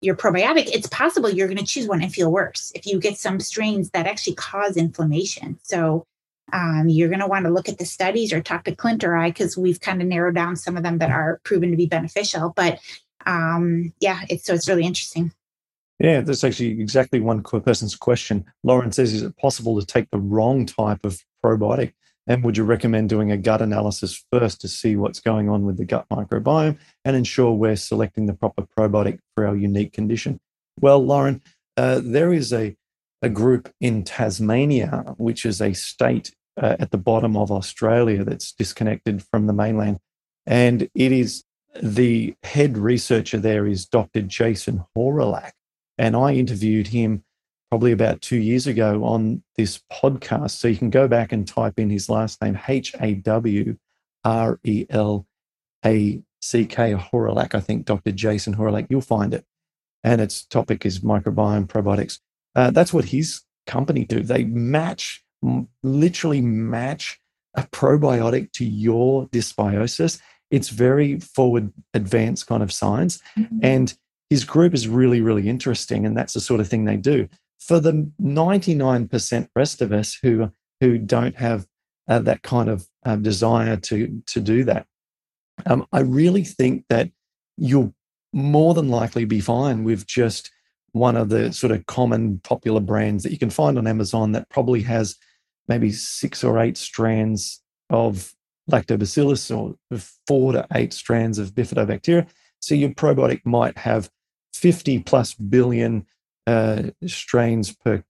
your 0.00 0.16
probiotic, 0.16 0.66
it's 0.66 0.88
possible 0.88 1.30
you're 1.30 1.46
going 1.46 1.58
to 1.58 1.64
choose 1.64 1.86
one 1.86 2.02
and 2.02 2.12
feel 2.12 2.30
worse 2.30 2.72
if 2.74 2.86
you 2.86 2.98
get 2.98 3.16
some 3.16 3.38
strains 3.38 3.90
that 3.90 4.06
actually 4.06 4.34
cause 4.34 4.76
inflammation. 4.76 5.58
So 5.62 6.04
um, 6.52 6.88
you're 6.88 7.08
going 7.08 7.20
to 7.20 7.28
want 7.28 7.46
to 7.46 7.52
look 7.52 7.68
at 7.68 7.78
the 7.78 7.86
studies 7.86 8.32
or 8.32 8.42
talk 8.42 8.64
to 8.64 8.74
Clint 8.74 9.04
or 9.04 9.16
I 9.16 9.30
because 9.30 9.56
we've 9.56 9.80
kind 9.80 10.02
of 10.02 10.08
narrowed 10.08 10.34
down 10.34 10.56
some 10.56 10.76
of 10.76 10.82
them 10.82 10.98
that 10.98 11.10
are 11.10 11.40
proven 11.44 11.70
to 11.70 11.76
be 11.76 11.86
beneficial. 11.86 12.52
But 12.54 12.80
um, 13.26 13.94
yeah, 14.00 14.22
it's 14.28 14.44
so 14.44 14.54
it's 14.54 14.68
really 14.68 14.84
interesting. 14.84 15.32
Yeah, 16.00 16.20
that's 16.22 16.42
actually 16.42 16.80
exactly 16.80 17.20
one 17.20 17.42
person's 17.42 17.94
question. 17.94 18.44
Lauren 18.64 18.90
says, 18.90 19.12
is 19.12 19.22
it 19.22 19.36
possible 19.36 19.78
to 19.78 19.86
take 19.86 20.10
the 20.10 20.18
wrong 20.18 20.66
type 20.66 21.04
of 21.04 21.22
probiotic? 21.44 21.92
And 22.26 22.44
would 22.44 22.56
you 22.56 22.64
recommend 22.64 23.08
doing 23.08 23.32
a 23.32 23.36
gut 23.36 23.62
analysis 23.62 24.24
first 24.32 24.60
to 24.60 24.68
see 24.68 24.96
what's 24.96 25.20
going 25.20 25.48
on 25.48 25.64
with 25.66 25.76
the 25.76 25.84
gut 25.84 26.06
microbiome 26.10 26.78
and 27.04 27.16
ensure 27.16 27.52
we're 27.52 27.76
selecting 27.76 28.26
the 28.26 28.34
proper 28.34 28.62
probiotic 28.62 29.18
for 29.34 29.46
our 29.46 29.56
unique 29.56 29.92
condition? 29.92 30.40
Well, 30.80 31.04
Lauren, 31.04 31.42
uh, 31.76 32.00
there 32.02 32.32
is 32.32 32.52
a, 32.52 32.76
a 33.22 33.28
group 33.28 33.72
in 33.80 34.04
Tasmania, 34.04 35.14
which 35.16 35.44
is 35.44 35.60
a 35.60 35.72
state 35.72 36.32
uh, 36.60 36.76
at 36.78 36.90
the 36.90 36.98
bottom 36.98 37.36
of 37.36 37.50
Australia 37.50 38.24
that's 38.24 38.52
disconnected 38.52 39.24
from 39.24 39.46
the 39.46 39.52
mainland. 39.52 39.98
And 40.46 40.88
it 40.94 41.12
is 41.12 41.44
the 41.82 42.34
head 42.42 42.76
researcher 42.76 43.38
there 43.38 43.66
is 43.66 43.86
Dr. 43.86 44.22
Jason 44.22 44.84
Hawrelak. 44.96 45.52
And 45.98 46.16
I 46.16 46.34
interviewed 46.34 46.88
him 46.88 47.24
probably 47.72 47.92
about 47.92 48.20
two 48.20 48.36
years 48.36 48.66
ago 48.66 49.02
on 49.02 49.42
this 49.56 49.80
podcast. 49.90 50.50
So 50.50 50.68
you 50.68 50.76
can 50.76 50.90
go 50.90 51.08
back 51.08 51.32
and 51.32 51.48
type 51.48 51.78
in 51.78 51.88
his 51.88 52.10
last 52.10 52.42
name, 52.42 52.58
H 52.68 52.94
A 53.00 53.14
W 53.14 53.78
R 54.26 54.60
E 54.62 54.84
L 54.90 55.26
A 55.82 56.20
C 56.42 56.66
K, 56.66 56.92
Hawrelak, 56.92 57.54
I 57.54 57.60
think, 57.60 57.86
Dr. 57.86 58.12
Jason 58.12 58.54
Hawrelak. 58.54 58.88
You'll 58.90 59.00
find 59.00 59.32
it. 59.32 59.46
And 60.04 60.20
its 60.20 60.44
topic 60.44 60.84
is 60.84 61.00
microbiome 61.00 61.66
probiotics. 61.66 62.18
Uh, 62.54 62.72
that's 62.72 62.92
what 62.92 63.06
his 63.06 63.40
company 63.66 64.04
do. 64.04 64.20
They 64.20 64.44
match, 64.44 65.24
literally 65.82 66.42
match 66.42 67.18
a 67.54 67.62
probiotic 67.62 68.52
to 68.52 68.66
your 68.66 69.28
dysbiosis. 69.28 70.20
It's 70.50 70.68
very 70.68 71.20
forward 71.20 71.72
advanced 71.94 72.46
kind 72.48 72.62
of 72.62 72.70
science. 72.70 73.22
Mm-hmm. 73.38 73.60
And 73.62 73.94
his 74.28 74.44
group 74.44 74.74
is 74.74 74.88
really, 74.88 75.22
really 75.22 75.48
interesting. 75.48 76.04
And 76.04 76.14
that's 76.14 76.34
the 76.34 76.40
sort 76.40 76.60
of 76.60 76.68
thing 76.68 76.84
they 76.84 76.98
do. 76.98 77.30
For 77.66 77.80
the 77.80 78.10
99% 78.20 79.48
rest 79.54 79.82
of 79.82 79.92
us 79.92 80.18
who, 80.20 80.50
who 80.80 80.98
don't 80.98 81.36
have 81.36 81.66
uh, 82.08 82.18
that 82.20 82.42
kind 82.42 82.68
of 82.68 82.86
uh, 83.04 83.16
desire 83.16 83.76
to, 83.76 84.22
to 84.26 84.40
do 84.40 84.64
that, 84.64 84.86
um, 85.66 85.86
I 85.92 86.00
really 86.00 86.44
think 86.44 86.84
that 86.88 87.10
you'll 87.56 87.94
more 88.32 88.74
than 88.74 88.88
likely 88.88 89.24
be 89.24 89.40
fine 89.40 89.84
with 89.84 90.06
just 90.06 90.50
one 90.92 91.16
of 91.16 91.28
the 91.28 91.52
sort 91.52 91.70
of 91.70 91.86
common 91.86 92.40
popular 92.40 92.80
brands 92.80 93.22
that 93.22 93.32
you 93.32 93.38
can 93.38 93.50
find 93.50 93.78
on 93.78 93.86
Amazon 93.86 94.32
that 94.32 94.48
probably 94.48 94.82
has 94.82 95.16
maybe 95.68 95.92
six 95.92 96.42
or 96.42 96.58
eight 96.58 96.76
strands 96.76 97.62
of 97.90 98.34
lactobacillus 98.70 99.54
or 99.56 99.76
four 100.26 100.52
to 100.52 100.66
eight 100.74 100.92
strands 100.92 101.38
of 101.38 101.54
bifidobacteria. 101.54 102.26
So 102.60 102.74
your 102.74 102.90
probiotic 102.90 103.40
might 103.44 103.76
have 103.78 104.10
50 104.54 105.00
plus 105.00 105.34
billion 105.34 106.06
uh, 106.46 106.82
strains 107.06 107.74
per, 107.74 108.04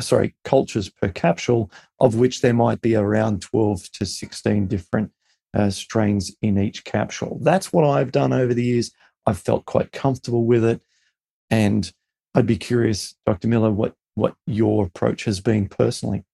sorry, 0.00 0.34
cultures 0.44 0.88
per 0.88 1.08
capsule, 1.08 1.70
of 2.00 2.16
which 2.16 2.40
there 2.40 2.54
might 2.54 2.80
be 2.80 2.94
around 2.94 3.42
12 3.42 3.90
to 3.92 4.06
16 4.06 4.66
different 4.66 5.10
uh, 5.54 5.70
strains 5.70 6.34
in 6.42 6.58
each 6.58 6.84
capsule. 6.84 7.38
That's 7.42 7.72
what 7.72 7.84
I've 7.84 8.12
done 8.12 8.32
over 8.32 8.54
the 8.54 8.64
years. 8.64 8.92
I've 9.26 9.38
felt 9.38 9.66
quite 9.66 9.92
comfortable 9.92 10.44
with 10.44 10.64
it. 10.64 10.82
And 11.50 11.92
I'd 12.34 12.46
be 12.46 12.56
curious, 12.56 13.14
Dr. 13.26 13.48
Miller, 13.48 13.70
what, 13.70 13.94
what 14.14 14.34
your 14.46 14.86
approach 14.86 15.24
has 15.24 15.40
been 15.40 15.68
personally. 15.68 16.24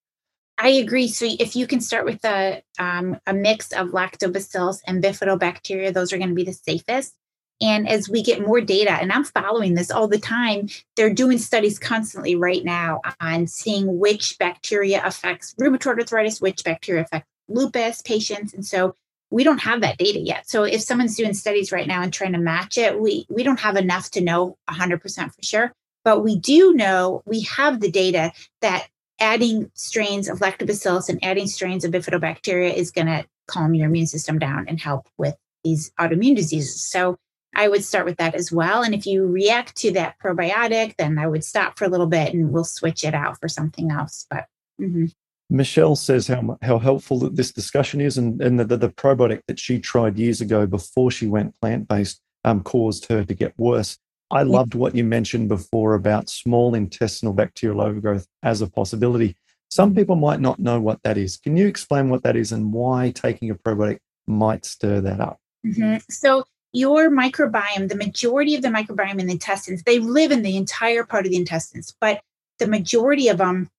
I 0.59 0.71
agree. 0.71 1.09
So 1.09 1.27
if 1.39 1.55
you 1.55 1.67
can 1.69 1.81
start 1.81 2.05
with 2.05 2.25
a 2.25 2.63
um, 2.81 3.17
a 3.27 3.33
mix 3.33 3.73
of 3.73 3.91
lactobacillus 3.91 4.81
and 4.87 5.03
bifidobacteria, 5.03 5.95
those 5.95 6.13
are 6.13 6.19
going 6.19 6.31
to 6.31 6.35
be 6.35 6.45
the 6.45 6.53
safest. 6.53 7.15
And 7.61 7.89
as 7.89 8.09
we 8.09 8.23
get 8.23 8.47
more 8.47 8.61
data, 8.61 8.93
and 8.93 9.13
I'm 9.13 9.25
following 9.25 9.75
this 9.75 9.91
all 9.91 10.07
the 10.07 10.19
time, 10.19 10.69
they're 10.97 11.13
doing 11.13 11.39
studies 11.39 11.79
constantly 11.79 12.37
right 12.37 12.65
now 12.65 13.01
on 13.21 13.47
seeing 13.49 13.99
which 13.99 14.39
bacteria 14.39 15.03
affects 15.05 15.55
rheumatoid 15.61 15.99
arthritis, 15.99 16.41
which 16.41 16.63
bacteria 16.63 17.03
affect 17.03 17.27
lupus 17.49 18.03
patients, 18.03 18.55
and 18.55 18.65
so 18.65 18.95
we 19.31 19.45
don't 19.45 19.59
have 19.59 19.81
that 19.83 19.99
data 19.99 20.19
yet. 20.19 20.49
So 20.49 20.65
if 20.65 20.81
someone's 20.81 21.17
doing 21.17 21.35
studies 21.35 21.73
right 21.73 21.87
now 21.87 22.03
and 22.03 22.13
trying 22.13 22.33
to 22.33 22.39
match 22.39 22.79
it, 22.79 22.99
we 22.99 23.27
we 23.29 23.43
don't 23.43 23.61
have 23.61 23.77
enough 23.77 24.11
to 24.13 24.21
know 24.21 24.57
100% 24.71 25.03
for 25.35 25.43
sure. 25.43 25.73
But 26.05 26.21
we 26.23 26.39
do 26.39 26.73
know 26.73 27.23
we 27.27 27.43
have 27.43 27.81
the 27.81 27.91
data 27.91 28.33
that 28.63 28.89
adding 29.21 29.71
strains 29.75 30.29
of 30.29 30.39
lactobacillus 30.39 31.09
and 31.09 31.23
adding 31.23 31.47
strains 31.47 31.85
of 31.85 31.91
bifidobacteria 31.91 32.73
is 32.73 32.91
going 32.91 33.09
to 33.09 33.27
calm 33.47 33.75
your 33.75 33.87
immune 33.89 34.07
system 34.07 34.39
down 34.39 34.67
and 34.69 34.81
help 34.81 35.09
with 35.19 35.35
these 35.65 35.91
autoimmune 35.99 36.37
diseases. 36.37 36.89
So 36.89 37.19
I 37.55 37.69
would 37.69 37.85
start 37.85 38.05
with 38.05 38.19
that 38.19 38.35
as 38.35 38.53
well. 38.53 38.83
And 38.83 38.95
if 38.95 39.07
you 39.07 39.27
react 39.27 39.77
to 39.79 39.93
that 39.93 40.17
probiotic, 40.23 40.97
then 40.97 41.19
I 41.19 41.27
would 41.27 41.45
stop 41.45 41.79
for 41.79 41.85
a 41.85 41.89
little 41.89 42.07
bit 42.07 42.35
and 42.35 42.53
we'll 42.53 42.65
switch 42.65 43.05
it 43.05 43.15
out 43.15 43.41
for 43.41 43.49
something 43.49 43.91
else. 43.91 44.27
But 44.31 44.47
mm-hmm. 44.81 45.07
Michelle 45.51 45.97
says 45.97 46.27
how 46.27 46.59
how 46.61 46.79
helpful 46.79 47.19
that 47.21 47.37
this 47.37 47.53
discussion 47.53 48.01
is, 48.01 48.19
and, 48.19 48.41
and 48.43 48.61
the, 48.61 48.65
the, 48.65 48.77
the 48.77 48.89
probiotic 48.91 49.41
that 49.49 49.59
she 49.59 49.79
tried 49.79 50.19
years 50.19 50.41
ago 50.41 50.67
before 50.67 51.11
she 51.11 51.27
went 51.27 51.59
plant 51.61 51.89
based 51.89 52.21
um, 52.45 52.63
caused 52.63 53.07
her 53.07 53.25
to 53.25 53.35
get 53.35 53.59
worse. 53.59 53.99
I 54.31 54.43
loved 54.43 54.75
what 54.75 54.95
you 54.95 55.05
mentioned 55.05 55.49
before 55.49 55.95
about 55.95 56.29
small 56.29 56.75
intestinal 56.75 57.33
bacterial 57.33 57.81
overgrowth 57.81 58.27
as 58.43 58.61
a 58.61 58.67
possibility. 58.67 59.37
Some 59.71 59.95
people 59.95 60.17
might 60.17 60.41
not 60.41 60.59
know 60.59 60.81
what 60.81 61.03
that 61.03 61.17
is. 61.17 61.39
Can 61.39 61.57
you 61.57 61.67
explain 61.67 62.11
what 62.11 62.23
that 62.25 62.37
is 62.37 62.53
and 62.53 62.73
why 62.73 63.11
taking 63.15 63.51
a 63.51 63.55
probiotic 63.55 63.99
might 64.27 64.67
stir 64.67 65.01
that 65.01 65.21
up? 65.21 65.39
Mm-hmm. 65.67 65.97
So, 66.11 66.45
your 66.73 67.11
microbiome, 67.11 67.89
the 67.89 67.97
majority 67.97 68.55
of 68.55 68.63
the 68.63 68.69
microbiome 68.69 69.19
in 69.19 69.27
the 69.27 69.33
intestines, 69.33 69.83
they 69.83 69.99
live 69.99 70.31
in 70.31 70.43
the 70.43 70.57
entire 70.57 71.05
part 71.05 71.25
of 71.25 71.31
the 71.31 71.39
intestines, 71.39 71.95
but 72.01 72.21
the 72.59 72.67
majority 72.67 73.29
of 73.29 73.39
them 73.39 73.71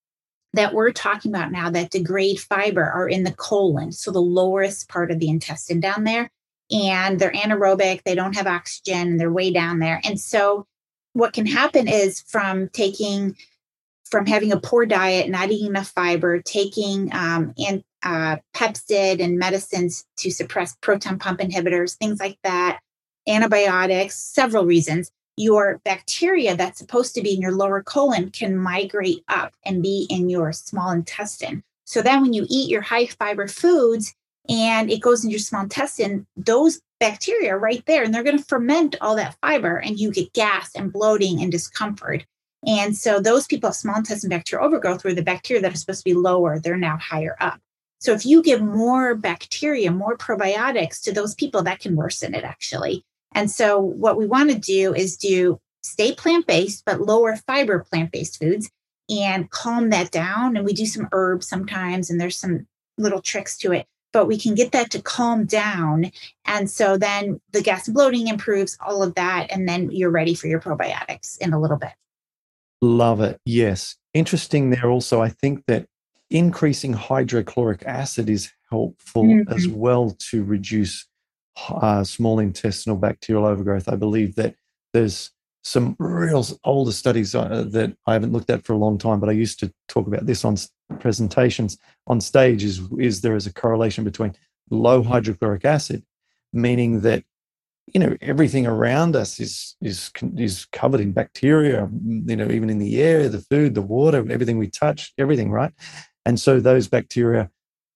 that 0.54 0.74
we're 0.74 0.92
talking 0.92 1.34
about 1.34 1.52
now 1.52 1.70
that 1.70 1.92
degrade 1.92 2.40
fiber 2.40 2.84
are 2.84 3.08
in 3.08 3.24
the 3.24 3.34
colon, 3.34 3.92
so 3.92 4.12
the 4.12 4.20
lowest 4.20 4.90
part 4.90 5.12
of 5.12 5.20
the 5.20 5.30
intestine 5.30 5.80
down 5.80 6.04
there 6.04 6.32
and 6.72 7.20
they're 7.20 7.32
anaerobic, 7.32 8.04
they 8.04 8.16
don't 8.16 8.36
have 8.36 8.48
oxygen, 8.48 9.18
they're 9.18 9.32
way 9.32 9.52
down 9.52 9.80
there. 9.80 10.02
And 10.04 10.20
so 10.20 10.66
what 11.14 11.34
can 11.34 11.46
happen 11.46 11.88
is 11.88 12.22
from 12.22 12.70
taking 12.70 13.36
from 14.10 14.26
having 14.26 14.52
a 14.52 14.60
poor 14.60 14.88
diet, 14.88 15.30
not 15.30 15.52
eating 15.52 15.68
enough 15.68 15.90
fiber, 15.90 16.42
taking 16.42 17.14
um, 17.14 17.54
and 17.60 17.84
uh, 18.04 18.38
Pepcid 18.56 19.22
and 19.22 19.38
medicines 19.38 20.06
to 20.18 20.32
suppress 20.32 20.76
proton 20.82 21.20
pump 21.20 21.40
inhibitors, 21.40 21.98
things 21.98 22.20
like 22.20 22.38
that, 22.44 22.80
antibiotics, 23.28 24.16
several 24.16 24.66
reasons. 24.66 25.12
Your 25.38 25.80
bacteria 25.86 26.56
that's 26.56 26.80
supposed 26.80 27.16
to 27.16 27.22
be 27.22 27.34
in 27.34 27.42
your 27.42 27.54
lower 27.54 27.82
colon 27.82 28.30
can 28.32 28.58
migrate 28.58 29.24
up 29.30 29.54
and 29.64 29.82
be 29.82 30.06
in 30.10 30.30
your 30.30 30.52
small 30.52 30.92
intestine. 30.92 31.64
So 31.86 32.02
then, 32.02 32.22
when 32.22 32.34
you 32.34 32.46
eat 32.50 32.70
your 32.70 32.82
high 32.82 33.08
fiber 33.08 33.48
foods, 33.48 34.14
and 34.50 34.92
it 34.92 35.02
goes 35.02 35.24
into 35.24 35.32
your 35.32 35.40
small 35.40 35.64
intestine, 35.64 36.26
those 36.36 36.82
bacteria 37.00 37.54
are 37.54 37.60
right 37.60 37.84
there 37.86 38.04
and 38.04 38.14
they're 38.14 38.24
going 38.24 38.38
to 38.38 38.44
ferment 38.44 38.96
all 39.00 39.16
that 39.16 39.38
fiber 39.42 39.78
and 39.78 40.00
you 40.00 40.12
get 40.12 40.34
gas 40.34 40.72
and 40.76 40.92
bloating 40.92 41.42
and 41.42 41.52
discomfort. 41.52 42.26
And 42.66 42.98
so 42.98 43.22
those 43.22 43.48
people 43.48 43.70
have 43.70 43.76
small 43.76 43.98
intestine 43.98 44.30
bacterial 44.30 44.68
overgrowth 44.68 45.04
where 45.04 45.14
the 45.14 45.22
bacteria 45.22 45.62
that 45.62 45.74
are 45.74 45.78
supposed 45.78 46.02
to 46.02 46.10
be 46.10 46.14
lower, 46.14 46.60
they're 46.60 46.76
now 46.76 46.98
higher 46.98 47.38
up. 47.40 47.60
So 48.00 48.14
if 48.14 48.26
you 48.26 48.42
give 48.42 48.62
more 48.62 49.16
bacteria, 49.16 49.92
more 49.92 50.18
probiotics 50.18 51.02
to 51.04 51.14
those 51.14 51.36
people, 51.36 51.64
that 51.64 51.80
can 51.80 51.96
worsen 51.96 52.34
it 52.34 52.44
actually. 52.44 53.06
And 53.34 53.52
so 53.52 53.80
what 53.80 54.18
we 54.18 54.26
want 54.26 54.52
to 54.52 54.58
do 54.58 54.94
is 54.94 55.18
do 55.18 55.60
stay 55.84 56.14
plant-based, 56.14 56.84
but 56.86 57.02
lower 57.02 57.36
fiber 57.36 57.80
plant-based 57.80 58.40
foods 58.40 58.70
and 59.10 59.50
calm 59.50 59.90
that 59.90 60.12
down. 60.12 60.56
And 60.56 60.66
we 60.66 60.74
do 60.74 60.86
some 60.86 61.08
herbs 61.12 61.48
sometimes, 61.48 62.10
and 62.10 62.20
there's 62.20 62.38
some 62.38 62.68
little 62.98 63.22
tricks 63.22 63.58
to 63.60 63.72
it 63.72 63.86
but 64.12 64.28
we 64.28 64.38
can 64.38 64.56
get 64.56 64.72
that 64.72 64.92
to 64.92 65.02
calm 65.02 65.46
down. 65.46 66.12
And 66.46 66.70
so 66.70 66.98
then 66.98 67.40
the 67.52 67.62
gas 67.62 67.88
and 67.88 67.96
bloating 67.96 68.28
improves, 68.28 68.78
all 68.86 69.04
of 69.04 69.16
that. 69.16 69.48
And 69.50 69.68
then 69.68 69.92
you're 69.92 70.10
ready 70.10 70.34
for 70.34 70.48
your 70.48 70.60
probiotics 70.60 71.38
in 71.40 71.54
a 71.54 71.60
little 71.60 71.78
bit. 71.78 71.92
Love 72.82 73.22
it. 73.22 73.40
Yes. 73.46 73.96
Interesting 74.14 74.70
there 74.70 74.90
also. 74.90 75.22
I 75.22 75.30
think 75.30 75.64
that 75.68 75.86
increasing 76.30 76.94
hydrochloric 76.94 77.84
acid 77.86 78.30
is 78.30 78.52
helpful 78.70 79.24
mm-hmm. 79.24 79.52
as 79.52 79.68
well 79.68 80.12
to 80.30 80.44
reduce 80.44 81.08
uh, 81.70 82.04
small 82.04 82.40
intestinal 82.40 82.98
bacterial 82.98 83.46
overgrowth. 83.46 83.90
I 83.90 83.96
believe 83.96 84.36
that 84.36 84.56
there's 84.94 85.32
some 85.64 85.96
real 86.00 86.46
older 86.64 86.92
studies 86.92 87.36
uh, 87.36 87.66
that 87.70 87.96
I 88.06 88.14
haven't 88.14 88.32
looked 88.32 88.50
at 88.50 88.64
for 88.64 88.74
a 88.74 88.78
long 88.78 88.98
time, 88.98 89.20
but 89.20 89.30
I 89.30 89.34
used 89.34 89.60
to 89.60 89.74
talk 89.88 90.08
about 90.08 90.26
this 90.26 90.46
on 90.46 90.56
presentations 91.00 91.78
on 92.08 92.22
stage. 92.22 92.64
Is 92.64 92.82
is 92.98 93.22
there 93.22 93.36
is 93.36 93.46
a 93.46 93.54
correlation 93.54 94.04
between 94.04 94.36
low 94.70 95.04
hydrochloric 95.04 95.66
acid, 95.66 96.04
meaning 96.54 97.02
that 97.02 97.24
you 97.94 98.00
know 98.00 98.16
everything 98.22 98.68
around 98.68 99.16
us 99.16 99.40
is 99.40 99.76
is 99.82 100.12
is 100.38 100.66
covered 100.72 101.02
in 101.02 101.12
bacteria. 101.12 101.90
You 101.92 102.36
know, 102.38 102.50
even 102.50 102.70
in 102.70 102.80
the 102.80 103.02
air, 103.02 103.28
the 103.28 103.42
food, 103.42 103.76
the 103.76 103.82
water, 103.82 104.26
everything 104.32 104.58
we 104.58 104.70
touch, 104.70 105.14
everything, 105.18 105.52
right? 105.52 105.74
And 106.26 106.40
so 106.40 106.60
those 106.60 106.88
bacteria 106.88 107.50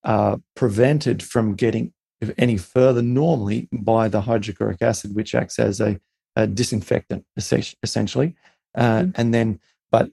are 0.03 0.39
prevented 0.55 1.23
from 1.23 1.55
getting 1.55 1.93
any 2.37 2.57
further 2.57 3.01
normally 3.01 3.67
by 3.71 4.07
the 4.07 4.21
hydrochloric 4.21 4.81
acid, 4.81 5.15
which 5.15 5.35
acts 5.35 5.59
as 5.59 5.81
a 5.81 5.99
a 6.35 6.47
disinfectant 6.47 7.25
essentially 7.37 8.35
uh, 8.75 9.01
mm-hmm. 9.01 9.11
and 9.15 9.33
then 9.33 9.59
but 9.91 10.09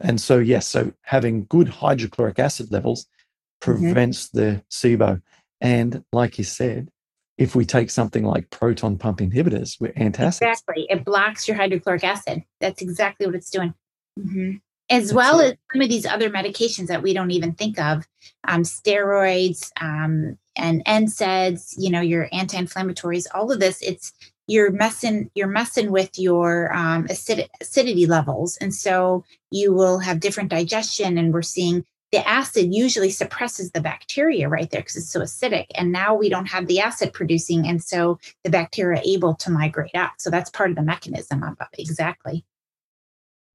and 0.00 0.20
so 0.20 0.38
yes 0.38 0.66
so 0.66 0.92
having 1.02 1.46
good 1.46 1.68
hydrochloric 1.68 2.38
acid 2.38 2.70
levels 2.72 3.04
mm-hmm. 3.04 3.84
prevents 3.84 4.28
mm-hmm. 4.28 4.38
the 4.38 4.64
sibo 4.70 5.20
and 5.60 6.04
like 6.12 6.38
you 6.38 6.44
said 6.44 6.90
if 7.36 7.54
we 7.54 7.64
take 7.64 7.90
something 7.90 8.24
like 8.24 8.50
proton 8.50 8.98
pump 8.98 9.18
inhibitors 9.18 9.80
with 9.80 9.94
antacids 9.94 10.42
exactly 10.42 10.86
it 10.88 11.04
blocks 11.04 11.46
your 11.46 11.56
hydrochloric 11.56 12.04
acid 12.04 12.42
that's 12.60 12.82
exactly 12.82 13.26
what 13.26 13.34
it's 13.34 13.50
doing 13.50 13.74
mm-hmm. 14.18 14.56
As 14.90 15.04
that's 15.04 15.14
well 15.14 15.40
it. 15.40 15.52
as 15.52 15.56
some 15.72 15.82
of 15.82 15.88
these 15.88 16.06
other 16.06 16.30
medications 16.30 16.88
that 16.88 17.02
we 17.02 17.12
don't 17.12 17.30
even 17.30 17.52
think 17.52 17.78
of 17.78 18.06
um, 18.46 18.62
steroids 18.62 19.70
um, 19.80 20.38
and 20.56 20.84
NSAIDs, 20.84 21.74
you 21.78 21.90
know, 21.90 22.00
your 22.00 22.28
anti-inflammatories, 22.32 23.26
all 23.34 23.50
of 23.50 23.60
this, 23.60 23.80
it's 23.82 24.12
you're 24.46 24.70
messing 24.70 25.30
you're 25.34 25.46
messing 25.46 25.90
with 25.90 26.18
your 26.18 26.74
um, 26.74 27.06
acid, 27.08 27.48
acidity 27.60 28.06
levels. 28.06 28.58
And 28.58 28.74
so 28.74 29.24
you 29.50 29.72
will 29.72 29.98
have 30.00 30.20
different 30.20 30.50
digestion 30.50 31.16
and 31.16 31.32
we're 31.32 31.42
seeing 31.42 31.84
the 32.12 32.28
acid 32.28 32.72
usually 32.72 33.10
suppresses 33.10 33.72
the 33.72 33.80
bacteria 33.80 34.48
right 34.48 34.70
there 34.70 34.82
because 34.82 34.96
it's 34.96 35.10
so 35.10 35.20
acidic. 35.20 35.66
And 35.74 35.90
now 35.90 36.14
we 36.14 36.28
don't 36.28 36.46
have 36.46 36.66
the 36.66 36.78
acid 36.78 37.12
producing 37.12 37.66
and 37.66 37.82
so 37.82 38.20
the 38.44 38.50
bacteria 38.50 39.00
are 39.00 39.02
able 39.04 39.34
to 39.36 39.50
migrate 39.50 39.94
out. 39.94 40.10
So 40.18 40.30
that's 40.30 40.50
part 40.50 40.70
of 40.70 40.76
the 40.76 40.82
mechanism 40.82 41.42
of 41.42 41.56
it. 41.60 41.80
Exactly 41.80 42.44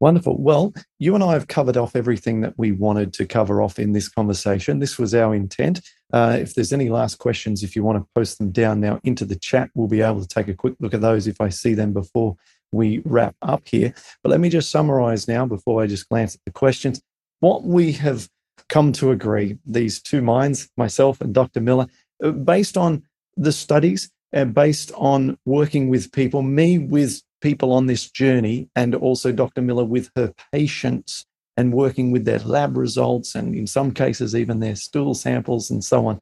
Wonderful. 0.01 0.41
Well, 0.41 0.73
you 0.97 1.13
and 1.13 1.23
I 1.23 1.33
have 1.33 1.49
covered 1.49 1.75
off 1.75 1.95
everything 1.95 2.39
that 2.41 2.53
we 2.57 2.71
wanted 2.71 3.11
to 3.13 3.25
cover 3.25 3.61
off 3.61 3.77
in 3.77 3.91
this 3.91 4.07
conversation. 4.07 4.79
This 4.79 4.97
was 4.97 5.13
our 5.13 5.35
intent. 5.35 5.81
Uh, 6.13 6.37
if 6.39 6.53
there's 6.53 6.71
any 6.71 6.87
last 6.87 7.15
questions, 7.15 7.63
if 7.63 7.75
you 7.75 7.83
want 7.83 8.01
to 8.01 8.07
post 8.15 8.37
them 8.37 8.51
down 8.51 8.79
now 8.79 9.01
into 9.03 9.25
the 9.25 9.35
chat, 9.35 9.69
we'll 9.75 9.89
be 9.89 10.01
able 10.01 10.21
to 10.21 10.27
take 10.27 10.47
a 10.47 10.53
quick 10.53 10.75
look 10.79 10.93
at 10.93 11.01
those 11.01 11.27
if 11.27 11.41
I 11.41 11.49
see 11.49 11.73
them 11.73 11.91
before 11.91 12.35
we 12.71 13.01
wrap 13.03 13.35
up 13.41 13.67
here. 13.67 13.93
But 14.23 14.29
let 14.29 14.39
me 14.39 14.49
just 14.49 14.71
summarize 14.71 15.27
now 15.27 15.45
before 15.45 15.81
I 15.83 15.87
just 15.87 16.07
glance 16.07 16.35
at 16.35 16.41
the 16.45 16.51
questions. 16.51 17.01
What 17.41 17.63
we 17.63 17.91
have 17.93 18.29
come 18.69 18.93
to 18.93 19.11
agree, 19.11 19.57
these 19.65 20.01
two 20.01 20.21
minds, 20.21 20.69
myself 20.77 21.19
and 21.19 21.33
Dr. 21.33 21.59
Miller, 21.59 21.87
uh, 22.23 22.31
based 22.31 22.77
on 22.77 23.03
the 23.35 23.51
studies 23.51 24.09
and 24.31 24.53
based 24.53 24.91
on 24.95 25.37
working 25.45 25.89
with 25.89 26.11
people, 26.11 26.41
me 26.41 26.77
with 26.77 27.21
people 27.41 27.71
on 27.71 27.85
this 27.85 28.09
journey, 28.09 28.69
and 28.75 28.95
also 28.95 29.31
Dr. 29.31 29.61
Miller 29.61 29.85
with 29.85 30.09
her 30.15 30.33
patients 30.51 31.25
and 31.57 31.73
working 31.73 32.11
with 32.11 32.25
their 32.25 32.39
lab 32.39 32.77
results, 32.77 33.35
and 33.35 33.53
in 33.53 33.67
some 33.67 33.91
cases, 33.91 34.35
even 34.35 34.59
their 34.59 34.75
stool 34.75 35.13
samples 35.13 35.69
and 35.69 35.83
so 35.83 36.07
on. 36.07 36.19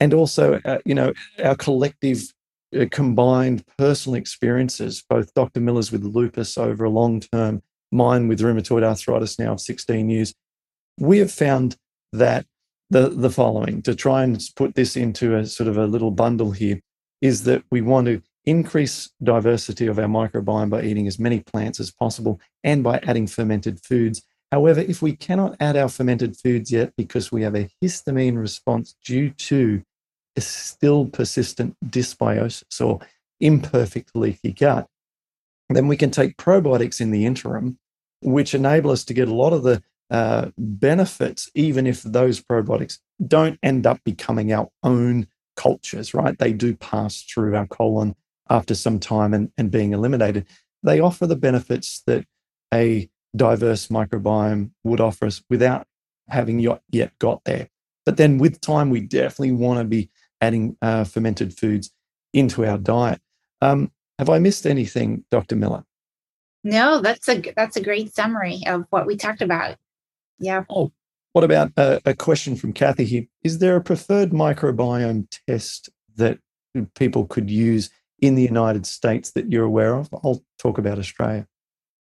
And 0.00 0.12
also, 0.12 0.60
uh, 0.64 0.78
you 0.84 0.94
know, 0.94 1.12
our 1.42 1.56
collective 1.56 2.22
uh, 2.78 2.84
combined 2.90 3.64
personal 3.78 4.16
experiences, 4.16 5.02
both 5.08 5.32
Dr. 5.34 5.60
Miller's 5.60 5.92
with 5.92 6.04
lupus 6.04 6.58
over 6.58 6.84
a 6.84 6.90
long 6.90 7.20
term, 7.20 7.62
mine 7.90 8.28
with 8.28 8.40
rheumatoid 8.40 8.82
arthritis 8.82 9.38
now 9.38 9.52
of 9.52 9.60
16 9.60 10.10
years. 10.10 10.34
We 10.98 11.18
have 11.18 11.32
found 11.32 11.76
that 12.12 12.46
the, 12.90 13.08
the 13.08 13.30
following 13.30 13.82
to 13.82 13.94
try 13.94 14.22
and 14.22 14.40
put 14.56 14.74
this 14.74 14.96
into 14.96 15.36
a 15.36 15.46
sort 15.46 15.68
of 15.68 15.76
a 15.76 15.86
little 15.86 16.10
bundle 16.10 16.52
here 16.52 16.80
is 17.20 17.44
that 17.44 17.62
we 17.70 17.80
want 17.80 18.06
to 18.06 18.22
increase 18.46 19.10
diversity 19.22 19.86
of 19.86 19.98
our 19.98 20.06
microbiome 20.06 20.70
by 20.70 20.82
eating 20.82 21.06
as 21.06 21.18
many 21.18 21.40
plants 21.40 21.80
as 21.80 21.90
possible 21.90 22.40
and 22.64 22.82
by 22.82 22.98
adding 23.02 23.26
fermented 23.26 23.80
foods. 23.84 24.22
However, 24.52 24.80
if 24.80 25.02
we 25.02 25.14
cannot 25.14 25.56
add 25.60 25.76
our 25.76 25.88
fermented 25.88 26.36
foods 26.36 26.70
yet 26.70 26.92
because 26.96 27.32
we 27.32 27.42
have 27.42 27.56
a 27.56 27.68
histamine 27.82 28.38
response 28.38 28.94
due 29.04 29.30
to 29.30 29.82
a 30.36 30.40
still 30.40 31.06
persistent 31.06 31.76
dysbiosis 31.84 32.80
or 32.80 33.00
imperfect 33.40 34.14
leaky 34.14 34.52
gut, 34.52 34.86
then 35.68 35.88
we 35.88 35.96
can 35.96 36.12
take 36.12 36.36
probiotics 36.36 37.00
in 37.00 37.10
the 37.10 37.26
interim, 37.26 37.78
which 38.22 38.54
enable 38.54 38.92
us 38.92 39.04
to 39.04 39.14
get 39.14 39.28
a 39.28 39.34
lot 39.34 39.52
of 39.52 39.64
the 39.64 39.82
uh, 40.10 40.50
benefits, 40.56 41.50
even 41.56 41.86
if 41.86 42.02
those 42.02 42.40
probiotics 42.40 42.98
don't 43.26 43.58
end 43.64 43.86
up 43.86 43.98
becoming 44.04 44.52
our 44.52 44.68
own 44.84 45.26
cultures, 45.56 46.14
right? 46.14 46.38
They 46.38 46.52
do 46.52 46.76
pass 46.76 47.22
through 47.22 47.56
our 47.56 47.66
colon 47.66 48.14
after 48.50 48.74
some 48.74 48.98
time 48.98 49.34
and, 49.34 49.50
and 49.56 49.70
being 49.70 49.92
eliminated. 49.92 50.46
They 50.82 51.00
offer 51.00 51.26
the 51.26 51.36
benefits 51.36 52.02
that 52.06 52.24
a 52.72 53.08
diverse 53.34 53.88
microbiome 53.88 54.70
would 54.84 55.00
offer 55.00 55.26
us 55.26 55.42
without 55.50 55.86
having 56.28 56.60
yet 56.60 57.18
got 57.18 57.44
there. 57.44 57.68
But 58.04 58.16
then 58.16 58.38
with 58.38 58.60
time, 58.60 58.90
we 58.90 59.00
definitely 59.00 59.52
want 59.52 59.80
to 59.80 59.84
be 59.84 60.10
adding 60.40 60.76
uh, 60.80 61.04
fermented 61.04 61.56
foods 61.58 61.90
into 62.32 62.64
our 62.64 62.78
diet. 62.78 63.20
Um, 63.60 63.90
have 64.18 64.30
I 64.30 64.38
missed 64.38 64.66
anything, 64.66 65.24
Dr. 65.30 65.56
Miller? 65.56 65.84
No, 66.62 67.00
that's 67.00 67.28
a 67.28 67.40
that's 67.56 67.76
a 67.76 67.82
great 67.82 68.14
summary 68.14 68.62
of 68.66 68.86
what 68.90 69.06
we 69.06 69.16
talked 69.16 69.42
about. 69.42 69.76
Yeah. 70.38 70.64
Oh, 70.68 70.92
what 71.32 71.44
about 71.44 71.72
a, 71.76 72.00
a 72.04 72.14
question 72.14 72.56
from 72.56 72.72
Kathy 72.72 73.04
here? 73.04 73.26
Is 73.42 73.58
there 73.58 73.76
a 73.76 73.80
preferred 73.80 74.30
microbiome 74.30 75.28
test 75.46 75.90
that 76.16 76.38
people 76.94 77.26
could 77.26 77.50
use 77.50 77.90
in 78.20 78.34
the 78.34 78.42
United 78.42 78.86
States 78.86 79.32
that 79.32 79.50
you're 79.50 79.64
aware 79.64 79.94
of? 79.94 80.08
I'll 80.24 80.42
talk 80.58 80.78
about 80.78 80.98
Australia. 80.98 81.46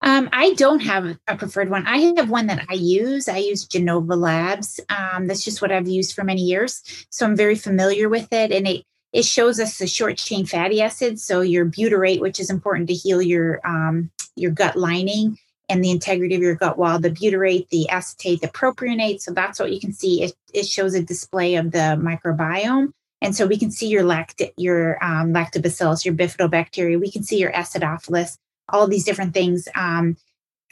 Um, 0.04 0.30
I 0.34 0.54
don't 0.56 0.80
have 0.80 1.18
a 1.28 1.36
preferred 1.36 1.70
one. 1.70 1.86
I 1.86 1.97
have 2.18 2.30
one 2.30 2.47
that 2.47 2.66
I 2.70 2.74
use. 2.74 3.30
I 3.30 3.38
use 3.38 3.68
Genova 3.68 4.16
Labs. 4.16 4.80
Um, 4.89 5.28
that's 5.28 5.45
just 5.45 5.62
what 5.62 5.72
I've 5.72 5.88
used 5.88 6.16
for 6.16 6.24
many 6.24 6.41
years. 6.41 6.82
So 7.12 7.26
I'm 7.26 7.36
very 7.36 7.56
familiar 7.56 8.10
with 8.10 8.32
it. 8.34 8.52
And 8.52 8.68
it 8.68 8.84
it 9.14 9.26
shows 9.26 9.60
us 9.60 9.78
the 9.78 9.88
short 9.88 10.18
chain 10.18 10.45
fatty 10.45 10.82
acids. 10.82 11.24
So 11.24 11.41
your 11.41 11.66
butyrate, 11.66 12.22
which 12.22 12.39
is 12.39 12.49
important 12.49 12.88
to 12.88 12.93
heal 12.93 13.22
your 13.22 13.60
um, 13.68 14.10
your 14.36 14.52
gut 14.52 14.76
lining 14.76 15.38
and 15.70 15.84
the 15.84 15.91
integrity 15.91 16.36
of 16.36 16.41
your 16.41 16.56
gut 16.56 16.78
wall, 16.78 16.99
the 16.99 17.12
butyrate, 17.12 17.70
the 17.70 17.89
acetate, 17.89 18.41
the 18.41 18.47
propionate. 18.47 19.22
So 19.22 19.32
that's 19.32 19.60
what 19.60 19.72
you 19.72 19.80
can 19.80 19.93
see. 19.93 20.24
It, 20.24 20.34
it 20.54 20.66
shows 20.66 20.93
a 20.93 21.02
display 21.02 21.56
of 21.56 21.72
the 21.72 21.97
microbiome. 22.02 22.91
And 23.22 23.36
so 23.36 23.45
we 23.45 23.57
can 23.57 23.72
see 23.72 23.88
your 23.88 24.03
lact 24.03 24.41
your 24.57 25.03
um, 25.03 25.34
lactobacillus, 25.34 26.03
your 26.05 26.13
bifidobacteria. 26.15 26.99
We 26.99 27.11
can 27.11 27.24
see 27.24 27.38
your 27.38 27.51
acidophilus, 27.51 28.38
all 28.69 28.88
these 28.88 29.05
different 29.05 29.34
things. 29.34 29.67
Um, 29.76 30.17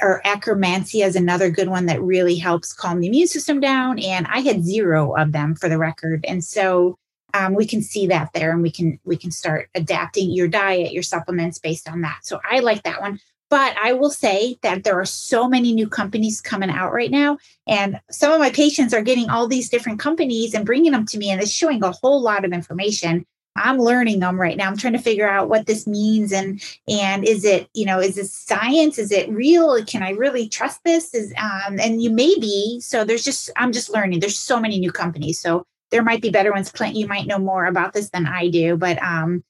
or 0.01 0.21
akkermansia 0.25 1.05
is 1.05 1.17
another 1.17 1.49
good 1.49 1.67
one 1.67 1.85
that 1.87 2.01
really 2.01 2.37
helps 2.37 2.71
calm 2.71 3.01
the 3.01 3.07
immune 3.07 3.27
system 3.27 3.59
down. 3.59 3.99
And 3.99 4.25
I 4.27 4.39
had 4.39 4.63
zero 4.63 5.13
of 5.15 5.33
them 5.33 5.55
for 5.55 5.67
the 5.67 5.77
record. 5.77 6.23
And 6.25 6.41
so 6.41 6.97
um, 7.33 7.53
we 7.53 7.65
can 7.65 7.81
see 7.81 8.07
that 8.07 8.31
there 8.33 8.51
and 8.51 8.61
we 8.61 8.71
can 8.71 8.99
we 9.03 9.17
can 9.17 9.31
start 9.31 9.69
adapting 9.75 10.31
your 10.31 10.47
diet 10.47 10.93
your 10.93 11.03
supplements 11.03 11.59
based 11.59 11.87
on 11.87 12.01
that 12.01 12.19
so 12.23 12.39
i 12.49 12.59
like 12.59 12.83
that 12.83 13.01
one 13.01 13.19
but 13.49 13.75
i 13.81 13.93
will 13.93 14.09
say 14.09 14.57
that 14.61 14.83
there 14.83 14.99
are 14.99 15.05
so 15.05 15.47
many 15.47 15.73
new 15.73 15.87
companies 15.87 16.41
coming 16.41 16.69
out 16.69 16.93
right 16.93 17.11
now 17.11 17.37
and 17.67 17.99
some 18.09 18.31
of 18.31 18.39
my 18.39 18.49
patients 18.49 18.93
are 18.93 19.01
getting 19.01 19.29
all 19.29 19.47
these 19.47 19.69
different 19.69 19.99
companies 19.99 20.53
and 20.53 20.65
bringing 20.65 20.91
them 20.91 21.05
to 21.05 21.17
me 21.17 21.29
and 21.29 21.41
it's 21.41 21.51
showing 21.51 21.83
a 21.83 21.91
whole 21.91 22.21
lot 22.21 22.43
of 22.43 22.51
information. 22.51 23.25
I'm 23.55 23.77
learning 23.77 24.19
them 24.19 24.39
right 24.39 24.55
now. 24.55 24.67
I'm 24.67 24.77
trying 24.77 24.93
to 24.93 24.99
figure 24.99 25.29
out 25.29 25.49
what 25.49 25.65
this 25.65 25.85
means 25.85 26.31
and 26.31 26.61
and 26.87 27.25
is 27.25 27.45
it 27.45 27.67
you 27.73 27.85
know 27.85 27.99
is 27.99 28.15
this 28.15 28.33
science? 28.33 28.97
Is 28.97 29.11
it 29.11 29.29
real? 29.29 29.83
Can 29.85 30.01
i 30.01 30.11
really 30.11 30.47
trust 30.47 30.83
this? 30.83 31.13
Is 31.13 31.33
um 31.37 31.79
and 31.79 32.01
you 32.01 32.09
may 32.09 32.35
be. 32.39 32.79
So 32.79 33.03
there's 33.03 33.23
just 33.23 33.49
i'm 33.55 33.71
just 33.71 33.91
learning. 33.91 34.19
There's 34.19 34.39
so 34.39 34.59
many 34.59 34.79
new 34.79 34.91
companies. 34.91 35.39
So 35.39 35.65
there 35.91 36.03
might 36.03 36.21
be 36.21 36.29
better 36.29 36.51
ones. 36.51 36.71
Clint, 36.71 36.95
you 36.95 37.07
might 37.07 37.27
know 37.27 37.39
more 37.39 37.65
about 37.65 37.93
this 37.93 38.09
than 38.11 38.27
I 38.27 38.49
do, 38.49 38.77
but 38.77 39.01
um, 39.01 39.43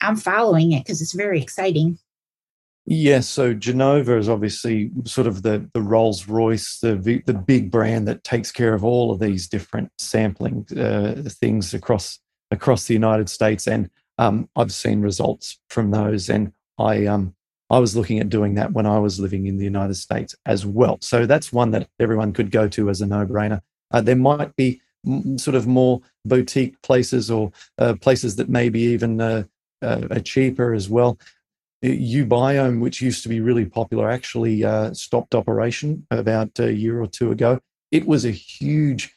I'm 0.00 0.16
following 0.16 0.72
it 0.72 0.84
because 0.84 1.02
it's 1.02 1.12
very 1.12 1.42
exciting. 1.42 1.98
Yes, 2.92 3.28
so 3.28 3.54
Genova 3.54 4.18
is 4.18 4.28
obviously 4.28 4.90
sort 5.04 5.28
of 5.28 5.44
the 5.44 5.64
the 5.74 5.80
Rolls 5.80 6.26
Royce, 6.26 6.80
the 6.80 6.96
the 7.24 7.32
big 7.32 7.70
brand 7.70 8.08
that 8.08 8.24
takes 8.24 8.50
care 8.50 8.74
of 8.74 8.84
all 8.84 9.12
of 9.12 9.20
these 9.20 9.46
different 9.46 9.92
sampling 9.96 10.66
uh, 10.76 11.22
things 11.40 11.72
across 11.72 12.18
across 12.50 12.86
the 12.88 12.94
United 12.94 13.30
States, 13.30 13.68
and 13.68 13.90
um, 14.18 14.48
I've 14.56 14.72
seen 14.72 15.02
results 15.02 15.60
from 15.68 15.92
those, 15.92 16.28
and 16.28 16.52
I 16.78 17.06
um 17.06 17.32
I 17.70 17.78
was 17.78 17.94
looking 17.94 18.18
at 18.18 18.28
doing 18.28 18.54
that 18.56 18.72
when 18.72 18.86
I 18.86 18.98
was 18.98 19.20
living 19.20 19.46
in 19.46 19.56
the 19.56 19.62
United 19.62 19.94
States 19.94 20.34
as 20.46 20.66
well. 20.66 20.98
So 21.00 21.26
that's 21.26 21.52
one 21.52 21.70
that 21.70 21.88
everyone 22.00 22.32
could 22.32 22.50
go 22.50 22.66
to 22.66 22.90
as 22.90 23.00
a 23.00 23.06
no 23.06 23.24
brainer. 23.24 23.60
Uh, 23.92 24.00
there 24.00 24.16
might 24.16 24.56
be 24.56 24.80
sort 25.36 25.54
of 25.54 25.68
more 25.68 26.00
boutique 26.24 26.82
places 26.82 27.30
or 27.30 27.52
uh, 27.78 27.94
places 28.00 28.34
that 28.34 28.48
maybe 28.48 28.80
even 28.80 29.20
uh, 29.20 29.44
uh, 29.80 30.08
are 30.10 30.20
cheaper 30.20 30.74
as 30.74 30.88
well. 30.88 31.20
Ubiome, 31.82 32.80
which 32.80 33.00
used 33.00 33.22
to 33.22 33.28
be 33.28 33.40
really 33.40 33.64
popular, 33.64 34.10
actually 34.10 34.64
uh, 34.64 34.92
stopped 34.92 35.34
operation 35.34 36.06
about 36.10 36.58
a 36.58 36.72
year 36.72 37.00
or 37.00 37.06
two 37.06 37.30
ago. 37.30 37.60
It 37.90 38.06
was 38.06 38.24
a 38.24 38.30
huge. 38.30 39.14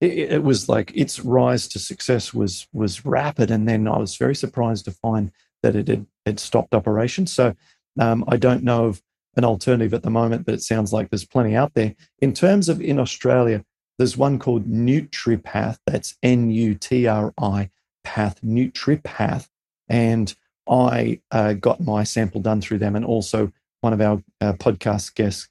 It, 0.00 0.32
it 0.32 0.42
was 0.42 0.68
like 0.68 0.90
its 0.94 1.20
rise 1.20 1.68
to 1.68 1.78
success 1.78 2.32
was 2.32 2.66
was 2.72 3.04
rapid, 3.04 3.50
and 3.50 3.68
then 3.68 3.86
I 3.86 3.98
was 3.98 4.16
very 4.16 4.34
surprised 4.34 4.86
to 4.86 4.90
find 4.90 5.30
that 5.62 5.76
it 5.76 5.88
had, 5.88 6.06
had 6.26 6.40
stopped 6.40 6.74
operation. 6.74 7.26
So 7.26 7.54
um, 8.00 8.24
I 8.26 8.36
don't 8.36 8.64
know 8.64 8.86
of 8.86 9.02
an 9.36 9.44
alternative 9.44 9.94
at 9.94 10.02
the 10.02 10.10
moment, 10.10 10.44
but 10.44 10.54
it 10.54 10.62
sounds 10.62 10.92
like 10.92 11.10
there's 11.10 11.26
plenty 11.26 11.54
out 11.54 11.74
there. 11.74 11.94
In 12.20 12.32
terms 12.32 12.68
of 12.68 12.80
in 12.80 12.98
Australia, 12.98 13.64
there's 13.98 14.16
one 14.16 14.38
called 14.38 14.66
NutriPath. 14.66 15.78
That's 15.86 16.16
N 16.22 16.50
U 16.50 16.74
T 16.74 17.06
R 17.06 17.32
I 17.38 17.70
Path, 18.02 18.40
NutriPath. 18.42 19.48
And 19.88 20.34
I 20.68 21.20
uh, 21.30 21.54
got 21.54 21.80
my 21.80 22.04
sample 22.04 22.40
done 22.40 22.60
through 22.60 22.78
them. 22.78 22.96
And 22.96 23.04
also, 23.04 23.52
one 23.80 23.92
of 23.92 24.00
our 24.00 24.22
uh, 24.40 24.52
podcast 24.54 25.14
guests 25.14 25.48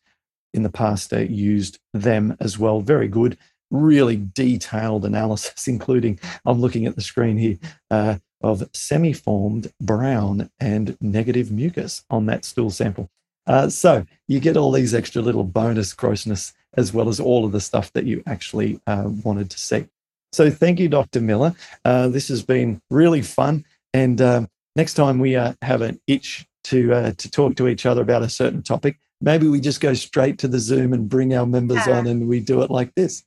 in 0.54 0.64
the 0.64 0.70
past 0.70 1.14
uh, 1.14 1.20
used 1.20 1.80
them 1.94 2.36
as 2.40 2.58
well. 2.58 2.82
Very 2.82 3.08
good, 3.08 3.38
really 3.70 4.22
detailed 4.34 5.06
analysis, 5.06 5.68
including 5.68 6.20
I'm 6.46 6.60
looking 6.60 6.86
at 6.86 6.96
the 6.96 7.02
screen 7.02 7.38
here 7.38 7.58
uh, 7.90 8.18
of 8.42 8.68
semi 8.74 9.14
formed 9.14 9.72
brown 9.80 10.50
and 10.60 10.98
negative 11.02 11.52
mucus 11.52 12.04
on 12.10 12.26
that 12.28 12.46
stool 12.46 12.70
sample. 12.70 13.10
Uh, 13.48 13.70
so 13.70 14.06
you 14.28 14.40
get 14.40 14.58
all 14.58 14.72
these 14.72 14.94
extra 14.94 15.22
little 15.22 15.44
bonus 15.44 15.94
grossness 15.94 16.54
as 16.78 16.94
well 16.94 17.10
as 17.10 17.20
all 17.20 17.44
of 17.44 17.52
the 17.52 17.60
stuff 17.60 17.92
that 17.92 18.06
you 18.06 18.24
actually 18.28 18.80
uh, 18.88 19.10
wanted 19.24 19.50
to 19.50 19.60
see. 19.60 19.86
So 20.32 20.50
thank 20.50 20.80
you, 20.80 20.88
Dr. 20.88 21.20
Miller. 21.20 21.54
This 21.84 22.30
has 22.30 22.44
been 22.44 22.82
really 22.90 23.22
fun. 23.22 23.66
And 23.94 24.22
um, 24.22 24.50
next 24.76 24.94
time 24.96 25.20
we 25.20 25.36
uh, 25.36 25.54
have 25.62 25.82
an 25.82 26.00
itch 26.08 26.46
to 26.66 26.94
uh, 26.94 27.12
to 27.18 27.32
talk 27.32 27.56
to 27.56 27.68
each 27.68 27.86
other 27.86 28.02
about 28.02 28.24
a 28.24 28.30
certain 28.30 28.62
topic, 28.64 29.00
maybe 29.20 29.48
we 29.48 29.60
just 29.60 29.82
go 29.82 29.94
straight 29.94 30.38
to 30.40 30.48
the 30.48 30.60
Zoom 30.60 30.94
and 30.94 31.10
bring 31.10 31.34
our 31.34 31.46
members 31.46 31.86
yeah. 31.88 31.98
on, 31.98 32.08
and 32.08 32.28
we 32.28 32.40
do 32.40 32.62
it 32.62 32.72
like 32.72 32.94
this. 32.96 33.24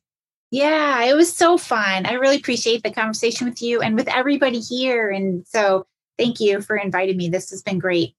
Yeah, 0.50 1.04
it 1.04 1.14
was 1.14 1.34
so 1.34 1.58
fun. 1.58 2.06
I 2.06 2.12
really 2.12 2.36
appreciate 2.36 2.82
the 2.84 2.92
conversation 2.92 3.48
with 3.48 3.60
you 3.60 3.80
and 3.80 3.96
with 3.96 4.08
everybody 4.08 4.60
here. 4.60 5.10
And 5.10 5.44
so, 5.46 5.86
thank 6.16 6.38
you 6.38 6.60
for 6.60 6.76
inviting 6.76 7.16
me. 7.16 7.28
This 7.28 7.50
has 7.50 7.62
been 7.62 7.78
great. 7.78 8.14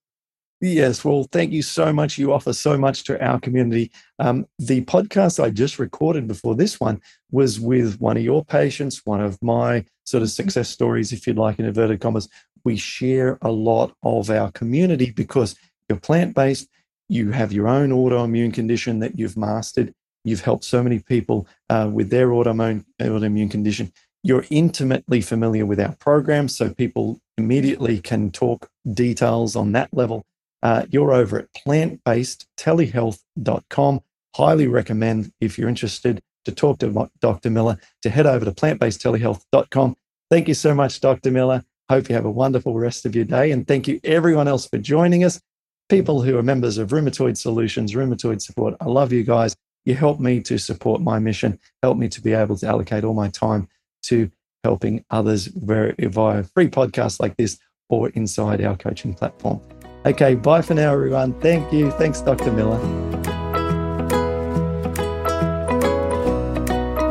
Yes, 0.61 1.03
well, 1.03 1.27
thank 1.31 1.51
you 1.51 1.61
so 1.61 1.91
much. 1.91 2.17
You 2.17 2.31
offer 2.31 2.53
so 2.53 2.77
much 2.77 3.03
to 3.05 3.23
our 3.23 3.39
community. 3.39 3.91
Um, 4.19 4.45
the 4.57 4.81
podcast 4.85 5.43
I 5.43 5.49
just 5.49 5.79
recorded 5.79 6.27
before 6.27 6.55
this 6.55 6.79
one 6.79 7.01
was 7.29 7.59
with 7.59 7.99
one 7.99 8.15
of 8.15 8.23
your 8.23 8.43
patients, 8.45 9.01
one 9.05 9.21
of 9.21 9.41
my 9.43 9.83
sort 10.05 10.23
of 10.23 10.31
success 10.31 10.69
stories, 10.69 11.11
if 11.11 11.27
you'd 11.27 11.37
like, 11.37 11.59
in 11.59 11.65
inverted 11.65 11.99
commas. 11.99 12.29
We 12.63 12.77
share 12.77 13.37
a 13.41 13.51
lot 13.51 13.93
of 14.01 14.29
our 14.29 14.49
community 14.51 15.11
because 15.11 15.55
you're 15.89 15.99
plant 15.99 16.33
based, 16.33 16.69
you 17.09 17.31
have 17.31 17.51
your 17.51 17.67
own 17.67 17.89
autoimmune 17.89 18.53
condition 18.53 18.99
that 18.99 19.19
you've 19.19 19.37
mastered, 19.37 19.93
you've 20.23 20.41
helped 20.41 20.63
so 20.63 20.81
many 20.81 20.99
people 20.99 21.47
uh, 21.69 21.89
with 21.91 22.09
their 22.09 22.29
autoimmune, 22.29 22.85
autoimmune 23.01 23.51
condition. 23.51 23.91
You're 24.23 24.45
intimately 24.49 25.21
familiar 25.21 25.65
with 25.65 25.81
our 25.81 25.93
program, 25.95 26.47
so 26.47 26.73
people 26.73 27.19
immediately 27.37 27.99
can 27.99 28.31
talk 28.31 28.69
details 28.93 29.55
on 29.57 29.73
that 29.73 29.89
level 29.93 30.25
uh, 30.63 30.85
you're 30.89 31.13
over 31.13 31.39
at 31.39 31.53
plantbasedtelehealth.com. 31.53 34.01
Highly 34.35 34.67
recommend 34.67 35.31
if 35.39 35.57
you're 35.57 35.69
interested 35.69 36.21
to 36.45 36.51
talk 36.51 36.79
to 36.79 37.09
Dr. 37.19 37.49
Miller 37.49 37.77
to 38.01 38.09
head 38.09 38.25
over 38.25 38.45
to 38.45 38.51
plantbasedtelehealth.com. 38.51 39.95
Thank 40.29 40.47
you 40.47 40.53
so 40.53 40.73
much, 40.73 41.01
Dr. 41.01 41.31
Miller. 41.31 41.63
Hope 41.89 42.09
you 42.09 42.15
have 42.15 42.25
a 42.25 42.31
wonderful 42.31 42.73
rest 42.73 43.05
of 43.05 43.15
your 43.15 43.25
day. 43.25 43.51
And 43.51 43.67
thank 43.67 43.87
you, 43.87 43.99
everyone 44.03 44.47
else, 44.47 44.67
for 44.67 44.77
joining 44.77 45.23
us. 45.23 45.39
People 45.87 46.23
who 46.23 46.35
are 46.37 46.43
members 46.43 46.79
of 46.79 46.89
Rheumatoid 46.89 47.37
Solutions, 47.37 47.93
Rheumatoid 47.93 48.41
Support, 48.41 48.75
I 48.81 48.85
love 48.85 49.13
you 49.13 49.23
guys. 49.23 49.55
You 49.83 49.93
help 49.93 50.19
me 50.19 50.41
to 50.41 50.57
support 50.57 50.99
my 50.99 51.19
mission, 51.19 51.59
help 51.83 51.97
me 51.97 52.09
to 52.09 52.21
be 52.21 52.33
able 52.33 52.57
to 52.57 52.67
allocate 52.67 53.03
all 53.03 53.13
my 53.13 53.27
time 53.27 53.67
to 54.03 54.31
helping 54.63 55.05
others 55.11 55.45
via 55.45 56.43
free 56.43 56.69
podcasts 56.69 57.19
like 57.19 57.37
this 57.37 57.59
or 57.87 58.09
inside 58.09 58.65
our 58.65 58.75
coaching 58.75 59.13
platform. 59.13 59.61
Okay, 60.05 60.35
bye 60.35 60.61
for 60.61 60.75
now, 60.75 60.93
everyone. 60.93 61.33
Thank 61.41 61.73
you. 61.73 61.91
Thanks, 61.91 62.21
Dr. 62.21 62.51
Miller. 62.51 62.79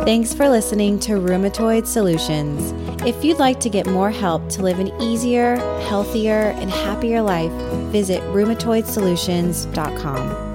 Thanks 0.05 0.35
for 0.35 0.49
listening 0.49 0.99
to 1.01 1.13
Rheumatoid 1.13 1.87
Solutions. 1.87 2.73
If 3.07 3.25
you'd 3.25 3.39
like 3.39 3.59
to 3.61 3.71
get 3.71 3.87
more 3.87 4.11
help 4.11 4.51
to 4.51 4.61
live 4.63 4.79
an 4.79 4.89
easier, 5.01 5.57
healthier, 5.89 6.53
and 6.57 6.71
happier 6.71 7.23
life, 7.23 7.53
visit 7.91 8.21
rheumatoidsolutions.com. 8.25 10.54